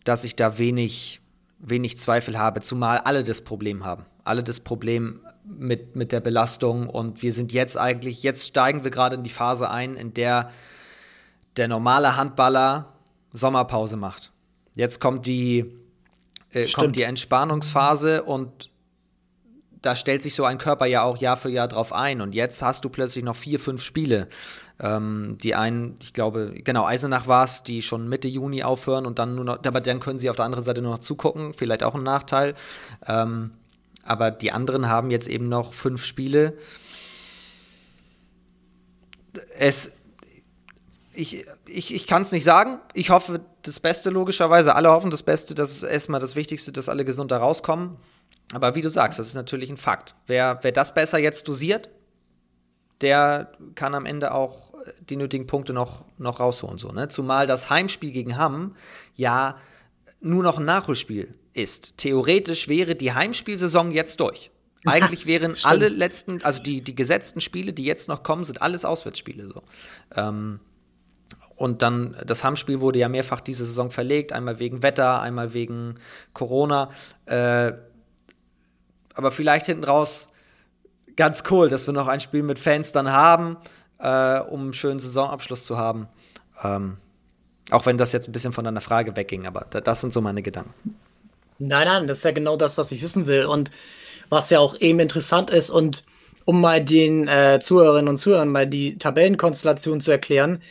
dass 0.04 0.24
ich 0.24 0.36
da 0.36 0.58
wenig, 0.58 1.22
wenig 1.60 1.98
Zweifel 1.98 2.38
habe, 2.38 2.62
zumal 2.62 3.00
alle 3.00 3.24
das 3.24 3.42
Problem 3.42 3.86
haben. 3.86 4.06
Alle 4.24 4.44
das 4.44 4.60
Problem 4.60 5.22
mit, 5.44 5.96
mit 5.96 6.12
der 6.12 6.20
Belastung 6.20 6.88
und 6.88 7.22
wir 7.22 7.34
sind 7.34 7.52
jetzt 7.52 7.78
eigentlich, 7.78 8.24
jetzt 8.24 8.48
steigen 8.48 8.84
wir 8.84 8.92
gerade 8.92 9.16
in 9.16 9.24
die 9.24 9.30
Phase 9.30 9.70
ein, 9.70 9.96
in 9.96 10.14
der 10.14 10.52
der 11.58 11.68
normale 11.68 12.16
Handballer 12.16 12.94
Sommerpause 13.34 13.98
macht. 13.98 14.32
Jetzt 14.76 15.00
kommt 15.00 15.26
die, 15.26 15.66
äh, 16.52 16.66
kommt 16.72 16.96
die 16.96 17.04
Entspannungsphase 17.04 18.24
und 18.24 18.70
da 19.82 19.96
stellt 19.96 20.22
sich 20.22 20.36
so 20.36 20.46
ein 20.46 20.58
Körper 20.58 20.86
ja 20.86 21.04
auch 21.04 21.18
Jahr 21.18 21.38
für 21.38 21.50
Jahr 21.50 21.68
drauf 21.68 21.92
ein. 21.94 22.22
Und 22.22 22.36
jetzt 22.36 22.62
hast 22.62 22.86
du 22.86 22.90
plötzlich 22.90 23.24
noch 23.24 23.36
vier, 23.36 23.60
fünf 23.60 23.82
Spiele. 23.82 24.28
Ähm, 24.80 25.38
die 25.42 25.56
einen, 25.56 25.98
ich 26.02 26.14
glaube, 26.14 26.54
genau, 26.64 26.86
Eisenach 26.86 27.28
war 27.28 27.46
es, 27.46 27.64
die 27.64 27.82
schon 27.82 28.08
Mitte 28.08 28.28
Juni 28.28 28.64
aufhören 28.64 29.06
und 29.06 29.20
dann 29.20 29.36
nur 29.36 29.46
noch, 29.46 29.64
aber 29.64 29.82
dann 29.82 30.00
können 30.00 30.20
sie 30.20 30.30
auf 30.30 30.36
der 30.36 30.46
anderen 30.46 30.66
Seite 30.66 30.82
nur 30.82 30.92
noch 30.92 31.00
zugucken, 31.00 31.54
vielleicht 31.54 31.84
auch 31.84 31.96
ein 31.96 32.04
Nachteil. 32.04 32.56
Ähm, 33.08 33.52
aber 34.04 34.32
die 34.32 34.52
anderen 34.52 34.88
haben 34.88 35.12
jetzt 35.12 35.28
eben 35.28 35.50
noch 35.50 35.74
fünf 35.74 36.04
Spiele. 36.04 36.58
Es, 39.58 39.92
ich, 41.14 41.46
ich, 41.68 41.94
ich 41.94 42.08
kann 42.08 42.22
es 42.22 42.32
nicht 42.32 42.44
sagen. 42.44 42.80
Ich 42.94 43.10
hoffe 43.10 43.42
das 43.62 43.80
Beste, 43.80 44.10
logischerweise. 44.10 44.76
Alle 44.76 44.90
hoffen 44.90 45.12
das 45.12 45.24
Beste. 45.24 45.56
Das 45.56 45.72
ist 45.72 45.84
erstmal 45.84 46.20
das 46.20 46.36
Wichtigste, 46.36 46.72
dass 46.72 46.90
alle 46.90 47.06
gesund 47.06 47.32
da 47.32 47.38
rauskommen. 47.38 47.98
Aber 48.54 48.76
wie 48.76 48.82
du 48.82 48.90
sagst, 48.90 49.20
das 49.20 49.28
ist 49.28 49.36
natürlich 49.36 49.70
ein 49.70 49.78
Fakt. 49.78 50.16
Wer, 50.28 50.60
wer 50.62 50.72
das 50.72 50.94
besser 50.94 51.18
jetzt 51.18 51.48
dosiert, 51.48 51.90
der 53.02 53.52
kann 53.76 53.96
am 53.96 54.06
Ende 54.06 54.34
auch 54.34 54.72
die 55.10 55.16
nötigen 55.16 55.48
Punkte 55.48 55.74
noch, 55.74 56.06
noch 56.18 56.40
rausholen. 56.40 56.78
So, 56.78 56.92
ne? 56.92 57.08
Zumal 57.10 57.48
das 57.48 57.70
Heimspiel 57.70 58.12
gegen 58.12 58.38
Hamm 58.38 58.76
ja 59.16 59.58
nur 60.20 60.44
noch 60.44 60.60
ein 60.60 60.66
Nachholspiel 60.66 61.34
ist. 61.54 61.98
Theoretisch 61.98 62.68
wäre 62.68 62.96
die 62.96 63.14
Heimspielsaison 63.14 63.92
jetzt 63.92 64.20
durch. 64.20 64.52
Eigentlich 64.86 65.28
wären 65.28 65.56
alle 65.64 65.90
letzten, 65.90 66.44
also 66.44 66.62
die, 66.62 66.82
die 66.82 66.96
gesetzten 66.96 67.40
Spiele, 67.40 67.72
die 67.72 67.86
jetzt 67.86 68.08
noch 68.08 68.24
kommen, 68.24 68.44
sind 68.44 68.62
alles 68.62 68.84
Auswärtsspiele. 68.84 69.48
So. 69.48 69.62
Ähm, 70.16 70.60
und 71.56 71.84
dann, 71.84 72.16
das 72.26 72.44
Hammspiel 72.44 72.80
wurde 72.80 72.98
ja 72.98 73.08
mehrfach 73.08 73.42
diese 73.42 73.66
Saison 73.66 73.92
verlegt, 73.92 74.34
einmal 74.34 74.58
wegen 74.58 74.82
Wetter, 74.82 75.22
einmal 75.22 75.54
wegen 75.54 76.00
Corona. 76.34 76.90
Äh, 77.28 77.74
aber 79.16 79.32
vielleicht 79.32 79.66
hinten 79.66 79.84
raus 79.84 80.30
ganz 81.16 81.44
cool, 81.50 81.70
dass 81.70 81.88
wir 81.88 81.94
noch 81.94 82.08
ein 82.08 82.20
Spiel 82.20 82.44
mit 82.44 82.60
Fans 82.60 82.92
dann 82.92 83.12
haben, 83.12 83.58
äh, 84.00 84.40
um 84.40 84.62
einen 84.62 84.74
schönen 84.74 85.00
Saisonabschluss 85.00 85.66
zu 85.66 85.78
haben. 85.78 86.08
Ähm, 86.64 86.98
auch 87.70 87.86
wenn 87.86 87.98
das 87.98 88.12
jetzt 88.12 88.28
ein 88.28 88.32
bisschen 88.32 88.54
von 88.54 88.66
deiner 88.66 88.82
Frage 88.82 89.16
wegging, 89.16 89.46
aber 89.46 89.66
das 89.70 90.02
sind 90.02 90.14
so 90.14 90.22
meine 90.22 90.42
Gedanken. 90.42 90.74
Nein, 91.60 91.86
nein, 91.86 92.08
das 92.08 92.20
ist 92.20 92.24
ja 92.24 92.32
genau 92.32 92.58
das, 92.58 92.78
was 92.78 92.92
ich 92.92 93.02
wissen 93.02 93.28
will 93.28 93.46
und 93.46 93.72
was 94.30 94.50
ja 94.50 94.60
auch 94.60 94.80
eben 94.80 95.00
interessant 95.00 95.52
ist 95.52 95.70
und 95.70 96.04
um 96.46 96.60
mal 96.60 96.84
den 96.84 97.28
äh, 97.28 97.60
Zuhörerinnen 97.62 98.10
und 98.10 98.18
Zuhörern 98.18 98.50
mal 98.50 98.68
die 98.68 98.98
Tabellenkonstellation 98.98 100.02
zu 100.02 100.12
erklären. 100.12 100.62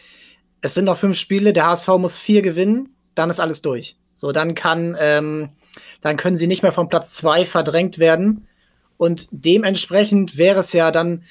Es 0.61 0.75
sind 0.75 0.87
noch 0.87 0.99
fünf 0.99 1.17
Spiele, 1.17 1.53
der 1.53 1.67
HSV 1.67 1.89
muss 1.99 2.19
vier 2.19 2.43
gewinnen, 2.43 2.95
dann 3.15 3.31
ist 3.31 3.41
alles 3.41 3.63
durch. 3.63 3.97
So, 4.15 4.33
dann 4.33 4.55
kann 4.55 4.97
ähm, 4.99 5.51
dann 6.01 6.17
können 6.17 6.37
sie 6.37 6.47
nicht 6.47 6.63
mehr 6.63 6.73
vom 6.73 6.89
Platz 6.89 7.15
zwei 7.15 7.45
verdrängt 7.45 7.99
werden. 7.99 8.47
Und 8.97 9.29
dementsprechend 9.31 10.37
wäre 10.37 10.61
es 10.61 10.73
ja 10.73 10.91
dann 10.91 11.25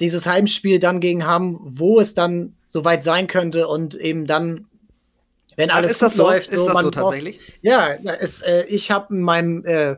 dieses 0.00 0.26
Heimspiel 0.26 0.78
dann 0.78 1.00
gegen 1.00 1.24
haben, 1.24 1.58
wo 1.62 2.00
es 2.00 2.14
dann 2.14 2.54
soweit 2.66 3.02
sein 3.02 3.26
könnte 3.26 3.68
und 3.68 3.94
eben 3.94 4.26
dann, 4.26 4.66
wenn 5.56 5.70
alles 5.70 5.92
ist 5.92 6.02
das 6.02 6.16
so? 6.16 6.24
läuft, 6.24 6.48
ist 6.50 6.60
so, 6.60 6.68
das 6.68 6.82
so 6.82 6.90
tatsächlich? 6.90 7.38
Braucht, 7.38 7.58
ja, 7.62 7.88
es, 7.88 8.42
äh, 8.42 8.64
ich 8.68 8.90
habe 8.90 9.14
in 9.14 9.22
meinem 9.22 9.64
äh, 9.64 9.96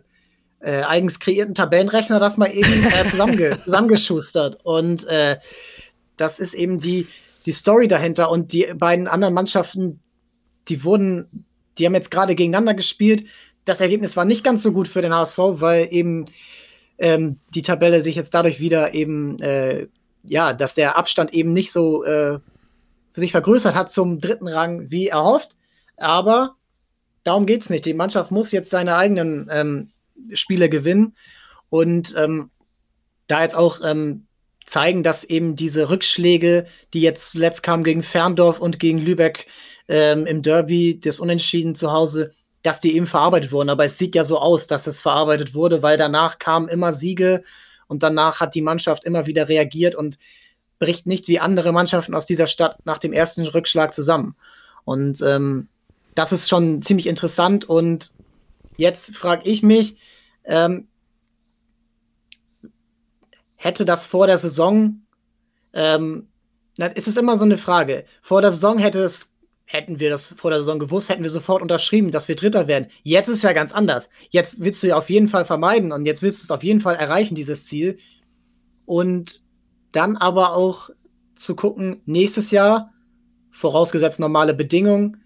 äh, 0.61 0.83
eigens 0.83 1.19
kreierten 1.19 1.55
Tabellenrechner 1.55 2.19
das 2.19 2.37
mal 2.37 2.53
eben 2.53 2.85
äh, 2.85 3.09
zusammenge 3.09 3.59
zusammengeschustert 3.61 4.59
und 4.65 5.07
äh, 5.07 5.39
das 6.17 6.39
ist 6.39 6.55
eben 6.55 6.79
die 6.79 7.07
die 7.47 7.53
Story 7.53 7.89
dahinter 7.89 8.31
und 8.31 8.53
die 8.53 8.67
beiden 8.75 9.07
anderen 9.07 9.33
Mannschaften, 9.33 10.01
die 10.69 10.83
wurden, 10.83 11.47
die 11.79 11.87
haben 11.87 11.95
jetzt 11.95 12.11
gerade 12.11 12.35
gegeneinander 12.35 12.75
gespielt 12.75 13.25
das 13.67 13.81
Ergebnis 13.81 14.17
war 14.17 14.25
nicht 14.25 14.45
ganz 14.45 14.63
so 14.63 14.73
gut 14.73 14.89
für 14.89 15.03
den 15.03 15.15
HSV, 15.15 15.39
weil 15.39 15.89
eben 15.91 16.25
ähm, 16.99 17.39
die 17.55 17.63
Tabelle 17.63 18.03
sich 18.03 18.15
jetzt 18.15 18.33
dadurch 18.33 18.61
wieder 18.61 18.95
eben, 18.95 19.39
äh, 19.41 19.89
ja, 20.23 20.55
dass 20.55 20.75
der 20.75 20.97
Abstand 20.97 21.35
eben 21.35 21.53
nicht 21.53 21.73
so 21.73 22.05
äh, 22.05 22.39
sich 23.13 23.33
vergrößert 23.33 23.75
hat 23.75 23.91
zum 23.91 24.21
dritten 24.21 24.49
Rang 24.49 24.91
wie 24.91 25.09
erhofft. 25.09 25.57
Aber 25.97 26.55
darum 27.25 27.45
geht 27.45 27.63
es 27.63 27.71
nicht. 27.71 27.85
Die 27.85 27.95
Mannschaft 27.95 28.31
muss 28.31 28.53
jetzt 28.53 28.71
seine 28.71 28.97
eigenen 28.97 29.49
ähm, 29.51 29.91
Spiele 30.33 30.69
gewinnen. 30.69 31.17
Und 31.69 32.15
ähm, 32.17 32.51
da 33.27 33.43
jetzt 33.43 33.57
auch 33.57 33.81
ähm, 33.85 34.27
zeigen, 34.65 35.03
dass 35.03 35.25
eben 35.25 35.57
diese 35.57 35.91
Rückschläge, 35.91 36.67
die 36.95 37.01
jetzt 37.01 37.33
zuletzt 37.33 37.65
kamen 37.65 37.83
gegen 37.83 38.05
Ferndorf 38.05 38.61
und 38.61 38.79
gegen 38.79 38.99
Lübeck 38.99 39.47
ähm, 39.89 40.25
im 40.27 40.43
Derby, 40.43 41.01
das 41.01 41.19
Unentschieden 41.19 41.75
zu 41.75 41.93
Hause, 41.93 42.33
dass 42.67 42.81
die 42.81 42.97
eben 42.97 43.07
verarbeitet 43.07 43.53
wurden. 43.53 43.71
Aber 43.71 43.85
es 43.85 43.97
sieht 43.97 44.17
ja 44.17 44.25
so 44.25 44.41
aus, 44.41 44.67
dass 44.67 44.89
es 44.89 45.01
verarbeitet 45.01 45.55
wurde, 45.55 45.83
weil 45.83 45.97
danach 45.97 46.41
kamen 46.41 46.69
immer 46.69 46.93
Siege 46.93 47.43
und 47.87 48.03
danach 48.03 48.41
hat 48.41 48.57
die 48.57 48.63
Mannschaft 48.63 49.05
immer 49.05 49.27
wieder 49.27 49.49
reagiert 49.49 49.95
und 49.95 50.19
bricht 50.81 51.07
nicht 51.07 51.29
wie 51.29 51.39
andere 51.39 51.73
Mannschaften 51.73 52.15
aus 52.15 52.27
dieser 52.27 52.49
Stadt 52.49 52.85
nach 52.85 52.99
dem 52.99 53.13
ersten 53.13 53.47
Rückschlag 53.47 53.95
zusammen. 53.95 54.35
Und 54.85 55.23
ähm, 55.23 55.69
das 56.17 56.33
ist 56.33 56.49
schon 56.49 56.83
ziemlich 56.83 57.07
interessant. 57.07 57.65
Und 57.65 58.13
jetzt 58.77 59.17
frage 59.17 59.49
ich 59.49 59.63
mich, 59.63 59.99
ähm, 60.45 60.89
hätte 63.55 63.85
das 63.85 64.07
vor 64.07 64.27
der 64.27 64.39
Saison, 64.39 65.03
ähm, 65.73 66.27
ist 66.95 67.07
es 67.07 67.17
immer 67.17 67.39
so 67.39 67.45
eine 67.45 67.59
Frage. 67.59 68.05
Vor 68.23 68.43
der 68.43 68.51
Saison 68.51 68.79
hätte 68.79 68.99
es, 68.99 69.33
hätten 69.67 69.99
wir 69.99 70.11
das 70.11 70.29
vor 70.29 70.51
der 70.51 70.61
Saison 70.61 70.79
gewusst, 70.79 71.09
hätten 71.09 71.25
wir 71.25 71.31
sofort 71.31 71.61
unterschrieben, 71.61 72.13
dass 72.13 72.29
wir 72.29 72.37
Dritter 72.37 72.69
werden. 72.69 72.87
Jetzt 73.03 73.29
ist 73.29 73.43
ja 73.43 73.53
ganz 73.53 73.73
anders. 73.73 74.09
Jetzt 74.31 74.61
willst 74.61 74.83
du 74.83 74.87
ja 74.87 74.97
auf 74.97 75.11
jeden 75.11 75.29
Fall 75.29 75.45
vermeiden 75.45 75.93
und 75.93 76.07
jetzt 76.07 76.23
willst 76.23 76.41
du 76.41 76.45
es 76.45 76.51
auf 76.53 76.63
jeden 76.63 76.81
Fall 76.81 76.95
erreichen, 76.95 77.35
dieses 77.35 77.67
Ziel. 77.67 77.99
Und 78.87 79.43
dann 79.91 80.17
aber 80.17 80.55
auch 80.55 80.91
zu 81.35 81.57
gucken, 81.57 82.01
nächstes 82.07 82.53
Jahr, 82.53 82.93
vorausgesetzt 83.51 84.21
normale 84.21 84.55
Bedingungen, 84.55 85.23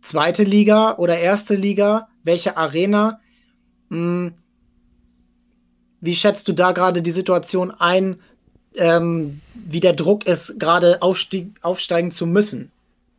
zweite 0.00 0.44
Liga 0.44 0.96
oder 0.96 1.18
erste 1.18 1.54
Liga, 1.54 2.08
welche 2.24 2.56
Arena, 2.56 3.20
mh, 3.90 3.98
hm, 3.98 4.34
wie 6.00 6.16
schätzt 6.16 6.48
du 6.48 6.52
da 6.52 6.72
gerade 6.72 7.00
die 7.00 7.12
Situation 7.12 7.70
ein, 7.70 8.18
ähm, 8.74 9.40
wie 9.54 9.78
der 9.78 9.92
Druck 9.92 10.26
ist, 10.26 10.58
gerade 10.58 11.00
aufsteigen 11.00 12.10
zu 12.10 12.26
müssen? 12.26 12.72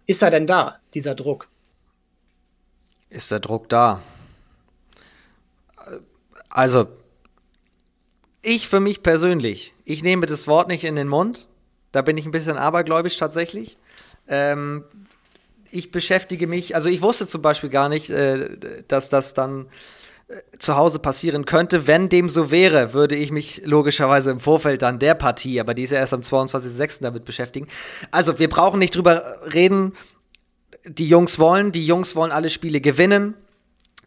Ist 0.06 0.22
er 0.22 0.32
denn 0.32 0.48
da, 0.48 0.80
dieser 0.94 1.16
Druck? 1.16 1.48
Ist 3.10 3.32
der 3.32 3.40
Druck 3.40 3.70
da? 3.70 4.02
Also, 6.50 6.88
ich 8.42 8.68
für 8.68 8.80
mich 8.80 9.02
persönlich, 9.02 9.74
ich 9.86 10.04
nehme 10.04 10.26
das 10.26 10.48
Wort 10.48 10.68
nicht 10.68 10.84
in 10.84 10.96
den 10.96 11.08
Mund. 11.08 11.48
Da 11.92 12.02
bin 12.02 12.18
ich 12.18 12.26
ein 12.26 12.32
bisschen 12.32 12.58
abergläubisch 12.58 13.18
tatsächlich. 13.18 13.78
Ähm, 14.28 14.84
ich 15.72 15.92
beschäftige 15.92 16.48
mich, 16.48 16.76
also 16.76 16.90
ich 16.90 17.02
wusste 17.02 17.28
zum 17.28 17.42
Beispiel 17.42 17.70
gar 17.70 17.90
nicht, 17.90 18.10
äh, 18.10 18.84
dass 18.88 19.10
das 19.10 19.34
dann 19.34 19.68
zu 20.60 20.76
Hause 20.76 21.00
passieren 21.00 21.46
könnte. 21.46 21.88
Wenn 21.88 22.10
dem 22.10 22.30
so 22.30 22.52
wäre, 22.52 22.94
würde 22.94 23.16
ich 23.16 23.32
mich 23.32 23.62
logischerweise 23.66 24.32
im 24.32 24.40
Vorfeld 24.40 24.82
dann 24.82 25.00
der 25.00 25.16
Partie, 25.16 25.60
aber 25.60 25.74
die 25.74 25.84
ist 25.84 25.92
ja 25.92 26.00
erst 26.00 26.14
am 26.14 26.22
22.06. 26.22 27.02
damit 27.02 27.26
beschäftigen. 27.26 27.68
Also, 28.12 28.40
wir 28.40 28.50
brauchen 28.50 28.80
nicht 28.80 28.96
drüber 28.96 29.38
reden. 29.54 29.94
Die 30.86 31.08
Jungs 31.08 31.40
wollen, 31.40 31.72
die 31.72 31.86
Jungs 31.86 32.16
wollen 32.16 32.32
alle 32.32 32.50
Spiele 32.50 32.82
gewinnen. 32.82 33.36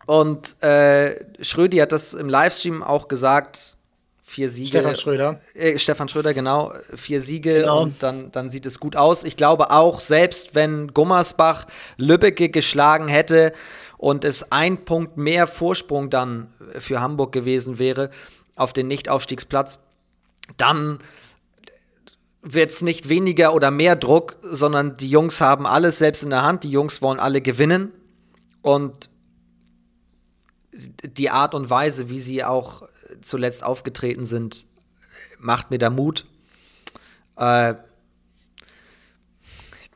Und 0.06 0.62
äh, 0.62 1.16
Schrödi 1.42 1.78
hat 1.78 1.92
das 1.92 2.14
im 2.14 2.28
Livestream 2.28 2.82
auch 2.82 3.08
gesagt. 3.08 3.76
Vier 4.28 4.50
Siege. 4.50 4.70
Stefan 4.70 4.96
Schröder. 4.96 5.40
Äh, 5.54 5.78
Stefan 5.78 6.08
Schröder, 6.08 6.34
genau. 6.34 6.72
Vier 6.94 7.20
Siege 7.20 7.60
genau. 7.60 7.82
und 7.82 8.02
dann, 8.02 8.32
dann 8.32 8.50
sieht 8.50 8.66
es 8.66 8.80
gut 8.80 8.96
aus. 8.96 9.22
Ich 9.22 9.36
glaube 9.36 9.70
auch, 9.70 10.00
selbst 10.00 10.56
wenn 10.56 10.92
Gummersbach 10.92 11.66
Lübbecke 11.96 12.48
geschlagen 12.48 13.06
hätte, 13.06 13.52
und 13.98 14.24
es 14.24 14.52
ein 14.52 14.84
Punkt 14.84 15.16
mehr 15.16 15.46
Vorsprung 15.46 16.10
dann 16.10 16.52
für 16.78 17.00
Hamburg 17.00 17.32
gewesen 17.32 17.78
wäre 17.78 18.10
auf 18.54 18.72
den 18.72 18.88
Nichtaufstiegsplatz, 18.88 19.78
dann 20.56 20.98
wird 22.42 22.70
es 22.70 22.80
nicht 22.80 23.08
weniger 23.08 23.54
oder 23.54 23.70
mehr 23.70 23.96
Druck, 23.96 24.36
sondern 24.42 24.96
die 24.96 25.10
Jungs 25.10 25.40
haben 25.40 25.66
alles 25.66 25.98
selbst 25.98 26.22
in 26.22 26.30
der 26.30 26.42
Hand. 26.42 26.62
Die 26.62 26.70
Jungs 26.70 27.02
wollen 27.02 27.18
alle 27.18 27.40
gewinnen. 27.40 27.92
Und 28.62 29.10
die 31.02 31.30
Art 31.30 31.54
und 31.54 31.70
Weise, 31.70 32.08
wie 32.08 32.20
sie 32.20 32.44
auch 32.44 32.88
zuletzt 33.20 33.64
aufgetreten 33.64 34.26
sind, 34.26 34.66
macht 35.38 35.70
mir 35.70 35.78
da 35.78 35.90
Mut. 35.90 36.26
Äh, 37.36 37.74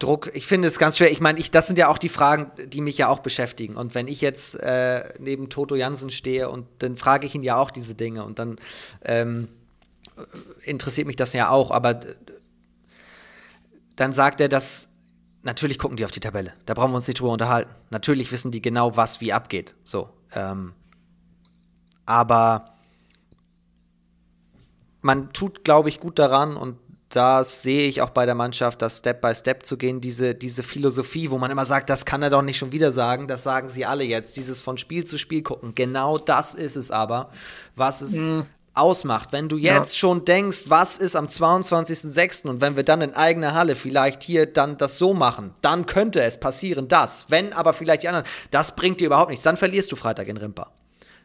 Druck, 0.01 0.30
ich 0.34 0.46
finde 0.46 0.66
es 0.66 0.78
ganz 0.78 0.96
schwer. 0.96 1.12
Ich 1.12 1.20
meine, 1.20 1.38
ich, 1.38 1.51
das 1.51 1.66
sind 1.66 1.78
ja 1.78 1.88
auch 1.88 1.98
die 1.98 2.09
Fragen, 2.09 2.51
die 2.66 2.80
mich 2.80 2.98
ja 2.98 3.09
auch 3.09 3.20
beschäftigen. 3.20 3.76
Und 3.76 3.94
wenn 3.94 4.09
ich 4.09 4.22
jetzt 4.22 4.55
äh, 4.55 5.12
neben 5.18 5.51
Toto 5.51 5.76
Jansen 5.76 6.11
stehe 6.11 6.48
und 6.48 6.66
dann 6.78 6.96
frage 6.96 7.26
ich 7.26 7.34
ihn 7.34 7.42
ja 7.42 7.57
auch 7.57 7.70
diese 7.70 7.94
Dinge 7.94 8.24
und 8.24 8.38
dann 8.38 8.57
ähm, 9.05 9.48
interessiert 10.62 11.07
mich 11.07 11.16
das 11.16 11.34
ja 11.34 11.51
auch. 11.51 11.70
Aber 11.70 12.01
dann 13.96 14.12
sagt 14.12 14.40
er, 14.40 14.48
dass 14.48 14.88
natürlich 15.42 15.78
gucken 15.78 15.98
die 15.98 16.05
auf 16.07 16.11
die 16.11 16.20
Tabelle. 16.20 16.55
Da 16.64 16.72
brauchen 16.72 16.92
wir 16.92 16.96
uns 16.96 17.07
nicht 17.07 17.20
drüber 17.20 17.32
unterhalten. 17.32 17.70
Natürlich 17.90 18.32
wissen 18.32 18.51
die 18.51 18.62
genau, 18.62 18.96
was 18.96 19.20
wie 19.20 19.34
abgeht. 19.34 19.74
So. 19.84 20.09
Ähm, 20.32 20.72
aber 22.07 22.72
man 25.03 25.32
tut, 25.34 25.62
glaube 25.62 25.90
ich, 25.90 26.01
gut 26.01 26.18
daran 26.18 26.57
und 26.57 26.78
das 27.11 27.63
sehe 27.63 27.89
ich 27.89 28.03
auch 28.03 28.11
bei 28.11 28.25
der 28.25 28.37
Mannschaft, 28.37 28.81
das 28.83 28.99
Step 28.99 29.21
by 29.21 29.35
Step 29.35 29.67
zu 29.67 29.77
gehen, 29.77 30.01
diese, 30.01 30.35
diese 30.35 30.63
Philosophie, 30.63 31.31
wo 31.31 31.39
man 31.39 31.51
immer 31.51 31.65
sagt, 31.65 31.91
das 31.91 32.05
kann 32.05 32.23
er 32.23 32.31
doch 32.31 32.43
nicht 32.43 32.57
schon 32.57 32.71
wieder 32.71 32.93
sagen, 32.93 33.27
das 33.27 33.43
sagen 33.43 33.69
sie 33.69 33.85
alle 33.85 34.05
jetzt, 34.05 34.37
dieses 34.37 34.63
von 34.63 34.79
Spiel 34.79 35.05
zu 35.05 35.19
Spiel 35.19 35.43
gucken. 35.43 35.75
Genau 35.75 36.19
das 36.19 36.55
ist 36.55 36.77
es 36.77 36.93
aber, 36.93 37.31
was 37.75 38.01
es 38.01 38.15
mhm. 38.15 38.47
ausmacht. 38.75 39.33
Wenn 39.33 39.49
du 39.49 39.57
jetzt 39.57 39.95
ja. 39.95 39.99
schon 39.99 40.25
denkst, 40.25 40.67
was 40.69 40.99
ist 40.99 41.17
am 41.17 41.27
22.06. 41.27 42.47
und 42.47 42.61
wenn 42.61 42.77
wir 42.77 42.85
dann 42.85 43.01
in 43.01 43.15
eigener 43.15 43.55
Halle 43.55 43.75
vielleicht 43.75 44.23
hier 44.23 44.47
dann 44.47 44.79
das 44.79 44.97
so 44.97 45.13
machen, 45.13 45.53
dann 45.63 45.87
könnte 45.87 46.23
es 46.23 46.39
passieren, 46.39 46.87
das. 46.87 47.27
Wenn 47.29 47.53
aber 47.53 47.73
vielleicht 47.73 48.05
die 48.05 48.09
anderen, 48.09 48.27
das 48.53 48.77
bringt 48.77 49.01
dir 49.01 49.07
überhaupt 49.07 49.31
nichts, 49.31 49.43
dann 49.43 49.57
verlierst 49.57 49.91
du 49.91 49.97
Freitag 49.97 50.29
in 50.29 50.37
Rimpa. 50.37 50.71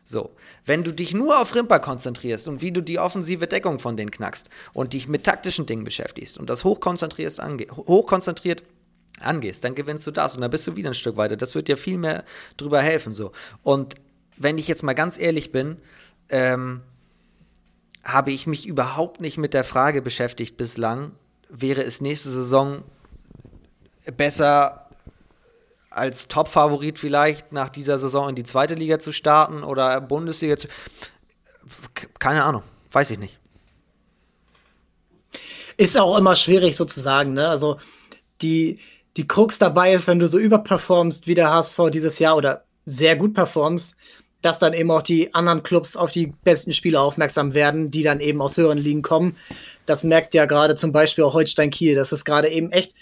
So, 0.07 0.35
wenn 0.65 0.83
du 0.83 0.93
dich 0.93 1.15
nur 1.15 1.41
auf 1.41 1.55
Rimper 1.55 1.79
konzentrierst 1.79 2.47
und 2.47 2.61
wie 2.61 2.71
du 2.71 2.81
die 2.81 2.99
offensive 2.99 3.47
Deckung 3.47 3.79
von 3.79 3.97
denen 3.97 4.11
knackst 4.11 4.49
und 4.71 4.93
dich 4.93 5.07
mit 5.07 5.23
taktischen 5.23 5.65
Dingen 5.65 5.83
beschäftigst 5.83 6.37
und 6.37 6.47
das 6.49 6.63
hochkonzentrierst 6.63 7.39
ange 7.39 7.65
hochkonzentriert 7.71 8.61
angehst, 9.19 9.63
dann 9.63 9.73
gewinnst 9.73 10.05
du 10.05 10.11
das 10.11 10.35
und 10.35 10.41
dann 10.41 10.51
bist 10.51 10.67
du 10.67 10.75
wieder 10.75 10.91
ein 10.91 10.95
Stück 10.95 11.17
weiter. 11.17 11.37
Das 11.37 11.55
wird 11.55 11.67
dir 11.67 11.77
viel 11.77 11.97
mehr 11.97 12.23
drüber 12.57 12.81
helfen. 12.81 13.13
So. 13.13 13.31
Und 13.63 13.95
wenn 14.37 14.59
ich 14.59 14.67
jetzt 14.67 14.83
mal 14.83 14.93
ganz 14.93 15.17
ehrlich 15.17 15.51
bin, 15.51 15.77
ähm, 16.29 16.81
habe 18.03 18.31
ich 18.31 18.45
mich 18.45 18.67
überhaupt 18.67 19.21
nicht 19.21 19.37
mit 19.37 19.55
der 19.55 19.63
Frage 19.63 20.03
beschäftigt 20.03 20.57
bislang, 20.57 21.13
wäre 21.49 21.83
es 21.83 22.01
nächste 22.01 22.29
Saison 22.29 22.83
besser 24.17 24.84
als 25.95 26.27
Top-Favorit 26.27 26.99
vielleicht 26.99 27.53
nach 27.53 27.69
dieser 27.69 27.97
Saison 27.97 28.29
in 28.29 28.35
die 28.35 28.43
zweite 28.43 28.75
Liga 28.75 28.99
zu 28.99 29.11
starten 29.11 29.63
oder 29.63 30.01
Bundesliga 30.01 30.57
zu. 30.57 30.67
Keine 32.19 32.43
Ahnung, 32.43 32.63
weiß 32.91 33.11
ich 33.11 33.19
nicht. 33.19 33.39
Ist 35.77 35.99
auch 35.99 36.17
immer 36.17 36.35
schwierig 36.35 36.75
sozusagen, 36.75 37.33
ne? 37.33 37.47
Also 37.47 37.77
die, 38.41 38.79
die 39.17 39.27
Krux 39.27 39.57
dabei 39.57 39.93
ist, 39.93 40.07
wenn 40.07 40.19
du 40.19 40.27
so 40.27 40.37
überperformst 40.37 41.27
wie 41.27 41.35
der 41.35 41.51
HSV 41.51 41.79
dieses 41.91 42.19
Jahr 42.19 42.35
oder 42.35 42.65
sehr 42.85 43.15
gut 43.15 43.33
performst, 43.33 43.95
dass 44.41 44.59
dann 44.59 44.73
eben 44.73 44.91
auch 44.91 45.01
die 45.01 45.33
anderen 45.33 45.63
Clubs 45.63 45.95
auf 45.95 46.11
die 46.11 46.27
besten 46.43 46.71
Spieler 46.71 47.01
aufmerksam 47.01 47.53
werden, 47.53 47.89
die 47.89 48.03
dann 48.03 48.19
eben 48.19 48.41
aus 48.41 48.57
höheren 48.57 48.77
Ligen 48.77 49.01
kommen. 49.01 49.35
Das 49.85 50.03
merkt 50.03 50.33
ja 50.33 50.45
gerade 50.45 50.75
zum 50.75 50.91
Beispiel 50.91 51.23
auch 51.23 51.33
Holstein 51.33 51.71
Kiel. 51.71 51.95
Das 51.95 52.11
ist 52.11 52.25
gerade 52.25 52.49
eben 52.49 52.71
echt 52.71 52.93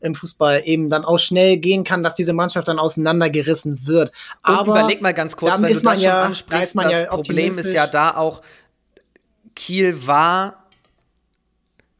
im 0.00 0.14
Fußball 0.14 0.62
eben 0.64 0.90
dann 0.90 1.04
auch 1.04 1.18
schnell 1.18 1.58
gehen 1.58 1.84
kann, 1.84 2.02
dass 2.02 2.14
diese 2.14 2.32
Mannschaft 2.32 2.68
dann 2.68 2.78
auseinandergerissen 2.78 3.86
wird. 3.86 4.12
Aber 4.42 4.62
Und 4.62 4.68
überleg 4.68 5.02
mal 5.02 5.14
ganz 5.14 5.36
kurz, 5.36 5.60
wenn 5.60 5.72
du 5.72 5.80
das 5.80 6.02
ja, 6.02 6.10
schon 6.10 6.26
ansprichst, 6.28 6.76
da 6.76 6.82
das 6.82 6.92
ja 6.92 7.06
Problem 7.06 7.58
ist 7.58 7.72
ja 7.72 7.86
da 7.86 8.16
auch, 8.16 8.42
Kiel 9.54 10.06
war 10.06 10.64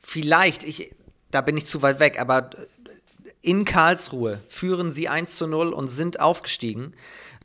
vielleicht, 0.00 0.64
ich, 0.64 0.94
da 1.30 1.42
bin 1.42 1.56
ich 1.56 1.66
zu 1.66 1.82
weit 1.82 2.00
weg, 2.00 2.18
aber 2.18 2.50
in 3.42 3.64
Karlsruhe 3.64 4.40
führen 4.48 4.90
sie 4.90 5.08
1 5.08 5.36
zu 5.36 5.46
0 5.46 5.72
und 5.72 5.88
sind 5.88 6.20
aufgestiegen, 6.20 6.94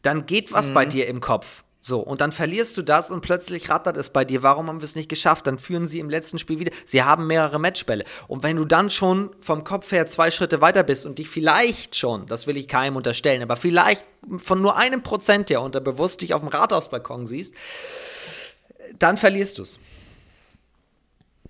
dann 0.02 0.26
geht 0.26 0.54
was 0.54 0.70
mhm. 0.70 0.74
bei 0.74 0.86
dir 0.86 1.08
im 1.08 1.20
Kopf. 1.20 1.65
So, 1.88 2.00
und 2.00 2.20
dann 2.20 2.32
verlierst 2.32 2.76
du 2.78 2.82
das 2.82 3.12
und 3.12 3.22
plötzlich 3.22 3.70
rattert 3.70 3.96
es 3.96 4.10
bei 4.10 4.26
dir. 4.26 4.42
Warum 4.42 4.70
haben 4.70 4.80
wir 4.82 4.86
es 4.86 4.96
nicht 4.96 5.08
geschafft? 5.08 5.46
Dann 5.46 5.60
führen 5.60 5.88
sie 5.88 6.00
im 6.00 6.10
letzten 6.10 6.40
Spiel 6.40 6.58
wieder. 6.58 6.72
Sie 6.84 7.04
haben 7.04 7.28
mehrere 7.28 7.60
Matchbälle. 7.60 8.06
Und 8.28 8.42
wenn 8.42 8.58
du 8.58 8.66
dann 8.66 8.90
schon 8.90 9.30
vom 9.40 9.64
Kopf 9.64 9.92
her 9.92 10.08
zwei 10.08 10.32
Schritte 10.32 10.62
weiter 10.62 10.82
bist 10.82 11.06
und 11.06 11.20
dich 11.20 11.30
vielleicht 11.30 11.96
schon, 11.96 12.26
das 12.26 12.48
will 12.48 12.58
ich 12.58 12.68
keinem 12.68 12.96
unterstellen, 12.96 13.44
aber 13.44 13.56
vielleicht 13.56 14.04
von 14.38 14.64
nur 14.64 14.78
einem 14.78 15.04
Prozent 15.04 15.52
her 15.52 15.62
unterbewusst 15.62 16.22
dich 16.22 16.34
auf 16.34 16.42
dem 16.42 16.48
Rathausbalkon 16.48 17.28
siehst, 17.28 17.54
dann 18.98 19.16
verlierst 19.16 19.60
du 19.60 19.62
es. 19.62 19.78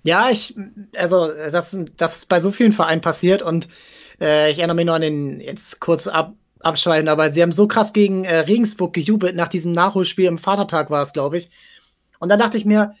Ja, 0.02 0.28
ich, 0.28 0.54
also, 0.96 1.28
das, 1.28 1.78
das 1.96 2.16
ist 2.16 2.28
bei 2.28 2.40
so 2.40 2.52
vielen 2.52 2.72
Vereinen 2.74 3.00
passiert 3.00 3.40
und 3.40 3.68
äh, 4.20 4.50
ich 4.50 4.58
erinnere 4.58 4.76
mich 4.76 4.84
noch 4.84 4.96
an 4.96 5.00
den, 5.00 5.40
jetzt 5.40 5.80
kurz 5.80 6.06
ab, 6.06 6.34
abschweifen, 6.60 7.08
aber 7.08 7.30
sie 7.32 7.42
haben 7.42 7.52
so 7.52 7.68
krass 7.68 7.92
gegen 7.92 8.24
äh, 8.24 8.38
Regensburg 8.38 8.92
gejubelt 8.92 9.36
nach 9.36 9.48
diesem 9.48 9.72
Nachholspiel 9.72 10.26
im 10.26 10.38
Vatertag 10.38 10.90
war 10.90 11.02
es, 11.02 11.12
glaube 11.12 11.36
ich. 11.36 11.50
Und 12.18 12.28
dann 12.28 12.38
dachte 12.38 12.58
ich 12.58 12.64
mir, 12.64 12.94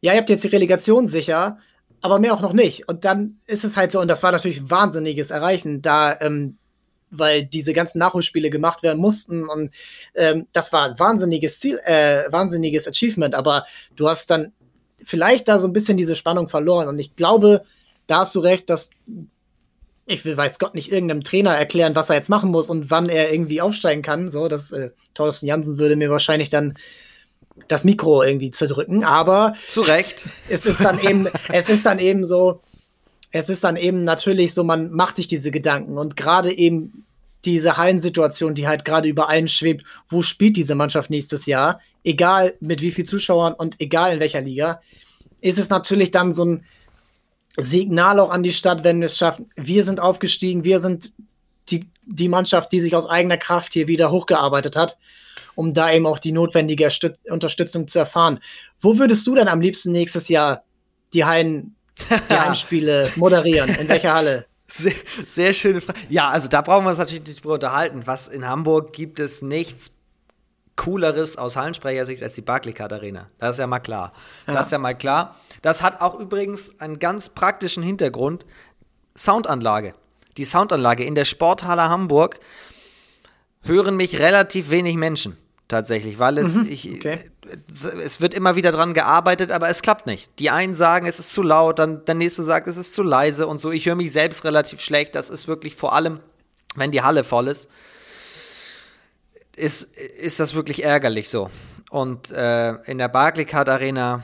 ja, 0.00 0.12
ihr 0.12 0.18
habt 0.18 0.30
jetzt 0.30 0.44
die 0.44 0.48
Relegation 0.48 1.08
sicher, 1.08 1.58
aber 2.00 2.18
mehr 2.18 2.34
auch 2.34 2.40
noch 2.40 2.52
nicht. 2.52 2.88
Und 2.88 3.04
dann 3.04 3.36
ist 3.46 3.64
es 3.64 3.76
halt 3.76 3.92
so, 3.92 4.00
und 4.00 4.08
das 4.08 4.22
war 4.22 4.32
natürlich 4.32 4.70
wahnsinniges 4.70 5.30
Erreichen, 5.30 5.82
da, 5.82 6.16
ähm, 6.20 6.58
weil 7.10 7.44
diese 7.44 7.72
ganzen 7.72 7.98
Nachholspiele 7.98 8.50
gemacht 8.50 8.82
werden 8.82 8.98
mussten 8.98 9.48
und 9.48 9.70
ähm, 10.14 10.46
das 10.52 10.72
war 10.72 10.90
ein 10.90 10.98
wahnsinniges 10.98 11.58
Ziel, 11.58 11.80
äh, 11.84 12.30
wahnsinniges 12.30 12.86
Achievement, 12.86 13.34
aber 13.34 13.64
du 13.96 14.08
hast 14.08 14.30
dann 14.30 14.52
vielleicht 15.02 15.48
da 15.48 15.58
so 15.58 15.66
ein 15.66 15.72
bisschen 15.72 15.96
diese 15.96 16.16
Spannung 16.16 16.48
verloren 16.48 16.88
und 16.88 16.98
ich 16.98 17.16
glaube, 17.16 17.64
da 18.06 18.20
hast 18.20 18.34
du 18.34 18.40
recht, 18.40 18.68
dass 18.68 18.90
ich 20.08 20.24
will, 20.24 20.36
weiß 20.36 20.58
Gott, 20.58 20.74
nicht 20.74 20.90
irgendeinem 20.90 21.22
Trainer 21.22 21.54
erklären, 21.54 21.94
was 21.94 22.08
er 22.08 22.16
jetzt 22.16 22.30
machen 22.30 22.50
muss 22.50 22.70
und 22.70 22.90
wann 22.90 23.10
er 23.10 23.30
irgendwie 23.30 23.60
aufsteigen 23.60 24.02
kann. 24.02 24.30
So, 24.30 24.48
das 24.48 24.72
äh, 24.72 24.90
Thorsten 25.12 25.46
Jansen 25.46 25.78
würde 25.78 25.96
mir 25.96 26.10
wahrscheinlich 26.10 26.48
dann 26.48 26.78
das 27.68 27.84
Mikro 27.84 28.22
irgendwie 28.22 28.50
zerdrücken, 28.50 29.04
aber 29.04 29.54
zu 29.68 29.82
Recht. 29.82 30.28
Es 30.48 30.64
ist 30.64 30.80
dann 30.80 30.98
eben, 30.98 31.28
es 31.52 31.68
ist 31.68 31.84
dann 31.84 31.98
eben 31.98 32.24
so, 32.24 32.62
es 33.32 33.50
ist 33.50 33.64
dann 33.64 33.76
eben 33.76 34.04
natürlich 34.04 34.54
so, 34.54 34.64
man 34.64 34.90
macht 34.90 35.16
sich 35.16 35.28
diese 35.28 35.50
Gedanken 35.50 35.98
und 35.98 36.16
gerade 36.16 36.56
eben 36.56 37.04
diese 37.44 37.76
Hallensituation, 37.76 38.54
die 38.54 38.66
halt 38.66 38.86
gerade 38.86 39.08
über 39.08 39.28
allen 39.28 39.48
schwebt, 39.48 39.84
wo 40.08 40.22
spielt 40.22 40.56
diese 40.56 40.74
Mannschaft 40.74 41.10
nächstes 41.10 41.44
Jahr, 41.44 41.80
egal 42.02 42.54
mit 42.60 42.80
wie 42.80 42.92
viel 42.92 43.04
Zuschauern 43.04 43.52
und 43.52 43.78
egal 43.80 44.14
in 44.14 44.20
welcher 44.20 44.40
Liga, 44.40 44.80
ist 45.40 45.58
es 45.58 45.68
natürlich 45.68 46.10
dann 46.10 46.32
so 46.32 46.46
ein 46.46 46.64
Signal 47.56 48.20
auch 48.20 48.30
an 48.30 48.42
die 48.42 48.52
Stadt, 48.52 48.84
wenn 48.84 49.00
wir 49.00 49.06
es 49.06 49.18
schaffen. 49.18 49.50
Wir 49.56 49.84
sind 49.84 50.00
aufgestiegen, 50.00 50.64
wir 50.64 50.80
sind 50.80 51.12
die, 51.70 51.88
die 52.04 52.28
Mannschaft, 52.28 52.72
die 52.72 52.80
sich 52.80 52.94
aus 52.94 53.08
eigener 53.08 53.36
Kraft 53.36 53.72
hier 53.72 53.88
wieder 53.88 54.10
hochgearbeitet 54.10 54.76
hat, 54.76 54.98
um 55.54 55.74
da 55.74 55.90
eben 55.92 56.06
auch 56.06 56.18
die 56.18 56.32
notwendige 56.32 56.90
Stüt 56.90 57.16
Unterstützung 57.30 57.88
zu 57.88 57.98
erfahren. 57.98 58.40
Wo 58.80 58.98
würdest 58.98 59.26
du 59.26 59.34
denn 59.34 59.48
am 59.48 59.60
liebsten 59.60 59.92
nächstes 59.92 60.28
Jahr 60.28 60.62
die, 61.12 61.24
Heim, 61.24 61.74
die 62.30 62.34
Heimspiele 62.38 63.10
moderieren? 63.16 63.74
In 63.74 63.88
welcher 63.88 64.14
Halle? 64.14 64.46
Sehr, 64.70 64.92
sehr 65.26 65.52
schöne 65.52 65.80
Frage. 65.80 65.98
Ja, 66.10 66.28
also 66.28 66.46
da 66.46 66.60
brauchen 66.60 66.84
wir 66.84 66.90
uns 66.90 66.98
natürlich 66.98 67.26
nicht 67.26 67.42
drüber 67.42 67.54
unterhalten. 67.54 68.02
Was 68.04 68.28
in 68.28 68.46
Hamburg 68.46 68.92
gibt 68.92 69.18
es 69.18 69.40
nichts 69.40 69.92
Cooleres 70.76 71.36
aus 71.36 71.56
Hallensprechersicht 71.56 72.22
als 72.22 72.34
die 72.34 72.42
Barclaycard 72.42 72.92
Arena. 72.92 73.26
Das 73.38 73.56
ist 73.56 73.58
ja 73.58 73.66
mal 73.66 73.80
klar. 73.80 74.12
Ja. 74.46 74.54
Das 74.54 74.66
ist 74.66 74.72
ja 74.72 74.78
mal 74.78 74.94
klar. 74.94 75.34
Das 75.62 75.82
hat 75.82 76.00
auch 76.00 76.18
übrigens 76.18 76.80
einen 76.80 76.98
ganz 76.98 77.28
praktischen 77.28 77.82
Hintergrund. 77.82 78.44
Soundanlage. 79.16 79.94
Die 80.36 80.44
Soundanlage 80.44 81.04
in 81.04 81.14
der 81.14 81.24
Sporthalle 81.24 81.88
Hamburg 81.88 82.38
hören 83.62 83.96
mich 83.96 84.18
relativ 84.18 84.70
wenig 84.70 84.96
Menschen 84.96 85.36
tatsächlich, 85.68 86.18
weil 86.18 86.38
es, 86.38 86.54
mhm, 86.54 86.66
ich, 86.70 86.90
okay. 86.90 87.18
es 88.02 88.20
wird 88.20 88.34
immer 88.34 88.56
wieder 88.56 88.72
dran 88.72 88.94
gearbeitet, 88.94 89.50
aber 89.50 89.68
es 89.68 89.82
klappt 89.82 90.06
nicht. 90.06 90.30
Die 90.38 90.50
einen 90.50 90.74
sagen, 90.74 91.06
es 91.06 91.18
ist 91.18 91.32
zu 91.32 91.42
laut, 91.42 91.78
dann 91.78 92.04
der 92.06 92.14
nächste 92.14 92.42
sagt, 92.42 92.66
es 92.66 92.76
ist 92.76 92.94
zu 92.94 93.02
leise 93.02 93.46
und 93.46 93.60
so. 93.60 93.70
Ich 93.70 93.86
höre 93.86 93.94
mich 93.94 94.12
selbst 94.12 94.44
relativ 94.44 94.80
schlecht. 94.80 95.14
Das 95.14 95.28
ist 95.28 95.46
wirklich 95.46 95.76
vor 95.76 95.92
allem, 95.92 96.20
wenn 96.74 96.90
die 96.90 97.02
Halle 97.02 97.22
voll 97.22 97.48
ist, 97.48 97.68
ist, 99.56 99.94
ist 99.96 100.40
das 100.40 100.54
wirklich 100.54 100.84
ärgerlich 100.84 101.28
so. 101.28 101.50
Und 101.90 102.30
äh, 102.30 102.74
in 102.84 102.98
der 102.98 103.08
Barclaycard 103.08 103.68
Arena 103.68 104.22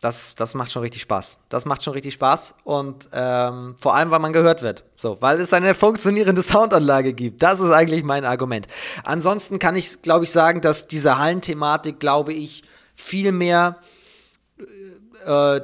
das, 0.00 0.36
das 0.36 0.54
macht 0.54 0.70
schon 0.70 0.82
richtig 0.82 1.02
Spaß. 1.02 1.38
Das 1.48 1.64
macht 1.64 1.82
schon 1.82 1.92
richtig 1.92 2.14
Spaß 2.14 2.54
und 2.62 3.08
ähm, 3.12 3.74
vor 3.80 3.96
allem, 3.96 4.10
weil 4.10 4.20
man 4.20 4.32
gehört 4.32 4.62
wird. 4.62 4.84
So, 4.96 5.16
weil 5.20 5.40
es 5.40 5.52
eine 5.52 5.74
funktionierende 5.74 6.42
Soundanlage 6.42 7.12
gibt. 7.14 7.42
Das 7.42 7.58
ist 7.58 7.70
eigentlich 7.70 8.04
mein 8.04 8.24
Argument. 8.24 8.68
Ansonsten 9.02 9.58
kann 9.58 9.74
ich, 9.74 10.00
glaube 10.02 10.24
ich, 10.24 10.30
sagen, 10.30 10.60
dass 10.60 10.86
diese 10.86 11.18
Hallenthematik, 11.18 11.98
glaube 11.98 12.32
ich, 12.32 12.62
viel 12.94 13.32
mehr 13.32 13.78
äh, 15.24 15.60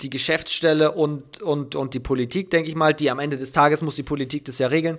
die 0.00 0.10
Geschäftsstelle 0.10 0.92
und, 0.92 1.40
und, 1.40 1.76
und 1.76 1.94
die 1.94 2.00
Politik, 2.00 2.50
denke 2.50 2.68
ich 2.68 2.74
mal, 2.74 2.92
die 2.92 3.10
am 3.10 3.18
Ende 3.18 3.38
des 3.38 3.52
Tages 3.52 3.80
muss 3.80 3.96
die 3.96 4.02
Politik 4.02 4.44
das 4.44 4.58
ja 4.58 4.66
regeln, 4.66 4.98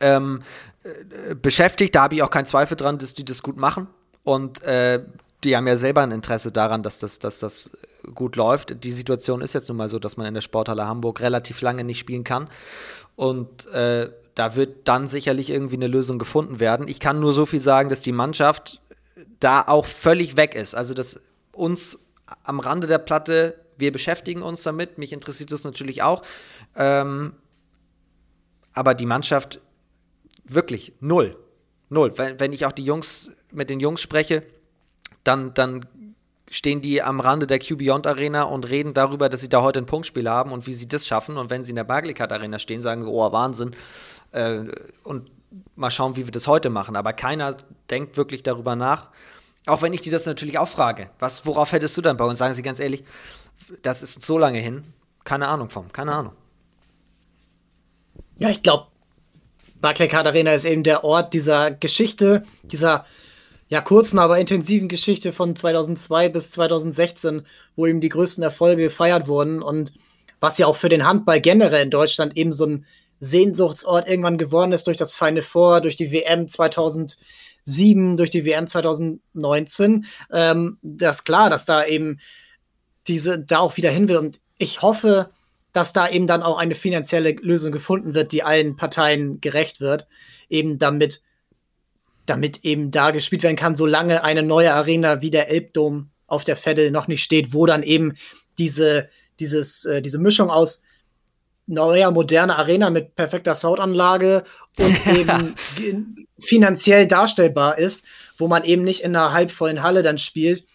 ähm, 0.00 0.42
äh, 0.82 1.36
beschäftigt. 1.36 1.94
Da 1.94 2.02
habe 2.02 2.16
ich 2.16 2.22
auch 2.22 2.30
keinen 2.30 2.46
Zweifel 2.46 2.76
dran, 2.76 2.98
dass 2.98 3.14
die 3.14 3.24
das 3.24 3.44
gut 3.44 3.56
machen. 3.56 3.86
Und 4.24 4.62
äh, 4.62 5.04
die 5.44 5.56
haben 5.56 5.66
ja 5.66 5.76
selber 5.76 6.02
ein 6.02 6.12
Interesse 6.12 6.52
daran, 6.52 6.82
dass 6.82 6.98
das, 6.98 7.18
dass 7.18 7.38
das 7.38 7.70
gut 8.14 8.36
läuft. 8.36 8.84
Die 8.84 8.92
Situation 8.92 9.40
ist 9.40 9.52
jetzt 9.52 9.68
nun 9.68 9.76
mal 9.76 9.88
so, 9.88 9.98
dass 9.98 10.16
man 10.16 10.26
in 10.26 10.34
der 10.34 10.40
Sporthalle 10.40 10.86
Hamburg 10.86 11.20
relativ 11.20 11.60
lange 11.60 11.84
nicht 11.84 11.98
spielen 11.98 12.24
kann. 12.24 12.48
Und 13.16 13.66
äh, 13.66 14.10
da 14.34 14.56
wird 14.56 14.88
dann 14.88 15.06
sicherlich 15.06 15.50
irgendwie 15.50 15.76
eine 15.76 15.86
Lösung 15.86 16.18
gefunden 16.18 16.60
werden. 16.60 16.88
Ich 16.88 17.00
kann 17.00 17.20
nur 17.20 17.32
so 17.32 17.46
viel 17.46 17.60
sagen, 17.60 17.88
dass 17.88 18.02
die 18.02 18.12
Mannschaft 18.12 18.80
da 19.40 19.62
auch 19.62 19.86
völlig 19.86 20.36
weg 20.36 20.54
ist. 20.54 20.74
Also, 20.74 20.94
dass 20.94 21.20
uns 21.52 21.98
am 22.42 22.60
Rande 22.60 22.86
der 22.86 22.98
Platte, 22.98 23.54
wir 23.76 23.92
beschäftigen 23.92 24.42
uns 24.42 24.62
damit. 24.62 24.98
Mich 24.98 25.12
interessiert 25.12 25.52
das 25.52 25.64
natürlich 25.64 26.02
auch. 26.02 26.22
Ähm, 26.76 27.34
aber 28.72 28.94
die 28.94 29.06
Mannschaft 29.06 29.60
wirklich 30.44 30.94
null. 31.00 31.36
Null. 31.88 32.16
Wenn, 32.16 32.40
wenn 32.40 32.52
ich 32.52 32.66
auch 32.66 32.72
die 32.72 32.84
Jungs 32.84 33.30
mit 33.52 33.70
den 33.70 33.78
Jungs 33.78 34.00
spreche, 34.00 34.42
dann, 35.24 35.54
dann 35.54 35.86
stehen 36.50 36.80
die 36.80 37.02
am 37.02 37.20
Rande 37.20 37.46
der 37.46 37.58
Q-Beyond 37.58 38.06
Arena 38.06 38.44
und 38.44 38.68
reden 38.68 38.94
darüber, 38.94 39.28
dass 39.28 39.40
sie 39.40 39.48
da 39.48 39.62
heute 39.62 39.80
ein 39.80 39.86
Punktspiel 39.86 40.28
haben 40.28 40.52
und 40.52 40.66
wie 40.66 40.74
sie 40.74 40.86
das 40.86 41.06
schaffen. 41.06 41.36
Und 41.36 41.50
wenn 41.50 41.64
sie 41.64 41.70
in 41.70 41.76
der 41.76 41.84
Barclaycard 41.84 42.32
Arena 42.32 42.58
stehen, 42.58 42.82
sagen 42.82 43.02
sie, 43.02 43.08
oh, 43.08 43.32
Wahnsinn. 43.32 43.74
Äh, 44.32 44.64
und 45.02 45.30
mal 45.74 45.90
schauen, 45.90 46.16
wie 46.16 46.26
wir 46.26 46.32
das 46.32 46.46
heute 46.46 46.70
machen. 46.70 46.96
Aber 46.96 47.12
keiner 47.12 47.56
denkt 47.90 48.16
wirklich 48.16 48.42
darüber 48.42 48.76
nach. 48.76 49.08
Auch 49.66 49.82
wenn 49.82 49.92
ich 49.92 50.02
dir 50.02 50.12
das 50.12 50.26
natürlich 50.26 50.58
auch 50.58 50.68
frage. 50.68 51.10
Was, 51.18 51.46
worauf 51.46 51.72
hättest 51.72 51.96
du 51.96 52.02
dann 52.02 52.16
bei 52.16 52.24
uns? 52.24 52.38
Sagen 52.38 52.54
Sie 52.54 52.62
ganz 52.62 52.78
ehrlich, 52.80 53.02
das 53.82 54.02
ist 54.02 54.22
so 54.22 54.38
lange 54.38 54.58
hin. 54.58 54.84
Keine 55.24 55.48
Ahnung 55.48 55.70
vom, 55.70 55.90
keine 55.90 56.12
Ahnung. 56.12 56.34
Ja, 58.38 58.50
ich 58.50 58.62
glaube, 58.62 58.88
Barclaycard 59.80 60.26
Arena 60.26 60.52
ist 60.52 60.64
eben 60.64 60.82
der 60.82 61.04
Ort 61.04 61.32
dieser 61.32 61.70
Geschichte, 61.70 62.44
dieser 62.62 63.06
ja, 63.68 63.80
kurzen, 63.80 64.18
aber 64.18 64.38
intensiven 64.38 64.88
Geschichte 64.88 65.32
von 65.32 65.56
2002 65.56 66.28
bis 66.28 66.50
2016, 66.52 67.46
wo 67.76 67.86
eben 67.86 68.00
die 68.00 68.08
größten 68.08 68.44
Erfolge 68.44 68.84
gefeiert 68.84 69.26
wurden 69.26 69.62
und 69.62 69.92
was 70.40 70.58
ja 70.58 70.66
auch 70.66 70.76
für 70.76 70.88
den 70.88 71.06
Handball 71.06 71.40
generell 71.40 71.84
in 71.84 71.90
Deutschland 71.90 72.36
eben 72.36 72.52
so 72.52 72.66
ein 72.66 72.86
Sehnsuchtsort 73.20 74.06
irgendwann 74.06 74.38
geworden 74.38 74.72
ist 74.72 74.86
durch 74.86 74.96
das 74.98 75.14
Feine 75.14 75.42
Vor, 75.42 75.80
durch 75.80 75.96
die 75.96 76.12
WM 76.12 76.46
2007, 76.46 78.16
durch 78.16 78.30
die 78.30 78.44
WM 78.44 78.66
2019. 78.66 80.04
Ähm, 80.30 80.78
das 80.82 81.18
ist 81.18 81.24
klar, 81.24 81.48
dass 81.48 81.64
da 81.64 81.86
eben 81.86 82.20
diese 83.06 83.38
da 83.38 83.58
auch 83.58 83.76
wieder 83.76 83.90
hin 83.90 84.08
will 84.08 84.16
und 84.16 84.40
ich 84.58 84.82
hoffe, 84.82 85.30
dass 85.72 85.92
da 85.92 86.08
eben 86.08 86.26
dann 86.26 86.42
auch 86.42 86.58
eine 86.58 86.74
finanzielle 86.74 87.32
Lösung 87.32 87.72
gefunden 87.72 88.14
wird, 88.14 88.32
die 88.32 88.42
allen 88.42 88.76
Parteien 88.76 89.40
gerecht 89.40 89.80
wird, 89.80 90.06
eben 90.48 90.78
damit 90.78 91.22
damit 92.26 92.64
eben 92.64 92.90
da 92.90 93.10
gespielt 93.10 93.42
werden 93.42 93.56
kann, 93.56 93.76
solange 93.76 94.24
eine 94.24 94.42
neue 94.42 94.72
Arena 94.74 95.20
wie 95.20 95.30
der 95.30 95.50
Elbdom 95.50 96.10
auf 96.26 96.44
der 96.44 96.56
Veddel 96.56 96.90
noch 96.90 97.06
nicht 97.06 97.22
steht, 97.22 97.52
wo 97.52 97.66
dann 97.66 97.82
eben 97.82 98.14
diese, 98.58 99.08
dieses, 99.40 99.84
äh, 99.84 100.00
diese 100.00 100.18
Mischung 100.18 100.50
aus 100.50 100.82
neuer, 101.66 102.10
moderner 102.10 102.58
Arena 102.58 102.90
mit 102.90 103.14
perfekter 103.14 103.54
Soundanlage 103.54 104.44
und 104.78 105.06
eben 105.80 106.26
finanziell 106.38 107.06
darstellbar 107.06 107.78
ist, 107.78 108.04
wo 108.36 108.48
man 108.48 108.64
eben 108.64 108.84
nicht 108.84 109.02
in 109.02 109.14
einer 109.14 109.32
halbvollen 109.32 109.82
Halle 109.82 110.02
dann 110.02 110.18
spielt. 110.18 110.66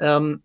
Ähm, 0.00 0.42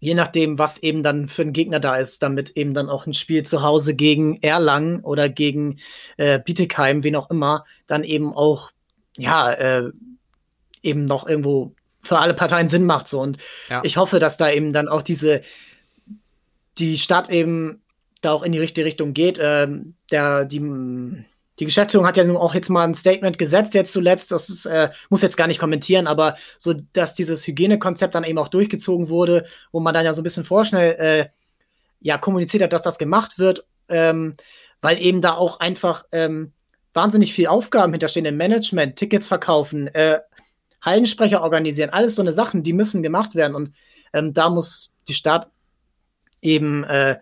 je 0.00 0.14
nachdem, 0.14 0.58
was 0.58 0.78
eben 0.78 1.02
dann 1.02 1.28
für 1.28 1.42
ein 1.42 1.52
Gegner 1.52 1.78
da 1.78 1.96
ist, 1.96 2.22
damit 2.22 2.56
eben 2.56 2.74
dann 2.74 2.88
auch 2.88 3.06
ein 3.06 3.14
Spiel 3.14 3.42
zu 3.44 3.62
Hause 3.62 3.94
gegen 3.94 4.42
Erlangen 4.42 5.00
oder 5.00 5.28
gegen 5.28 5.78
äh, 6.16 6.40
Bietigheim, 6.40 7.04
wen 7.04 7.16
auch 7.16 7.30
immer, 7.30 7.64
dann 7.86 8.02
eben 8.02 8.32
auch 8.32 8.70
ja, 9.16 9.50
äh, 9.52 9.90
eben 10.82 11.04
noch 11.04 11.26
irgendwo 11.26 11.74
für 12.02 12.18
alle 12.18 12.34
Parteien 12.34 12.68
Sinn 12.68 12.86
macht. 12.86 13.08
So. 13.08 13.20
Und 13.20 13.38
ja. 13.68 13.82
ich 13.84 13.96
hoffe, 13.96 14.18
dass 14.18 14.36
da 14.36 14.50
eben 14.50 14.72
dann 14.72 14.88
auch 14.88 15.02
diese, 15.02 15.42
die 16.78 16.98
Stadt 16.98 17.30
eben 17.30 17.82
da 18.22 18.32
auch 18.32 18.42
in 18.42 18.52
die 18.52 18.58
richtige 18.58 18.86
Richtung 18.86 19.12
geht. 19.12 19.38
Ähm, 19.40 19.94
der, 20.10 20.44
die, 20.44 20.60
die 21.58 21.64
Geschäftsführung 21.64 22.06
hat 22.06 22.16
ja 22.16 22.24
nun 22.24 22.36
auch 22.36 22.54
jetzt 22.54 22.70
mal 22.70 22.84
ein 22.84 22.94
Statement 22.94 23.38
gesetzt, 23.38 23.74
jetzt 23.74 23.92
zuletzt. 23.92 24.32
Das 24.32 24.48
ist, 24.48 24.66
äh, 24.66 24.90
muss 25.08 25.22
jetzt 25.22 25.36
gar 25.36 25.46
nicht 25.46 25.60
kommentieren, 25.60 26.06
aber 26.06 26.36
so, 26.58 26.74
dass 26.92 27.14
dieses 27.14 27.46
Hygienekonzept 27.46 28.14
dann 28.14 28.24
eben 28.24 28.38
auch 28.38 28.48
durchgezogen 28.48 29.08
wurde, 29.08 29.46
wo 29.72 29.80
man 29.80 29.94
dann 29.94 30.04
ja 30.04 30.14
so 30.14 30.20
ein 30.20 30.24
bisschen 30.24 30.44
vorschnell 30.44 30.96
äh, 30.98 31.28
ja 32.00 32.18
kommuniziert 32.18 32.62
hat, 32.62 32.72
dass 32.72 32.82
das 32.82 32.98
gemacht 32.98 33.38
wird, 33.38 33.66
ähm, 33.88 34.34
weil 34.80 34.98
eben 35.02 35.20
da 35.20 35.34
auch 35.34 35.60
einfach 35.60 36.04
ähm, 36.12 36.52
wahnsinnig 36.92 37.32
viel 37.32 37.46
Aufgaben 37.46 37.92
hinterstehen 37.92 38.26
im 38.26 38.36
Management, 38.36 38.96
Tickets 38.96 39.28
verkaufen, 39.28 39.88
äh, 39.88 40.18
Hallensprecher 40.80 41.42
organisieren, 41.42 41.90
alles 41.90 42.14
so 42.14 42.22
eine 42.22 42.32
Sachen, 42.32 42.62
die 42.62 42.72
müssen 42.72 43.02
gemacht 43.02 43.34
werden. 43.34 43.54
Und 43.54 43.74
ähm, 44.12 44.32
da 44.32 44.48
muss 44.48 44.92
die 45.08 45.14
Stadt 45.14 45.50
eben 46.40 46.84
äh, 46.84 47.18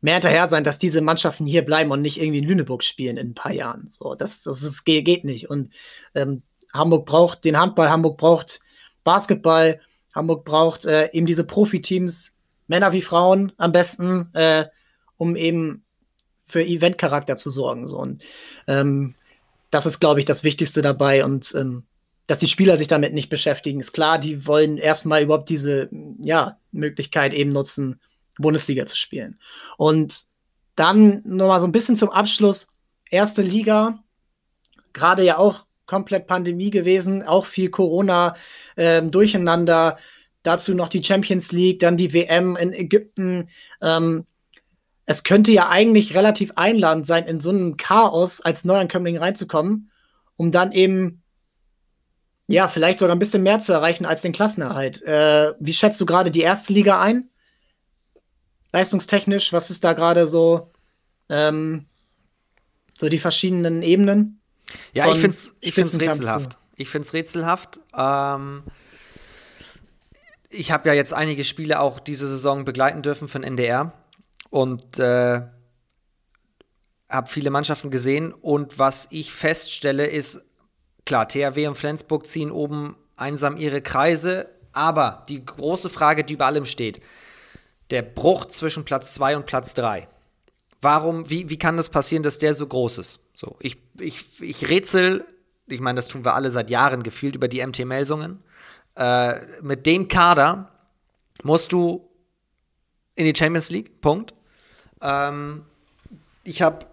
mehr 0.00 0.14
hinterher 0.14 0.48
sein, 0.48 0.64
dass 0.64 0.78
diese 0.78 1.00
Mannschaften 1.00 1.46
hier 1.46 1.64
bleiben 1.64 1.90
und 1.90 2.02
nicht 2.02 2.20
irgendwie 2.20 2.38
in 2.38 2.44
Lüneburg 2.44 2.84
spielen 2.84 3.16
in 3.16 3.30
ein 3.30 3.34
paar 3.34 3.52
Jahren. 3.52 3.88
So, 3.88 4.14
das, 4.14 4.42
das 4.42 4.62
ist, 4.62 4.84
geht 4.84 5.24
nicht. 5.24 5.50
Und 5.50 5.72
ähm, 6.14 6.42
Hamburg 6.72 7.06
braucht 7.06 7.44
den 7.44 7.58
Handball, 7.58 7.90
Hamburg 7.90 8.16
braucht 8.16 8.60
Basketball, 9.04 9.80
Hamburg 10.14 10.44
braucht 10.44 10.84
äh, 10.86 11.10
eben 11.12 11.26
diese 11.26 11.44
Profiteams 11.44 12.36
Männer 12.68 12.92
wie 12.92 13.02
Frauen 13.02 13.52
am 13.56 13.72
besten, 13.72 14.30
äh, 14.32 14.66
um 15.16 15.34
eben 15.34 15.84
für 16.50 16.62
Eventcharakter 16.62 17.36
zu 17.36 17.50
sorgen. 17.50 17.86
So. 17.86 17.98
Und 17.98 18.24
ähm, 18.66 19.14
das 19.70 19.86
ist, 19.86 20.00
glaube 20.00 20.20
ich, 20.20 20.26
das 20.26 20.44
Wichtigste 20.44 20.82
dabei. 20.82 21.24
Und 21.24 21.54
ähm, 21.54 21.84
dass 22.26 22.38
die 22.38 22.48
Spieler 22.48 22.76
sich 22.76 22.88
damit 22.88 23.12
nicht 23.12 23.28
beschäftigen, 23.28 23.80
ist 23.80 23.92
klar, 23.92 24.18
die 24.18 24.46
wollen 24.46 24.78
erstmal 24.78 25.22
überhaupt 25.22 25.48
diese 25.48 25.88
ja, 26.20 26.58
Möglichkeit 26.72 27.34
eben 27.34 27.52
nutzen, 27.52 28.00
Bundesliga 28.38 28.86
zu 28.86 28.96
spielen. 28.96 29.38
Und 29.76 30.24
dann 30.76 31.22
nochmal 31.24 31.60
so 31.60 31.66
ein 31.66 31.72
bisschen 31.72 31.96
zum 31.96 32.10
Abschluss. 32.10 32.68
Erste 33.10 33.42
Liga, 33.42 34.02
gerade 34.92 35.24
ja 35.24 35.38
auch 35.38 35.66
komplett 35.86 36.28
Pandemie 36.28 36.70
gewesen, 36.70 37.24
auch 37.26 37.46
viel 37.46 37.68
Corona 37.68 38.36
ähm, 38.76 39.10
durcheinander. 39.10 39.98
Dazu 40.44 40.72
noch 40.74 40.88
die 40.88 41.02
Champions 41.02 41.50
League, 41.52 41.80
dann 41.80 41.96
die 41.96 42.14
WM 42.14 42.56
in 42.56 42.72
Ägypten. 42.72 43.48
Ähm, 43.82 44.24
es 45.10 45.24
könnte 45.24 45.50
ja 45.50 45.68
eigentlich 45.68 46.14
relativ 46.14 46.52
einladend 46.54 47.04
sein, 47.04 47.26
in 47.26 47.40
so 47.40 47.50
einem 47.50 47.76
Chaos 47.76 48.40
als 48.40 48.64
Neuankömmling 48.64 49.18
reinzukommen, 49.18 49.90
um 50.36 50.52
dann 50.52 50.70
eben 50.70 51.24
ja, 52.46 52.68
vielleicht 52.68 53.00
sogar 53.00 53.16
ein 53.16 53.18
bisschen 53.18 53.42
mehr 53.42 53.58
zu 53.58 53.72
erreichen 53.72 54.06
als 54.06 54.22
den 54.22 54.30
Klassenerhalt. 54.30 55.02
Äh, 55.02 55.52
wie 55.58 55.74
schätzt 55.74 56.00
du 56.00 56.06
gerade 56.06 56.30
die 56.30 56.42
erste 56.42 56.72
Liga 56.72 57.00
ein? 57.00 57.28
Leistungstechnisch, 58.72 59.52
was 59.52 59.70
ist 59.70 59.82
da 59.82 59.94
gerade 59.94 60.28
so, 60.28 60.70
ähm, 61.28 61.86
so 62.96 63.08
die 63.08 63.18
verschiedenen 63.18 63.82
Ebenen? 63.82 64.40
Ja, 64.92 65.06
ich 65.12 65.18
finde 65.18 65.30
es 65.30 65.56
ich 65.58 65.74
find's 65.74 65.98
rätselhaft. 65.98 66.56
Ich 66.76 66.88
finde 66.88 67.06
es 67.06 67.14
rätselhaft. 67.14 67.80
Ähm, 67.96 68.62
ich 70.50 70.70
habe 70.70 70.88
ja 70.88 70.94
jetzt 70.94 71.12
einige 71.12 71.42
Spiele 71.42 71.80
auch 71.80 71.98
diese 71.98 72.28
Saison 72.28 72.64
begleiten 72.64 73.02
dürfen 73.02 73.26
von 73.26 73.42
NDR 73.42 73.92
und 74.50 74.98
äh, 74.98 75.42
habe 77.08 77.28
viele 77.28 77.50
Mannschaften 77.50 77.90
gesehen. 77.90 78.32
Und 78.32 78.78
was 78.78 79.08
ich 79.10 79.32
feststelle, 79.32 80.06
ist, 80.06 80.42
klar, 81.04 81.28
THW 81.28 81.68
und 81.68 81.76
Flensburg 81.76 82.26
ziehen 82.26 82.50
oben 82.50 82.96
einsam 83.16 83.56
ihre 83.56 83.80
Kreise. 83.80 84.48
Aber 84.72 85.24
die 85.28 85.44
große 85.44 85.88
Frage, 85.88 86.24
die 86.24 86.34
über 86.34 86.46
allem 86.46 86.64
steht, 86.64 87.00
der 87.90 88.02
Bruch 88.02 88.46
zwischen 88.46 88.84
Platz 88.84 89.14
2 89.14 89.36
und 89.36 89.46
Platz 89.46 89.74
3. 89.74 90.08
Warum, 90.80 91.28
wie, 91.28 91.50
wie 91.50 91.58
kann 91.58 91.76
das 91.76 91.90
passieren, 91.90 92.22
dass 92.22 92.38
der 92.38 92.54
so 92.54 92.66
groß 92.66 92.98
ist? 92.98 93.20
So, 93.34 93.56
ich, 93.60 93.78
ich, 93.98 94.40
ich 94.40 94.68
rätsel, 94.68 95.24
ich 95.66 95.80
meine, 95.80 95.96
das 95.96 96.08
tun 96.08 96.24
wir 96.24 96.34
alle 96.34 96.50
seit 96.50 96.70
Jahren 96.70 97.02
gefühlt 97.02 97.34
über 97.34 97.48
die 97.48 97.64
MT-Melsungen. 97.64 98.42
Äh, 98.96 99.40
mit 99.60 99.86
dem 99.86 100.08
Kader 100.08 100.72
musst 101.42 101.72
du 101.72 102.08
in 103.14 103.24
die 103.24 103.34
Champions 103.36 103.70
League, 103.70 104.00
Punkt. 104.00 104.34
Ähm, 105.02 105.64
ich 106.44 106.62
habe 106.62 106.86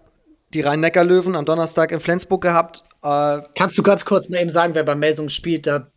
die 0.54 0.60
Rhein-Neckar-Löwen 0.60 1.36
am 1.36 1.44
Donnerstag 1.44 1.92
in 1.92 2.00
Flensburg 2.00 2.42
gehabt. 2.42 2.84
Äh, 3.02 3.42
Kannst 3.54 3.76
du 3.76 3.82
ganz 3.82 4.04
kurz 4.04 4.28
mal 4.28 4.40
eben 4.40 4.50
sagen, 4.50 4.74
wer 4.74 4.84
bei 4.84 4.94
Melsungen 4.94 5.30
spielt? 5.30 5.66
Da 5.66 5.88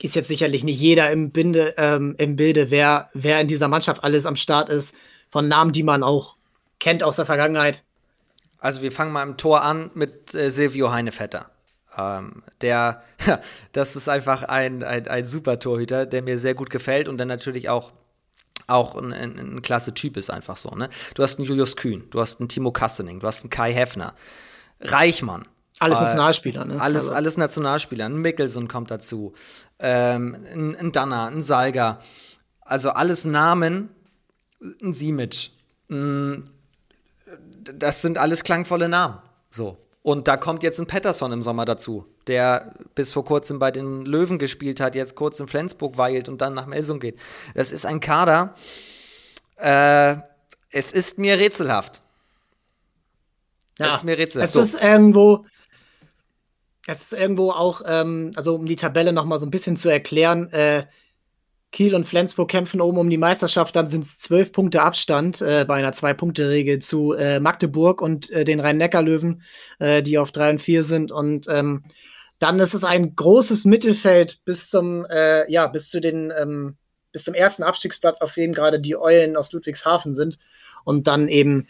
ist 0.00 0.14
jetzt 0.14 0.28
sicherlich 0.28 0.62
nicht 0.62 0.78
jeder 0.78 1.10
im, 1.10 1.30
Binde, 1.30 1.74
ähm, 1.78 2.14
im 2.18 2.36
Bilde, 2.36 2.70
wer, 2.70 3.10
wer 3.14 3.40
in 3.40 3.48
dieser 3.48 3.68
Mannschaft 3.68 4.04
alles 4.04 4.26
am 4.26 4.36
Start 4.36 4.68
ist, 4.68 4.94
von 5.30 5.48
Namen, 5.48 5.72
die 5.72 5.82
man 5.82 6.02
auch 6.02 6.36
kennt 6.78 7.02
aus 7.02 7.16
der 7.16 7.26
Vergangenheit. 7.26 7.82
Also 8.58 8.82
wir 8.82 8.92
fangen 8.92 9.12
mal 9.12 9.22
im 9.22 9.36
Tor 9.36 9.62
an 9.62 9.90
mit 9.94 10.34
äh, 10.34 10.50
Silvio 10.50 10.90
Heinevetter. 10.90 11.50
Ähm, 11.96 12.42
der, 12.60 13.02
das 13.72 13.96
ist 13.96 14.08
einfach 14.08 14.42
ein, 14.44 14.82
ein, 14.82 15.08
ein 15.08 15.24
super 15.24 15.58
Torhüter, 15.58 16.06
der 16.06 16.22
mir 16.22 16.38
sehr 16.38 16.54
gut 16.54 16.70
gefällt 16.70 17.08
und 17.08 17.18
dann 17.18 17.28
natürlich 17.28 17.68
auch 17.68 17.92
auch 18.66 18.96
ein, 18.96 19.12
ein, 19.12 19.38
ein 19.38 19.62
klasse 19.62 19.94
Typ 19.94 20.16
ist 20.16 20.30
einfach 20.30 20.56
so. 20.56 20.70
Ne? 20.70 20.88
Du 21.14 21.22
hast 21.22 21.38
einen 21.38 21.46
Julius 21.46 21.76
Kühn, 21.76 22.04
du 22.10 22.20
hast 22.20 22.40
einen 22.40 22.48
Timo 22.48 22.72
Kassening, 22.72 23.20
du 23.20 23.26
hast 23.26 23.42
einen 23.42 23.50
Kai 23.50 23.72
Heffner, 23.72 24.14
Reichmann, 24.80 25.46
alles 25.78 25.98
äh, 25.98 26.02
Nationalspieler, 26.02 26.64
ne? 26.64 26.80
Alles, 26.80 27.02
also. 27.04 27.12
alles 27.12 27.36
Nationalspieler. 27.36 28.06
Ein 28.06 28.16
Mickelson 28.16 28.68
kommt 28.68 28.90
dazu. 28.90 29.34
Ähm, 29.78 30.36
ein, 30.52 30.76
ein 30.76 30.92
Danner, 30.92 31.26
ein 31.26 31.42
Salga. 31.42 32.00
Also 32.60 32.90
alles 32.90 33.24
Namen. 33.24 33.90
Ein 34.82 34.94
Simic. 34.94 35.50
Das 37.74 38.02
sind 38.02 38.18
alles 38.18 38.42
klangvolle 38.42 38.88
Namen. 38.88 39.18
So. 39.50 39.76
Und 40.02 40.28
da 40.28 40.36
kommt 40.36 40.62
jetzt 40.62 40.80
ein 40.80 40.86
Patterson 40.86 41.32
im 41.32 41.42
Sommer 41.42 41.64
dazu, 41.64 42.06
der 42.26 42.74
bis 42.94 43.12
vor 43.12 43.24
kurzem 43.24 43.58
bei 43.58 43.70
den 43.70 44.04
Löwen 44.04 44.38
gespielt 44.38 44.80
hat, 44.80 44.94
jetzt 44.94 45.14
kurz 45.14 45.38
in 45.40 45.46
Flensburg 45.46 45.96
weilt 45.96 46.28
und 46.28 46.40
dann 46.40 46.54
nach 46.54 46.66
Melsung 46.66 47.00
geht. 47.00 47.18
Das 47.54 47.72
ist 47.72 47.86
ein 47.86 48.00
Kader. 48.00 48.54
Äh, 49.56 50.16
es 50.70 50.92
ist 50.92 51.18
mir 51.18 51.38
rätselhaft. 51.38 52.02
Ja, 53.78 53.88
es 53.88 53.94
ist 53.96 54.04
mir 54.04 54.18
rätselhaft. 54.18 54.54
Es 54.54 54.74
ist 54.74 54.82
irgendwo, 54.82 55.46
es 56.86 57.12
ist 57.12 57.12
irgendwo 57.12 57.50
auch, 57.50 57.82
ähm, 57.86 58.32
also 58.36 58.54
um 58.54 58.66
die 58.66 58.76
Tabelle 58.76 59.12
noch 59.12 59.24
mal 59.24 59.38
so 59.38 59.46
ein 59.46 59.50
bisschen 59.50 59.76
zu 59.76 59.88
erklären, 59.88 60.50
äh, 60.52 60.86
Kiel 61.72 61.94
und 61.94 62.06
Flensburg 62.06 62.48
kämpfen 62.48 62.80
oben 62.80 62.98
um 62.98 63.10
die 63.10 63.18
Meisterschaft, 63.18 63.76
dann 63.76 63.86
sind 63.86 64.04
es 64.04 64.18
zwölf 64.18 64.52
Punkte 64.52 64.82
Abstand 64.82 65.42
äh, 65.42 65.64
bei 65.66 65.74
einer 65.74 65.92
Zwei-Punkte-Regel 65.92 66.78
zu 66.78 67.12
äh, 67.12 67.40
Magdeburg 67.40 68.00
und 68.00 68.30
äh, 68.30 68.44
den 68.44 68.60
Rhein-Neckar-Löwen, 68.60 69.42
äh, 69.78 70.02
die 70.02 70.16
auf 70.16 70.32
drei 70.32 70.50
und 70.50 70.62
vier 70.62 70.84
sind. 70.84 71.12
Und 71.12 71.46
ähm, 71.50 71.84
dann 72.38 72.60
ist 72.60 72.74
es 72.74 72.84
ein 72.84 73.16
großes 73.16 73.64
Mittelfeld 73.64 74.44
bis 74.44 74.68
zum, 74.68 75.06
äh, 75.06 75.50
ja, 75.50 75.66
bis 75.66 75.88
zu 75.88 76.00
den, 76.00 76.32
ähm, 76.38 76.76
bis 77.12 77.24
zum 77.24 77.34
ersten 77.34 77.62
Abstiegsplatz, 77.62 78.20
auf 78.20 78.34
dem 78.34 78.52
gerade 78.52 78.80
die 78.80 78.96
Eulen 78.96 79.36
aus 79.36 79.52
Ludwigshafen 79.52 80.14
sind. 80.14 80.38
Und 80.84 81.06
dann 81.06 81.28
eben 81.28 81.66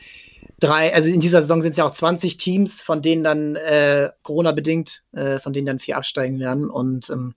drei, 0.58 0.92
also 0.92 1.08
in 1.08 1.20
dieser 1.20 1.42
Saison 1.42 1.62
sind 1.62 1.70
es 1.70 1.76
ja 1.76 1.86
auch 1.86 1.92
20 1.92 2.36
Teams, 2.36 2.82
von 2.82 3.02
denen 3.02 3.22
dann 3.22 3.56
äh, 3.56 4.10
Corona-bedingt, 4.22 5.04
äh, 5.12 5.38
von 5.38 5.52
denen 5.52 5.66
dann 5.66 5.78
vier 5.78 5.96
absteigen 5.96 6.40
werden. 6.40 6.68
Und 6.68 7.10
ähm, 7.10 7.34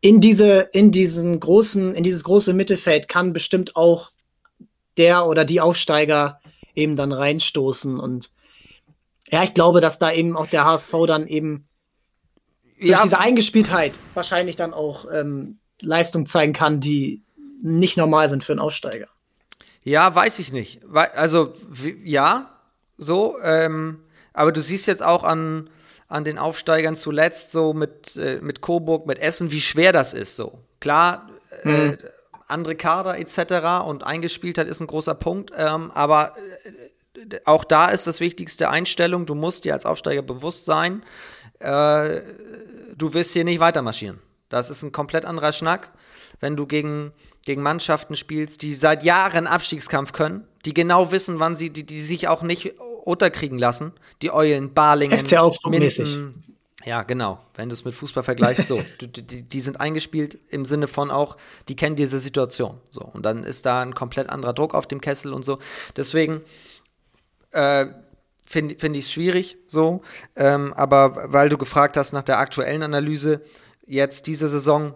in 0.00 0.20
diese, 0.20 0.68
in 0.72 0.92
diesen 0.92 1.38
großen, 1.40 1.94
in 1.94 2.04
dieses 2.04 2.24
große 2.24 2.52
Mittelfeld 2.54 3.08
kann 3.08 3.32
bestimmt 3.32 3.76
auch 3.76 4.10
der 4.96 5.26
oder 5.26 5.44
die 5.44 5.60
Aufsteiger 5.60 6.40
eben 6.74 6.96
dann 6.96 7.12
reinstoßen. 7.12 7.98
Und 7.98 8.30
ja, 9.28 9.44
ich 9.44 9.54
glaube, 9.54 9.80
dass 9.80 9.98
da 9.98 10.12
eben 10.12 10.36
auch 10.36 10.46
der 10.46 10.64
HSV 10.64 10.92
dann 11.06 11.26
eben 11.26 11.66
ja. 12.90 13.02
diese 13.02 13.18
Eingespieltheit 13.18 13.98
wahrscheinlich 14.14 14.56
dann 14.56 14.74
auch 14.74 15.06
ähm, 15.12 15.58
Leistung 15.80 16.26
zeigen 16.26 16.52
kann, 16.52 16.80
die 16.80 17.22
nicht 17.62 17.96
normal 17.96 18.28
sind 18.28 18.44
für 18.44 18.52
einen 18.52 18.60
Aufsteiger. 18.60 19.08
Ja, 19.82 20.14
weiß 20.14 20.38
ich 20.38 20.52
nicht. 20.52 20.80
Also, 20.92 21.54
ja, 22.02 22.58
so. 22.96 23.36
Ähm, 23.42 24.00
aber 24.32 24.50
du 24.50 24.60
siehst 24.60 24.86
jetzt 24.86 25.02
auch 25.02 25.24
an, 25.24 25.70
an 26.08 26.24
den 26.24 26.38
Aufsteigern 26.38 26.96
zuletzt, 26.96 27.52
so 27.52 27.74
mit, 27.74 28.16
äh, 28.16 28.38
mit 28.40 28.60
Coburg, 28.60 29.06
mit 29.06 29.18
Essen, 29.18 29.50
wie 29.50 29.60
schwer 29.60 29.92
das 29.92 30.14
ist. 30.14 30.36
So. 30.36 30.58
Klar, 30.80 31.28
äh, 31.62 31.68
mhm. 31.68 31.98
andere 32.48 32.76
Kader 32.76 33.18
etc. 33.18 33.86
und 33.86 34.04
Eingespieltheit 34.04 34.68
ist 34.68 34.80
ein 34.80 34.86
großer 34.86 35.14
Punkt. 35.14 35.52
Ähm, 35.56 35.90
aber 35.90 36.32
äh, 36.64 37.40
auch 37.44 37.64
da 37.64 37.86
ist 37.86 38.06
das 38.06 38.20
wichtigste 38.20 38.70
Einstellung. 38.70 39.26
Du 39.26 39.34
musst 39.34 39.64
dir 39.64 39.74
als 39.74 39.86
Aufsteiger 39.86 40.22
bewusst 40.22 40.64
sein, 40.64 41.02
äh, 41.60 42.20
du 42.96 43.14
wirst 43.14 43.32
hier 43.32 43.44
nicht 43.44 43.60
weitermarschieren. 43.60 44.18
Das 44.48 44.70
ist 44.70 44.82
ein 44.82 44.92
komplett 44.92 45.24
anderer 45.24 45.52
Schnack 45.52 45.92
wenn 46.40 46.56
du 46.56 46.66
gegen, 46.66 47.12
gegen 47.44 47.62
Mannschaften 47.62 48.16
spielst, 48.16 48.62
die 48.62 48.74
seit 48.74 49.04
Jahren 49.04 49.46
Abstiegskampf 49.46 50.12
können, 50.12 50.46
die 50.64 50.74
genau 50.74 51.12
wissen, 51.12 51.38
wann 51.38 51.56
sie, 51.56 51.70
die, 51.70 51.84
die 51.84 52.00
sich 52.00 52.28
auch 52.28 52.42
nicht 52.42 52.74
unterkriegen 53.04 53.58
lassen. 53.58 53.92
Die 54.22 54.32
Eulen, 54.32 54.72
Balingen, 54.72 55.18
FC 55.18 55.38
Minden. 55.66 56.44
Ja, 56.84 57.02
genau. 57.02 57.40
Wenn 57.54 57.70
du 57.70 57.72
es 57.72 57.84
mit 57.84 57.94
Fußball 57.94 58.22
vergleichst, 58.22 58.66
so. 58.66 58.82
die, 59.00 59.42
die, 59.42 59.60
sind 59.60 59.80
eingespielt 59.80 60.38
im 60.50 60.66
Sinne 60.66 60.86
von 60.86 61.10
auch, 61.10 61.38
die 61.68 61.76
kennen 61.76 61.96
diese 61.96 62.20
Situation. 62.20 62.78
So. 62.90 63.00
Und 63.00 63.24
dann 63.24 63.42
ist 63.42 63.64
da 63.64 63.80
ein 63.80 63.94
komplett 63.94 64.28
anderer 64.28 64.52
Druck 64.52 64.74
auf 64.74 64.86
dem 64.86 65.00
Kessel 65.00 65.32
und 65.32 65.44
so. 65.44 65.58
Deswegen 65.96 66.42
äh, 67.52 67.86
finde 68.46 68.76
find 68.78 68.96
ich 68.96 69.06
es 69.06 69.12
schwierig 69.12 69.56
so. 69.66 70.02
Ähm, 70.36 70.72
aber 70.74 71.32
weil 71.32 71.48
du 71.48 71.58
gefragt 71.58 71.96
hast 71.96 72.12
nach 72.12 72.22
der 72.22 72.38
aktuellen 72.38 72.82
Analyse, 72.82 73.40
jetzt 73.86 74.26
diese 74.26 74.48
Saison 74.48 74.94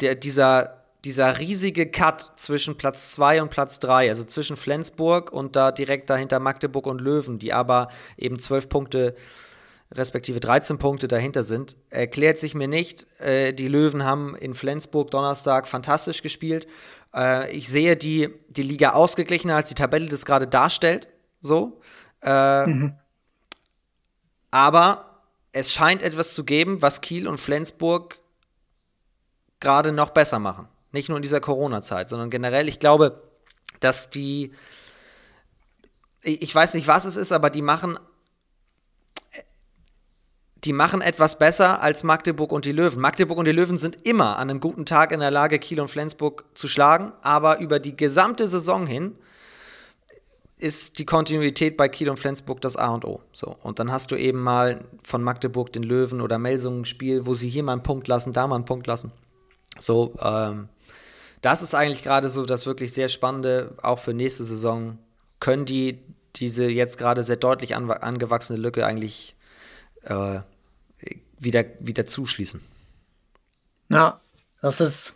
der, 0.00 0.14
dieser, 0.14 0.84
dieser 1.04 1.38
riesige 1.38 1.90
Cut 1.90 2.32
zwischen 2.36 2.76
Platz 2.76 3.12
2 3.12 3.42
und 3.42 3.50
Platz 3.50 3.80
3, 3.80 4.08
also 4.08 4.24
zwischen 4.24 4.56
Flensburg 4.56 5.32
und 5.32 5.56
da 5.56 5.72
direkt 5.72 6.10
dahinter 6.10 6.38
Magdeburg 6.38 6.86
und 6.86 7.00
Löwen, 7.00 7.38
die 7.38 7.52
aber 7.52 7.88
eben 8.16 8.38
12 8.38 8.68
Punkte 8.68 9.14
respektive 9.94 10.40
13 10.40 10.78
Punkte 10.78 11.06
dahinter 11.06 11.42
sind, 11.42 11.76
erklärt 11.90 12.38
sich 12.38 12.54
mir 12.54 12.68
nicht. 12.68 13.06
Äh, 13.20 13.52
die 13.52 13.68
Löwen 13.68 14.04
haben 14.04 14.34
in 14.36 14.54
Flensburg 14.54 15.10
Donnerstag 15.10 15.68
fantastisch 15.68 16.22
gespielt. 16.22 16.66
Äh, 17.14 17.54
ich 17.54 17.68
sehe 17.68 17.96
die, 17.96 18.30
die 18.48 18.62
Liga 18.62 18.92
ausgeglichener, 18.92 19.56
als 19.56 19.68
die 19.68 19.74
Tabelle 19.74 20.08
das 20.08 20.24
gerade 20.24 20.46
darstellt. 20.46 21.08
So. 21.40 21.81
Äh, 22.22 22.66
mhm. 22.66 22.94
Aber 24.50 25.20
es 25.52 25.72
scheint 25.72 26.02
etwas 26.02 26.34
zu 26.34 26.44
geben, 26.44 26.82
was 26.82 27.00
Kiel 27.00 27.28
und 27.28 27.38
Flensburg 27.38 28.18
gerade 29.60 29.92
noch 29.92 30.10
besser 30.10 30.38
machen. 30.38 30.68
Nicht 30.92 31.08
nur 31.08 31.16
in 31.16 31.22
dieser 31.22 31.40
Corona-Zeit, 31.40 32.08
sondern 32.08 32.30
generell, 32.30 32.68
ich 32.68 32.80
glaube, 32.80 33.22
dass 33.80 34.10
die, 34.10 34.52
ich 36.22 36.54
weiß 36.54 36.74
nicht, 36.74 36.86
was 36.86 37.04
es 37.04 37.16
ist, 37.16 37.32
aber 37.32 37.50
die 37.50 37.62
machen 37.62 37.98
die 40.64 40.72
machen 40.72 41.00
etwas 41.00 41.38
besser 41.38 41.82
als 41.82 42.04
Magdeburg 42.04 42.52
und 42.52 42.64
die 42.64 42.72
Löwen. 42.72 43.00
Magdeburg 43.00 43.38
und 43.38 43.46
die 43.46 43.52
Löwen 43.52 43.78
sind 43.78 44.06
immer 44.06 44.38
an 44.38 44.48
einem 44.48 44.60
guten 44.60 44.86
Tag 44.86 45.10
in 45.10 45.20
der 45.20 45.30
Lage, 45.30 45.58
Kiel 45.58 45.80
und 45.80 45.88
Flensburg 45.88 46.44
zu 46.54 46.68
schlagen, 46.68 47.12
aber 47.22 47.58
über 47.58 47.80
die 47.80 47.96
gesamte 47.96 48.46
Saison 48.46 48.86
hin 48.86 49.16
ist 50.62 50.98
die 50.98 51.04
Kontinuität 51.04 51.76
bei 51.76 51.88
Kiel 51.88 52.08
und 52.08 52.18
Flensburg 52.18 52.60
das 52.60 52.76
A 52.76 52.94
und 52.94 53.04
O. 53.04 53.20
So, 53.32 53.56
und 53.62 53.78
dann 53.78 53.90
hast 53.90 54.12
du 54.12 54.16
eben 54.16 54.40
mal 54.40 54.84
von 55.02 55.22
Magdeburg 55.22 55.72
den 55.72 55.82
Löwen 55.82 56.20
oder 56.20 56.38
Melsungen 56.38 56.82
ein 56.82 56.84
Spiel, 56.84 57.26
wo 57.26 57.34
sie 57.34 57.50
hier 57.50 57.64
mal 57.64 57.72
einen 57.72 57.82
Punkt 57.82 58.06
lassen, 58.06 58.32
da 58.32 58.46
mal 58.46 58.54
einen 58.54 58.64
Punkt 58.64 58.86
lassen. 58.86 59.12
So, 59.78 60.14
ähm, 60.22 60.68
das 61.40 61.62
ist 61.62 61.74
eigentlich 61.74 62.04
gerade 62.04 62.28
so 62.28 62.46
das 62.46 62.66
wirklich 62.66 62.92
sehr 62.92 63.08
Spannende, 63.08 63.74
auch 63.82 63.98
für 63.98 64.14
nächste 64.14 64.44
Saison. 64.44 64.98
Können 65.40 65.64
die 65.64 65.98
diese 66.36 66.66
jetzt 66.66 66.96
gerade 66.96 67.24
sehr 67.24 67.36
deutlich 67.36 67.74
angewachsene 67.74 68.58
Lücke 68.58 68.86
eigentlich 68.86 69.34
äh, 70.04 70.40
wieder, 71.38 71.64
wieder 71.80 72.06
zuschließen. 72.06 72.60
Ja, 73.88 74.20
das 74.60 74.80
ist, 74.80 75.14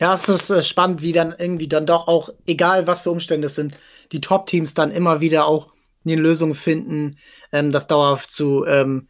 ja, 0.00 0.14
es 0.14 0.28
ist 0.28 0.50
äh, 0.50 0.62
spannend, 0.62 1.02
wie 1.02 1.12
dann 1.12 1.34
irgendwie 1.38 1.68
dann 1.68 1.86
doch 1.86 2.06
auch, 2.06 2.28
egal 2.46 2.86
was 2.86 3.02
für 3.02 3.10
Umstände 3.10 3.46
es 3.46 3.54
sind, 3.54 3.78
die 4.12 4.20
Top-Teams 4.20 4.74
dann 4.74 4.90
immer 4.90 5.20
wieder 5.20 5.46
auch 5.46 5.72
eine 6.04 6.16
Lösung 6.16 6.54
finden, 6.54 7.18
ähm, 7.52 7.72
das 7.72 7.86
dauerhaft 7.86 8.30
zu, 8.30 8.64
ähm, 8.66 9.08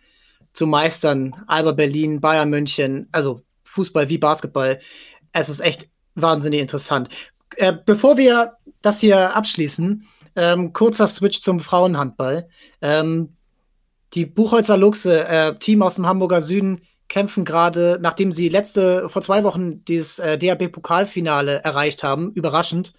zu 0.53 0.67
meistern. 0.67 1.35
Alba 1.47 1.73
Berlin, 1.73 2.21
Bayern 2.21 2.51
München, 2.51 3.09
also 3.13 3.43
Fußball 3.65 4.09
wie 4.09 4.19
Basketball. 4.19 4.81
Es 5.33 5.49
ist 5.49 5.61
echt 5.61 5.89
wahnsinnig 6.15 6.61
interessant. 6.61 7.09
Äh, 7.57 7.75
bevor 7.85 8.17
wir 8.17 8.55
das 8.81 9.01
hier 9.01 9.35
abschließen, 9.35 10.07
ähm, 10.37 10.73
kurzer 10.73 11.09
Switch 11.09 11.41
zum 11.41 11.61
Frauenhandball. 11.61 12.49
Ähm, 12.81 13.37
die 14.15 14.25
Buchholzer 14.25 14.77
Luchse, 14.77 15.27
äh, 15.27 15.59
Team 15.59 15.83
aus 15.83 15.97
dem 15.97 16.07
Hamburger 16.07 16.41
Süden, 16.41 16.83
kämpfen 17.09 17.45
gerade, 17.45 17.99
nachdem 18.01 18.33
sie 18.33 18.49
letzte, 18.49 19.09
vor 19.09 19.23
zwei 19.23 19.45
Wochen 19.45 19.85
dieses 19.85 20.19
äh, 20.19 20.39
DAB-Pokalfinale 20.39 21.63
erreicht 21.63 22.03
haben, 22.03 22.33
überraschend, 22.33 22.93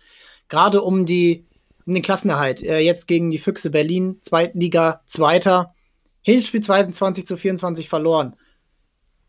gerade 0.49 0.82
um 0.82 1.05
die, 1.05 1.45
um 1.86 1.93
den 1.93 2.03
Klassenerhalt. 2.03 2.64
Äh, 2.64 2.80
jetzt 2.80 3.08
gegen 3.08 3.32
die 3.32 3.38
Füchse 3.38 3.70
Berlin, 3.70 4.18
Zweitliga, 4.22 5.01
Zweiter. 5.05 5.74
Hinspiel 6.22 6.62
22 6.62 7.26
zu 7.26 7.38
24 7.38 7.89
verloren. 7.89 8.36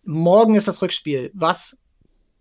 Morgen 0.03 0.55
ist 0.55 0.69
das 0.69 0.83
Rückspiel. 0.83 1.31
Was? 1.35 1.79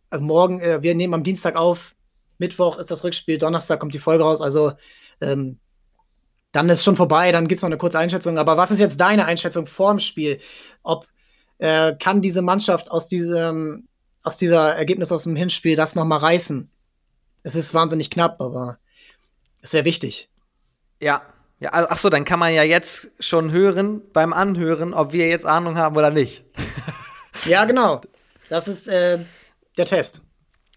Also 0.10 0.24
morgen, 0.24 0.62
äh, 0.62 0.82
wir 0.82 0.96
nehmen 0.96 1.14
am 1.14 1.24
Dienstag 1.24 1.56
auf. 1.56 1.96
Mittwoch 2.38 2.78
ist 2.78 2.92
das 2.92 3.04
Rückspiel, 3.04 3.40
Donnerstag 3.40 3.80
kommt 3.80 3.94
die 3.94 4.00
Folge 4.00 4.24
raus. 4.24 4.42
Also 4.42 4.74
ähm, 5.22 5.60
dann 6.52 6.70
ist 6.70 6.84
schon 6.84 6.96
vorbei, 6.96 7.32
dann 7.32 7.48
gibt 7.48 7.58
es 7.58 7.64
noch 7.64 7.70
eine 7.70 7.78
kurze 7.78 8.00
Einschätzung. 8.00 8.38
Aber 8.38 8.58
was 8.58 8.72
ist 8.72 8.80
jetzt 8.80 9.00
deine 9.00 9.26
Einschätzung 9.26 9.68
vorm 9.68 10.00
Spiel? 10.00 10.40
Ob 10.84 11.08
äh, 11.60 11.96
kann 11.96 12.22
diese 12.22 12.42
Mannschaft 12.42 12.92
aus 12.92 13.08
diesem, 13.08 13.88
aus 14.24 14.38
dieser 14.38 14.76
Ergebnis 14.76 15.12
aus 15.12 15.24
dem 15.24 15.36
Hinspiel 15.36 15.76
das 15.76 15.96
nochmal 15.96 16.20
reißen? 16.20 16.70
Es 17.44 17.56
ist 17.56 17.74
wahnsinnig 17.74 18.10
knapp, 18.10 18.42
aber 18.42 18.78
es 19.62 19.74
wäre 19.74 19.86
wichtig. 19.86 20.30
Ja, 21.02 21.22
ja, 21.60 21.70
also, 21.70 21.90
ach 21.90 21.98
so, 21.98 22.10
dann 22.10 22.26
kann 22.26 22.40
man 22.40 22.54
ja 22.54 22.64
jetzt 22.64 23.12
schon 23.20 23.52
hören 23.52 24.02
beim 24.14 24.34
Anhören, 24.34 24.94
ob 24.94 25.14
wir 25.14 25.28
jetzt 25.28 25.46
Ahnung 25.46 25.78
haben 25.78 25.96
oder 25.98 26.12
nicht. 26.12 26.44
ja, 27.46 27.66
genau. 27.66 28.02
Das 28.50 28.68
ist 28.68 28.88
äh, 28.88 29.20
der 29.78 29.86
Test. 29.86 30.22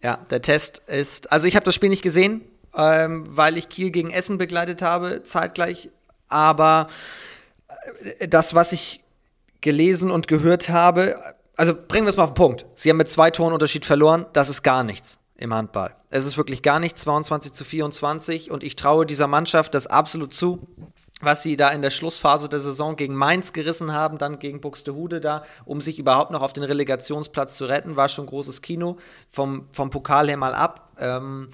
Ja, 0.03 0.19
der 0.31 0.41
Test 0.41 0.79
ist, 0.87 1.31
also 1.31 1.47
ich 1.47 1.57
habe 1.57 1.65
das 1.65 1.75
Spiel 1.75 1.91
nicht 1.91 2.03
gesehen 2.03 2.43
ähm, 2.77 3.25
weil 3.29 3.57
ich 3.57 3.69
Kiel 3.69 3.91
gegen 3.91 4.11
Essen 4.11 4.39
begleitet 4.39 4.83
habe, 4.83 5.23
zeitgleich. 5.23 5.91
Aber 6.29 6.89
äh, 8.19 8.29
das, 8.29 8.55
was 8.55 8.73
ich 8.73 9.03
gelesen 9.61 10.11
und 10.11 10.29
gehört 10.29 10.69
habe, 10.69 11.17
also 11.57 11.75
bringen 11.75 12.07
wir 12.07 12.11
es 12.11 12.17
mal 12.17 12.25
auf 12.25 12.31
den 12.31 12.35
Punkt. 12.35 12.67
Sie 12.75 12.91
haben 12.91 12.97
mit 12.97 13.11
zwei 13.11 13.31
Toren 13.31 13.53
Unterschied 13.53 13.85
verloren, 13.85 14.27
das 14.33 14.49
ist 14.49 14.63
gar 14.63 14.85
nichts 14.85 15.19
im 15.37 15.55
Handball. 15.55 15.95
Es 16.11 16.27
ist 16.27 16.37
wirklich 16.37 16.63
gar 16.63 16.81
nichts, 16.81 17.03
22 17.03 17.53
zu 17.53 17.65
24 17.65 18.51
und 18.51 18.63
ich 18.63 18.77
traue 18.77 19.07
dieser 19.07 19.27
Mannschaft 19.27 19.75
das 19.75 19.87
absolut 19.87 20.35
zu, 20.35 20.67
was 21.21 21.43
sie 21.43 21.57
da 21.57 21.69
in 21.69 21.83
der 21.83 21.91
Schlussphase 21.91 22.49
der 22.49 22.61
Saison 22.61 22.97
gegen 22.97 23.15
Mainz 23.15 23.53
gerissen 23.53 23.93
haben, 23.93 24.19
dann 24.19 24.39
gegen 24.39 24.61
Buxtehude 24.61 25.21
da, 25.21 25.45
um 25.65 25.81
sich 25.81 25.99
überhaupt 25.99 26.31
noch 26.31 26.43
auf 26.43 26.53
den 26.53 26.65
Relegationsplatz 26.65 27.57
zu 27.57 27.67
retten, 27.67 27.97
war 27.97 28.09
schon 28.09 28.27
großes 28.27 28.63
Kino, 28.63 28.97
vom, 29.29 29.69
vom 29.73 29.91
Pokal 29.91 30.29
her 30.29 30.39
mal 30.39 30.55
ab. 30.55 30.93
Ähm, 30.99 31.51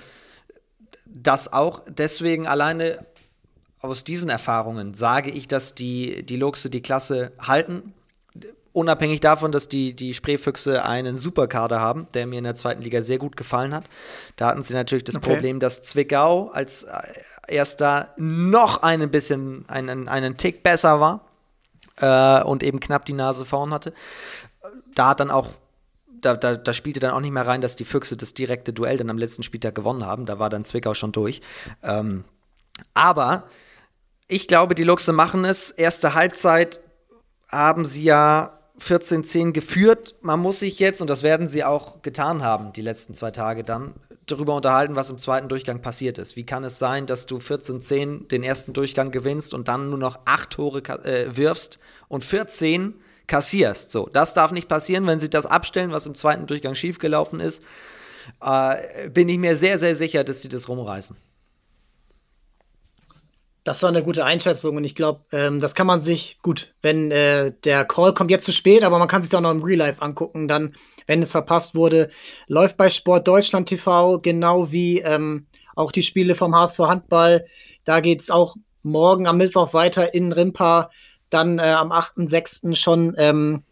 das 1.04 1.52
auch. 1.52 1.82
Deswegen 1.88 2.46
alleine 2.46 3.04
aus 3.88 4.04
diesen 4.04 4.28
Erfahrungen 4.28 4.94
sage 4.94 5.30
ich, 5.30 5.48
dass 5.48 5.74
die, 5.74 6.22
die 6.24 6.36
Luchse 6.36 6.70
die 6.70 6.82
Klasse 6.82 7.32
halten. 7.40 7.94
Unabhängig 8.72 9.20
davon, 9.20 9.52
dass 9.52 9.68
die, 9.68 9.94
die 9.94 10.12
Spreefüchse 10.12 10.84
einen 10.84 11.16
Superkader 11.16 11.80
haben, 11.80 12.08
der 12.12 12.26
mir 12.26 12.38
in 12.38 12.44
der 12.44 12.54
zweiten 12.54 12.82
Liga 12.82 13.00
sehr 13.00 13.16
gut 13.16 13.36
gefallen 13.36 13.74
hat. 13.74 13.84
Da 14.36 14.48
hatten 14.48 14.62
sie 14.62 14.74
natürlich 14.74 15.04
das 15.04 15.16
okay. 15.16 15.30
Problem, 15.30 15.60
dass 15.60 15.82
Zwickau 15.82 16.48
als 16.48 16.82
äh, 16.82 17.00
erster 17.48 18.12
noch 18.18 18.82
ein 18.82 19.10
bisschen, 19.10 19.64
einen, 19.68 20.08
einen 20.08 20.36
Tick 20.36 20.62
besser 20.62 21.00
war 21.00 21.24
äh, 21.96 22.44
und 22.44 22.62
eben 22.62 22.78
knapp 22.78 23.06
die 23.06 23.14
Nase 23.14 23.46
vorn 23.46 23.72
hatte. 23.72 23.94
Da 24.94 25.08
hat 25.08 25.20
dann 25.20 25.30
auch 25.30 25.48
da, 26.20 26.34
da, 26.34 26.56
da, 26.56 26.72
spielte 26.72 27.00
dann 27.00 27.12
auch 27.12 27.20
nicht 27.20 27.32
mehr 27.32 27.46
rein, 27.46 27.60
dass 27.60 27.76
die 27.76 27.84
Füchse 27.84 28.16
das 28.16 28.34
direkte 28.34 28.72
Duell 28.72 28.96
dann 28.96 29.10
am 29.10 29.18
letzten 29.18 29.42
Spieltag 29.42 29.74
gewonnen 29.74 30.04
haben. 30.04 30.26
Da 30.26 30.38
war 30.38 30.50
dann 30.50 30.64
Zwickau 30.64 30.94
schon 30.94 31.12
durch. 31.12 31.40
Ähm, 31.82 32.24
aber 32.94 33.44
ich 34.28 34.48
glaube, 34.48 34.74
die 34.74 34.84
Luchse 34.84 35.12
machen 35.12 35.44
es. 35.44 35.70
Erste 35.70 36.14
Halbzeit 36.14 36.80
haben 37.48 37.84
sie 37.84 38.02
ja 38.02 38.58
14-10 38.80 39.52
geführt. 39.52 40.16
Man 40.20 40.40
muss 40.40 40.60
sich 40.60 40.78
jetzt, 40.78 41.00
und 41.00 41.08
das 41.08 41.22
werden 41.22 41.46
sie 41.46 41.64
auch 41.64 42.02
getan 42.02 42.42
haben, 42.42 42.72
die 42.72 42.82
letzten 42.82 43.14
zwei 43.14 43.30
Tage 43.30 43.64
dann, 43.64 43.94
darüber 44.26 44.56
unterhalten, 44.56 44.96
was 44.96 45.10
im 45.10 45.18
zweiten 45.18 45.48
Durchgang 45.48 45.80
passiert 45.80 46.18
ist. 46.18 46.36
Wie 46.36 46.44
kann 46.44 46.64
es 46.64 46.78
sein, 46.78 47.06
dass 47.06 47.26
du 47.26 47.38
14-10 47.38 48.26
den 48.26 48.42
ersten 48.42 48.72
Durchgang 48.72 49.12
gewinnst 49.12 49.54
und 49.54 49.68
dann 49.68 49.90
nur 49.90 49.98
noch 49.98 50.20
acht 50.24 50.50
Tore 50.50 50.82
äh, 51.04 51.36
wirfst 51.36 51.78
und 52.08 52.24
14 52.24 52.94
kassierst. 53.28 53.90
So, 53.90 54.08
das 54.12 54.34
darf 54.34 54.52
nicht 54.52 54.68
passieren, 54.68 55.06
wenn 55.06 55.20
sie 55.20 55.30
das 55.30 55.46
abstellen, 55.46 55.92
was 55.92 56.06
im 56.06 56.14
zweiten 56.14 56.46
Durchgang 56.46 56.74
schiefgelaufen 56.74 57.40
ist. 57.40 57.62
Äh, 58.42 59.08
bin 59.10 59.28
ich 59.28 59.38
mir 59.38 59.56
sehr, 59.56 59.78
sehr 59.78 59.94
sicher, 59.94 60.24
dass 60.24 60.42
sie 60.42 60.48
das 60.48 60.68
rumreißen. 60.68 61.16
Das 63.66 63.82
war 63.82 63.88
eine 63.88 64.04
gute 64.04 64.24
Einschätzung 64.24 64.76
und 64.76 64.84
ich 64.84 64.94
glaube, 64.94 65.24
ähm, 65.32 65.60
das 65.60 65.74
kann 65.74 65.88
man 65.88 66.00
sich 66.00 66.38
gut, 66.40 66.72
wenn 66.82 67.10
äh, 67.10 67.52
der 67.64 67.84
Call 67.84 68.14
kommt 68.14 68.30
jetzt 68.30 68.44
zu 68.44 68.52
spät, 68.52 68.84
aber 68.84 69.00
man 69.00 69.08
kann 69.08 69.22
sich 69.22 69.34
auch 69.34 69.40
noch 69.40 69.50
im 69.50 69.64
Real 69.64 69.78
Life 69.78 70.00
angucken, 70.00 70.46
dann, 70.46 70.76
wenn 71.08 71.20
es 71.20 71.32
verpasst 71.32 71.74
wurde, 71.74 72.08
läuft 72.46 72.76
bei 72.76 72.90
Sport 72.90 73.26
Deutschland 73.26 73.68
TV 73.68 74.20
genau 74.20 74.70
wie 74.70 75.00
ähm, 75.00 75.48
auch 75.74 75.90
die 75.90 76.04
Spiele 76.04 76.36
vom 76.36 76.54
HSV 76.54 76.78
Handball. 76.78 77.44
Da 77.82 77.98
geht 77.98 78.20
es 78.20 78.30
auch 78.30 78.54
morgen 78.84 79.26
am 79.26 79.36
Mittwoch 79.36 79.74
weiter 79.74 80.14
in 80.14 80.30
Rimpa 80.30 80.88
dann 81.28 81.58
äh, 81.58 81.62
am 81.62 81.90
8.6. 81.90 82.76
schon 82.76 83.16
ähm, 83.18 83.64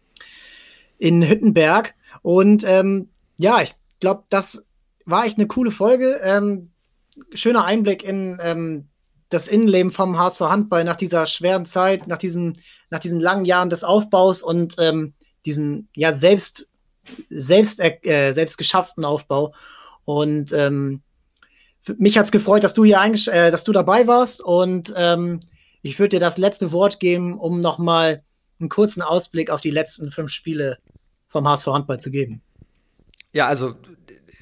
in 0.97 1.25
Hüttenberg. 1.25 1.95
Und 2.21 2.65
ähm, 2.67 3.11
ja, 3.37 3.61
ich 3.61 3.73
glaube, 4.01 4.23
das 4.27 4.67
war 5.05 5.23
echt 5.23 5.37
eine 5.37 5.47
coole 5.47 5.71
Folge. 5.71 6.19
Ähm, 6.21 6.71
schöner 7.33 7.63
Einblick 7.63 8.03
in 8.03 8.37
ähm, 8.41 8.89
das 9.29 9.47
Innenleben 9.47 9.91
vom 9.91 10.17
HSV 10.17 10.41
Handball 10.41 10.83
nach 10.83 10.95
dieser 10.95 11.25
schweren 11.25 11.65
Zeit, 11.65 12.07
nach, 12.07 12.17
diesem, 12.17 12.53
nach 12.89 12.99
diesen 12.99 13.19
langen 13.19 13.45
Jahren 13.45 13.69
des 13.69 13.83
Aufbaus 13.83 14.43
und 14.43 14.75
ähm, 14.79 15.13
diesem 15.45 15.87
ja 15.95 16.13
selbst, 16.13 16.69
selbst, 17.29 17.79
äh, 17.79 18.33
selbst 18.33 18.57
geschafften 18.57 19.05
Aufbau. 19.05 19.53
Und 20.05 20.53
ähm, 20.53 21.01
mich 21.97 22.17
hat 22.17 22.25
es 22.25 22.31
gefreut, 22.31 22.63
dass 22.63 22.73
du 22.73 22.83
hier 22.83 23.01
äh, 23.01 23.51
dass 23.51 23.63
du 23.63 23.71
dabei 23.71 24.07
warst 24.07 24.41
und 24.41 24.93
ähm, 24.95 25.39
ich 25.81 25.99
würde 25.99 26.15
dir 26.15 26.19
das 26.19 26.37
letzte 26.37 26.71
Wort 26.71 26.99
geben, 26.99 27.37
um 27.37 27.59
nochmal 27.59 28.23
einen 28.59 28.69
kurzen 28.69 29.03
Ausblick 29.03 29.51
auf 29.51 29.61
die 29.61 29.71
letzten 29.71 30.11
fünf 30.11 30.31
Spiele 30.31 30.79
vom 31.27 31.47
HSV 31.47 31.67
Handball 31.67 31.99
zu 31.99 32.09
geben. 32.09 32.41
Ja, 33.33 33.47
also 33.47 33.75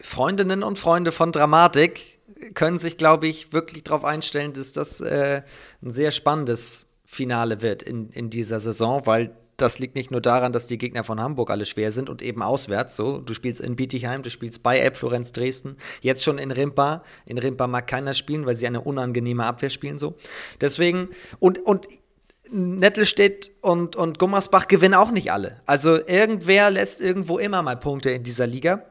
Freundinnen 0.01 0.63
und 0.63 0.77
Freunde 0.77 1.11
von 1.11 1.31
Dramatik 1.31 2.12
können 2.53 2.77
sich, 2.77 2.97
glaube 2.97 3.27
ich, 3.27 3.53
wirklich 3.53 3.83
darauf 3.83 4.05
einstellen, 4.05 4.53
dass 4.53 4.71
das 4.71 5.01
äh, 5.01 5.41
ein 5.81 5.91
sehr 5.91 6.11
spannendes 6.11 6.87
Finale 7.05 7.61
wird 7.61 7.83
in, 7.83 8.09
in 8.09 8.29
dieser 8.29 8.59
Saison, 8.59 9.05
weil 9.05 9.35
das 9.57 9.79
liegt 9.79 9.95
nicht 9.95 10.11
nur 10.11 10.21
daran, 10.21 10.51
dass 10.51 10.67
die 10.67 10.77
Gegner 10.77 11.03
von 11.03 11.21
Hamburg 11.21 11.51
alle 11.51 11.65
schwer 11.65 11.91
sind 11.91 12.09
und 12.09 12.21
eben 12.21 12.41
auswärts. 12.41 12.95
So, 12.95 13.19
du 13.19 13.33
spielst 13.33 13.61
in 13.61 13.75
Bietigheim, 13.75 14.23
du 14.23 14.29
spielst 14.29 14.63
bei 14.63 14.79
Elb 14.79 14.97
Florenz 14.97 15.31
Dresden, 15.31 15.77
jetzt 16.01 16.23
schon 16.23 16.37
in 16.37 16.51
Rimpa. 16.51 17.03
In 17.25 17.37
Rimpa 17.37 17.67
mag 17.67 17.87
keiner 17.87 18.13
spielen, 18.13 18.45
weil 18.45 18.55
sie 18.55 18.67
eine 18.67 18.81
unangenehme 18.81 19.45
Abwehr 19.45 19.69
spielen. 19.69 19.99
So, 19.99 20.15
deswegen 20.59 21.09
und 21.39 21.59
und 21.59 21.87
Nettelstedt 22.49 23.51
und, 23.61 23.95
und 23.95 24.19
Gummersbach 24.19 24.67
gewinnen 24.67 24.93
auch 24.93 25.11
nicht 25.11 25.31
alle. 25.31 25.61
Also 25.65 25.95
irgendwer 25.95 26.69
lässt 26.69 27.01
irgendwo 27.01 27.39
immer 27.39 27.63
mal 27.63 27.77
Punkte 27.77 28.11
in 28.11 28.23
dieser 28.23 28.45
Liga, 28.45 28.83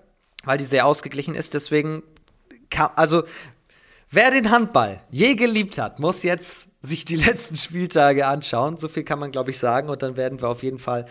weil 0.45 0.59
die 0.59 0.65
sehr 0.65 0.87
ausgeglichen 0.87 1.35
ist. 1.35 1.55
Deswegen, 1.55 2.03
also 2.97 3.25
Wer 4.14 4.31
den 4.31 4.51
Handball 4.51 5.01
je 5.11 5.35
geliebt 5.35 5.79
hat, 5.79 5.99
muss 5.99 6.23
jetzt 6.23 6.68
sich 6.83 7.07
die 7.07 7.16
letzten 7.25 7.57
Spieltage 7.57 8.27
anschauen. 8.27 8.77
So 8.77 8.89
viel 8.89 9.05
kann 9.05 9.18
man, 9.18 9.33
glaube 9.33 9.51
ich, 9.51 9.59
sagen. 9.59 9.89
Und 9.89 10.03
dann 10.03 10.18
werden 10.18 10.43
wir 10.43 10.51
auf 10.51 10.62
jeden 10.62 10.79
Fall 10.79 11.07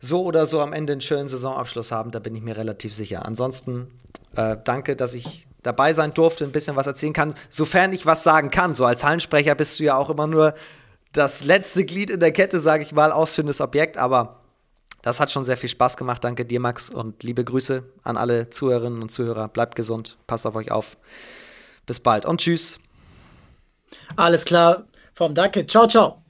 so 0.00 0.24
oder 0.24 0.46
so 0.46 0.60
am 0.60 0.72
Ende 0.72 0.94
einen 0.94 1.00
schönen 1.00 1.28
Saisonabschluss 1.28 1.92
haben. 1.92 2.10
Da 2.10 2.18
bin 2.18 2.34
ich 2.34 2.42
mir 2.42 2.56
relativ 2.56 2.92
sicher. 2.92 3.24
Ansonsten 3.24 3.86
äh, 4.34 4.56
danke, 4.64 4.96
dass 4.96 5.14
ich 5.14 5.46
dabei 5.62 5.92
sein 5.92 6.12
durfte, 6.12 6.42
ein 6.44 6.50
bisschen 6.50 6.74
was 6.74 6.88
erzählen 6.88 7.12
kann, 7.12 7.34
sofern 7.50 7.92
ich 7.92 8.04
was 8.04 8.24
sagen 8.24 8.50
kann. 8.50 8.74
So 8.74 8.84
als 8.84 9.04
Hallensprecher 9.04 9.54
bist 9.54 9.78
du 9.78 9.84
ja 9.84 9.96
auch 9.96 10.10
immer 10.10 10.26
nur 10.26 10.54
das 11.12 11.44
letzte 11.44 11.84
Glied 11.84 12.10
in 12.10 12.18
der 12.18 12.32
Kette, 12.32 12.58
sage 12.58 12.82
ich 12.82 12.90
mal, 12.90 13.12
ausführendes 13.12 13.60
Objekt, 13.60 13.96
aber 13.96 14.39
das 15.02 15.20
hat 15.20 15.30
schon 15.30 15.44
sehr 15.44 15.56
viel 15.56 15.68
Spaß 15.68 15.96
gemacht. 15.96 16.22
Danke 16.24 16.44
dir, 16.44 16.60
Max, 16.60 16.90
und 16.90 17.22
liebe 17.22 17.44
Grüße 17.44 17.82
an 18.02 18.16
alle 18.16 18.50
Zuhörerinnen 18.50 19.02
und 19.02 19.10
Zuhörer. 19.10 19.48
Bleibt 19.48 19.76
gesund, 19.76 20.18
passt 20.26 20.46
auf 20.46 20.56
euch 20.56 20.70
auf. 20.70 20.96
Bis 21.86 22.00
bald 22.00 22.26
und 22.26 22.40
tschüss. 22.40 22.78
Alles 24.16 24.44
klar, 24.44 24.84
vom 25.14 25.34
Danke. 25.34 25.66
Ciao, 25.66 25.86
ciao. 25.86 26.22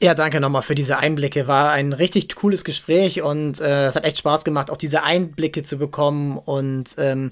Ja, 0.00 0.14
danke 0.14 0.40
nochmal 0.40 0.62
für 0.62 0.74
diese 0.74 0.98
Einblicke. 0.98 1.46
War 1.46 1.70
ein 1.70 1.92
richtig 1.92 2.34
cooles 2.34 2.64
Gespräch 2.64 3.22
und 3.22 3.60
äh, 3.60 3.86
es 3.86 3.94
hat 3.94 4.04
echt 4.04 4.18
Spaß 4.18 4.44
gemacht, 4.44 4.68
auch 4.68 4.76
diese 4.76 5.04
Einblicke 5.04 5.62
zu 5.62 5.78
bekommen 5.78 6.38
und 6.38 6.96
ähm, 6.98 7.28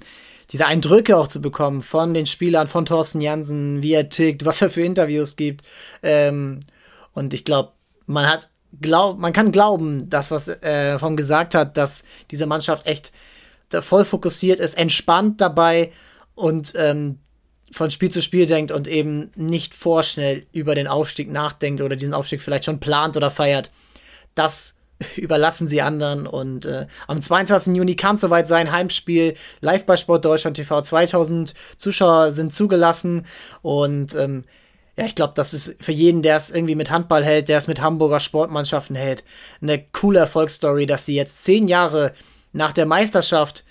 diese 0.53 0.67
Eindrücke 0.67 1.17
auch 1.17 1.27
zu 1.27 1.41
bekommen 1.41 1.83
von 1.83 2.15
den 2.15 2.27
Spielern, 2.27 2.69
von 2.69 2.87
Thorsten 2.87 3.21
Jansen, 3.21 3.83
wie 3.83 3.95
er 3.95 4.09
tickt, 4.09 4.45
was 4.45 4.63
er 4.63 4.71
für 4.71 4.83
Interviews 4.83 5.35
gibt. 5.35 5.65
Ähm, 6.05 6.61
und 7.13 7.35
ich 7.35 7.45
glaube, 7.45 7.73
man 8.07 8.29
hat 8.29 8.49
glaub, 8.81 9.19
man 9.19 9.33
kann 9.33 9.53
glauben, 9.53 10.09
das, 10.11 10.31
was 10.31 10.49
äh, 10.49 10.99
vom 10.99 11.17
gesagt 11.17 11.55
hat, 11.55 11.77
dass 11.77 12.05
diese 12.31 12.47
Mannschaft 12.47 12.87
echt 12.87 13.13
voll 13.81 14.05
fokussiert 14.05 14.61
ist, 14.61 14.77
entspannt 14.77 15.41
dabei 15.41 15.93
und 16.35 16.73
ähm, 16.77 17.19
von 17.73 17.91
Spiel 17.91 18.11
zu 18.11 18.21
Spiel 18.21 18.47
denkt 18.47 18.73
und 18.73 18.89
eben 18.89 19.31
nicht 19.37 19.75
vorschnell 19.75 20.47
über 20.53 20.75
den 20.75 20.89
Aufstieg 20.89 21.31
nachdenkt 21.31 21.81
oder 21.81 21.95
diesen 21.95 22.15
Aufstieg 22.15 22.43
vielleicht 22.43 22.65
schon 22.65 22.81
plant 22.81 23.17
oder 23.17 23.31
feiert. 23.31 23.71
Das 24.35 24.77
überlassen 25.17 25.69
sie 25.69 25.83
anderen. 25.83 26.27
Und 26.27 26.67
äh, 26.67 26.87
am 27.07 27.23
22. 27.23 27.77
Juni 27.77 27.95
kann 27.95 28.17
es 28.17 28.23
soweit 28.23 28.47
sein. 28.47 28.73
Heimspiel 28.73 29.35
live 29.61 29.87
bei 29.87 29.97
Sport 29.97 30.25
Deutschland 30.25 30.57
TV. 30.57 30.83
2000 30.83 31.55
Zuschauer 31.77 32.33
sind 32.33 32.53
zugelassen. 32.53 33.25
Und 33.63 34.15
ähm, 34.17 34.45
ja, 35.01 35.07
ich 35.07 35.15
glaube, 35.15 35.33
das 35.35 35.55
ist 35.55 35.83
für 35.83 35.93
jeden, 35.93 36.23
der 36.23 36.37
es 36.37 36.51
irgendwie 36.51 36.75
mit 36.75 36.91
Handball 36.91 37.25
hält, 37.25 37.49
der 37.49 37.57
es 37.57 37.69
mit 37.69 37.81
Hamburger 37.81 38.21
Sportmannschaften 38.21 38.95
hält, 38.95 39.25
eine 39.63 39.83
coole 39.93 40.19
Erfolgsstory, 40.19 40.87
dass 40.87 41.07
sie 41.07 41.15
jetzt 41.15 41.43
zehn 41.43 41.69
Jahre 41.69 42.13
nach 42.53 42.73
der 42.73 42.85
Meisterschaft 42.85 43.65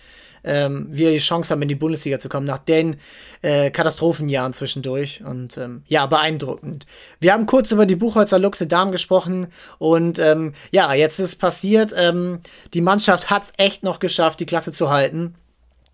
ähm, 0.43 0.87
wieder 0.89 1.11
die 1.11 1.19
Chance 1.19 1.51
haben, 1.51 1.61
in 1.61 1.67
die 1.67 1.75
Bundesliga 1.75 2.17
zu 2.17 2.29
kommen, 2.29 2.47
nach 2.47 2.57
den 2.57 2.95
äh, 3.43 3.69
Katastrophenjahren 3.69 4.55
zwischendurch. 4.55 5.21
Und 5.23 5.55
ähm, 5.57 5.83
ja, 5.85 6.07
beeindruckend. 6.07 6.87
Wir 7.19 7.33
haben 7.33 7.45
kurz 7.45 7.71
über 7.71 7.85
die 7.85 7.95
Buchholzer 7.95 8.39
Luxe 8.39 8.65
Damen 8.65 8.91
gesprochen 8.91 9.49
und 9.77 10.17
ähm, 10.17 10.53
ja, 10.71 10.91
jetzt 10.95 11.19
ist 11.19 11.35
passiert. 11.35 11.93
Ähm, 11.95 12.39
die 12.73 12.81
Mannschaft 12.81 13.29
hat 13.29 13.43
es 13.43 13.53
echt 13.57 13.83
noch 13.83 13.99
geschafft, 13.99 14.39
die 14.39 14.47
Klasse 14.47 14.71
zu 14.71 14.89
halten. 14.89 15.35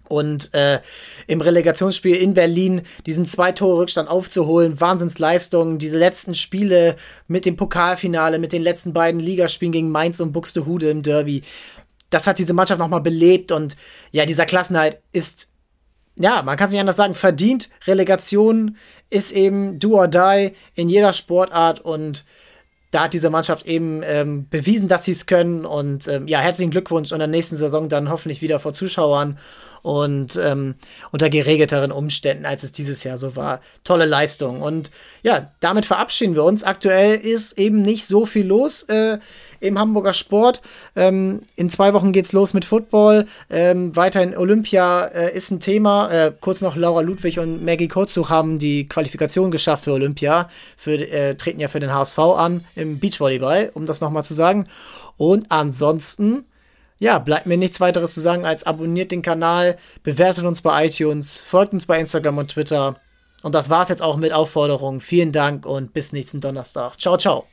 Und 0.10 0.53
äh, 0.53 0.80
im 1.28 1.41
Relegationsspiel 1.41 2.16
in 2.16 2.34
Berlin 2.34 2.82
diesen 3.06 3.26
zwei 3.26 3.51
Tore 3.51 3.80
Rückstand 3.80 4.10
aufzuholen, 4.10 4.80
Wahnsinnsleistung, 4.80 5.78
diese 5.78 5.97
letzten 5.97 6.36
Spiele 6.36 6.95
mit 7.28 7.45
dem 7.45 7.56
Pokalfinale, 7.56 8.39
mit 8.39 8.53
den 8.53 8.62
letzten 8.62 8.93
beiden 8.93 9.20
Ligaspielen 9.20 9.72
gegen 9.72 9.89
Mainz 9.89 10.20
und 10.20 10.32
Buxtehude 10.32 10.89
im 10.89 11.03
Derby. 11.03 11.43
Das 12.10 12.28
hat 12.28 12.39
diese 12.39 12.53
Mannschaft 12.53 12.80
nochmal 12.80 13.01
belebt. 13.01 13.51
Und 13.51 13.76
ja, 14.12 14.26
dieser 14.26 14.45
Klassenhalt 14.45 14.99
ist, 15.12 15.49
ja, 16.16 16.41
man 16.43 16.58
kann 16.58 16.68
es 16.68 16.72
nicht 16.72 16.82
anders 16.82 16.97
sagen, 16.97 17.16
verdient. 17.16 17.70
Relegation 17.86 18.78
ist 19.10 19.32
eben 19.32 19.80
do 19.80 19.97
or 19.97 20.08
die 20.08 20.53
in 20.76 20.89
jeder 20.89 21.14
Sportart. 21.14 21.82
Und 21.82 22.26
da 22.91 23.03
hat 23.03 23.14
diese 23.14 23.30
Mannschaft 23.30 23.66
eben 23.66 24.01
ähm, 24.06 24.47
bewiesen, 24.49 24.88
dass 24.88 25.03
sie 25.03 25.12
es 25.12 25.26
können. 25.26 25.66
Und 25.66 26.08
ähm, 26.08 26.28
ja, 26.28 26.39
herzlichen 26.39 26.72
Glückwunsch 26.72 27.12
und 27.12 27.16
in 27.16 27.20
der 27.20 27.28
nächsten 27.28 27.58
Saison 27.58 27.89
dann 27.89 28.10
hoffentlich 28.10 28.41
wieder 28.41 28.60
vor 28.60 28.74
Zuschauern 28.74 29.38
und 29.86 30.36
ähm, 30.43 30.73
unter 31.11 31.29
geregelteren 31.29 31.91
Umständen, 31.91 32.47
als 32.47 32.63
es 32.63 32.71
dieses 32.71 33.03
Jahr 33.03 33.19
so 33.19 33.36
war. 33.36 33.61
Tolle 33.83 34.05
Leistung. 34.05 34.63
Und 34.63 34.89
ja, 35.21 35.51
damit 35.59 35.86
verabschieden 35.86 36.33
wir 36.33 36.43
uns. 36.43 36.63
Aktuell 36.63 37.17
ist 37.17 37.59
eben 37.59 37.83
nicht 37.83 38.07
so 38.07 38.25
viel 38.25 38.47
los 38.47 38.81
äh, 38.89 39.19
im 39.59 39.77
Hamburger 39.77 40.13
Sport. 40.13 40.63
Ähm, 40.95 41.43
in 41.55 41.69
zwei 41.69 41.93
Wochen 41.93 42.13
geht's 42.13 42.33
los 42.33 42.55
mit 42.55 42.65
Football. 42.65 43.27
Ähm, 43.51 43.95
weiterhin 43.95 44.36
Olympia 44.36 45.05
äh, 45.05 45.38
ist 45.38 45.51
ein 45.51 45.59
Thema. 45.59 46.09
Äh, 46.09 46.33
kurz 46.41 46.61
noch 46.61 46.75
Laura 46.75 47.01
Ludwig 47.01 47.38
und 47.38 47.63
Maggie 47.63 47.88
Kurzuch 47.88 48.31
haben 48.31 48.57
die 48.57 48.88
Qualifikation 48.89 49.51
geschafft 49.51 49.83
für 49.83 49.93
Olympia. 49.93 50.49
Für, 50.77 50.95
äh, 50.97 51.36
treten 51.36 51.59
ja 51.59 51.67
für 51.67 51.79
den 51.79 51.93
HSV 51.93 52.17
an 52.17 52.65
im 52.75 52.97
Beachvolleyball, 52.97 53.69
um 53.75 53.86
das 53.86 54.01
nochmal 54.01 54.23
zu 54.23 54.33
sagen. 54.33 54.65
Und 55.17 55.51
ansonsten 55.51 56.43
ja, 57.00 57.20
bleibt 57.20 57.46
mir 57.46 57.58
nichts 57.58 57.80
weiteres 57.80 58.14
zu 58.14 58.22
sagen 58.22 58.46
als 58.46 58.64
abonniert 58.64 59.12
den 59.12 59.22
Kanal, 59.22 59.78
bewertet 60.04 60.46
uns 60.46 60.62
bei 60.62 60.86
iTunes, 60.86 61.41
folgt 61.41 61.74
uns 61.74 61.86
bei 61.86 62.00
Instagram 62.00 62.38
und 62.38 62.52
Twitter. 62.52 62.96
Und 63.43 63.54
das 63.54 63.70
war's 63.70 63.89
jetzt 63.89 64.02
auch 64.02 64.18
mit 64.18 64.34
Aufforderungen. 64.34 65.02
Vielen 65.02 65.32
Dank 65.32 65.66
und 65.66 65.93
bis 65.93 66.14
nächsten 66.14 66.41
Donnerstag. 66.41 67.00
Ciao, 67.00 67.18
ciao. 67.18 67.46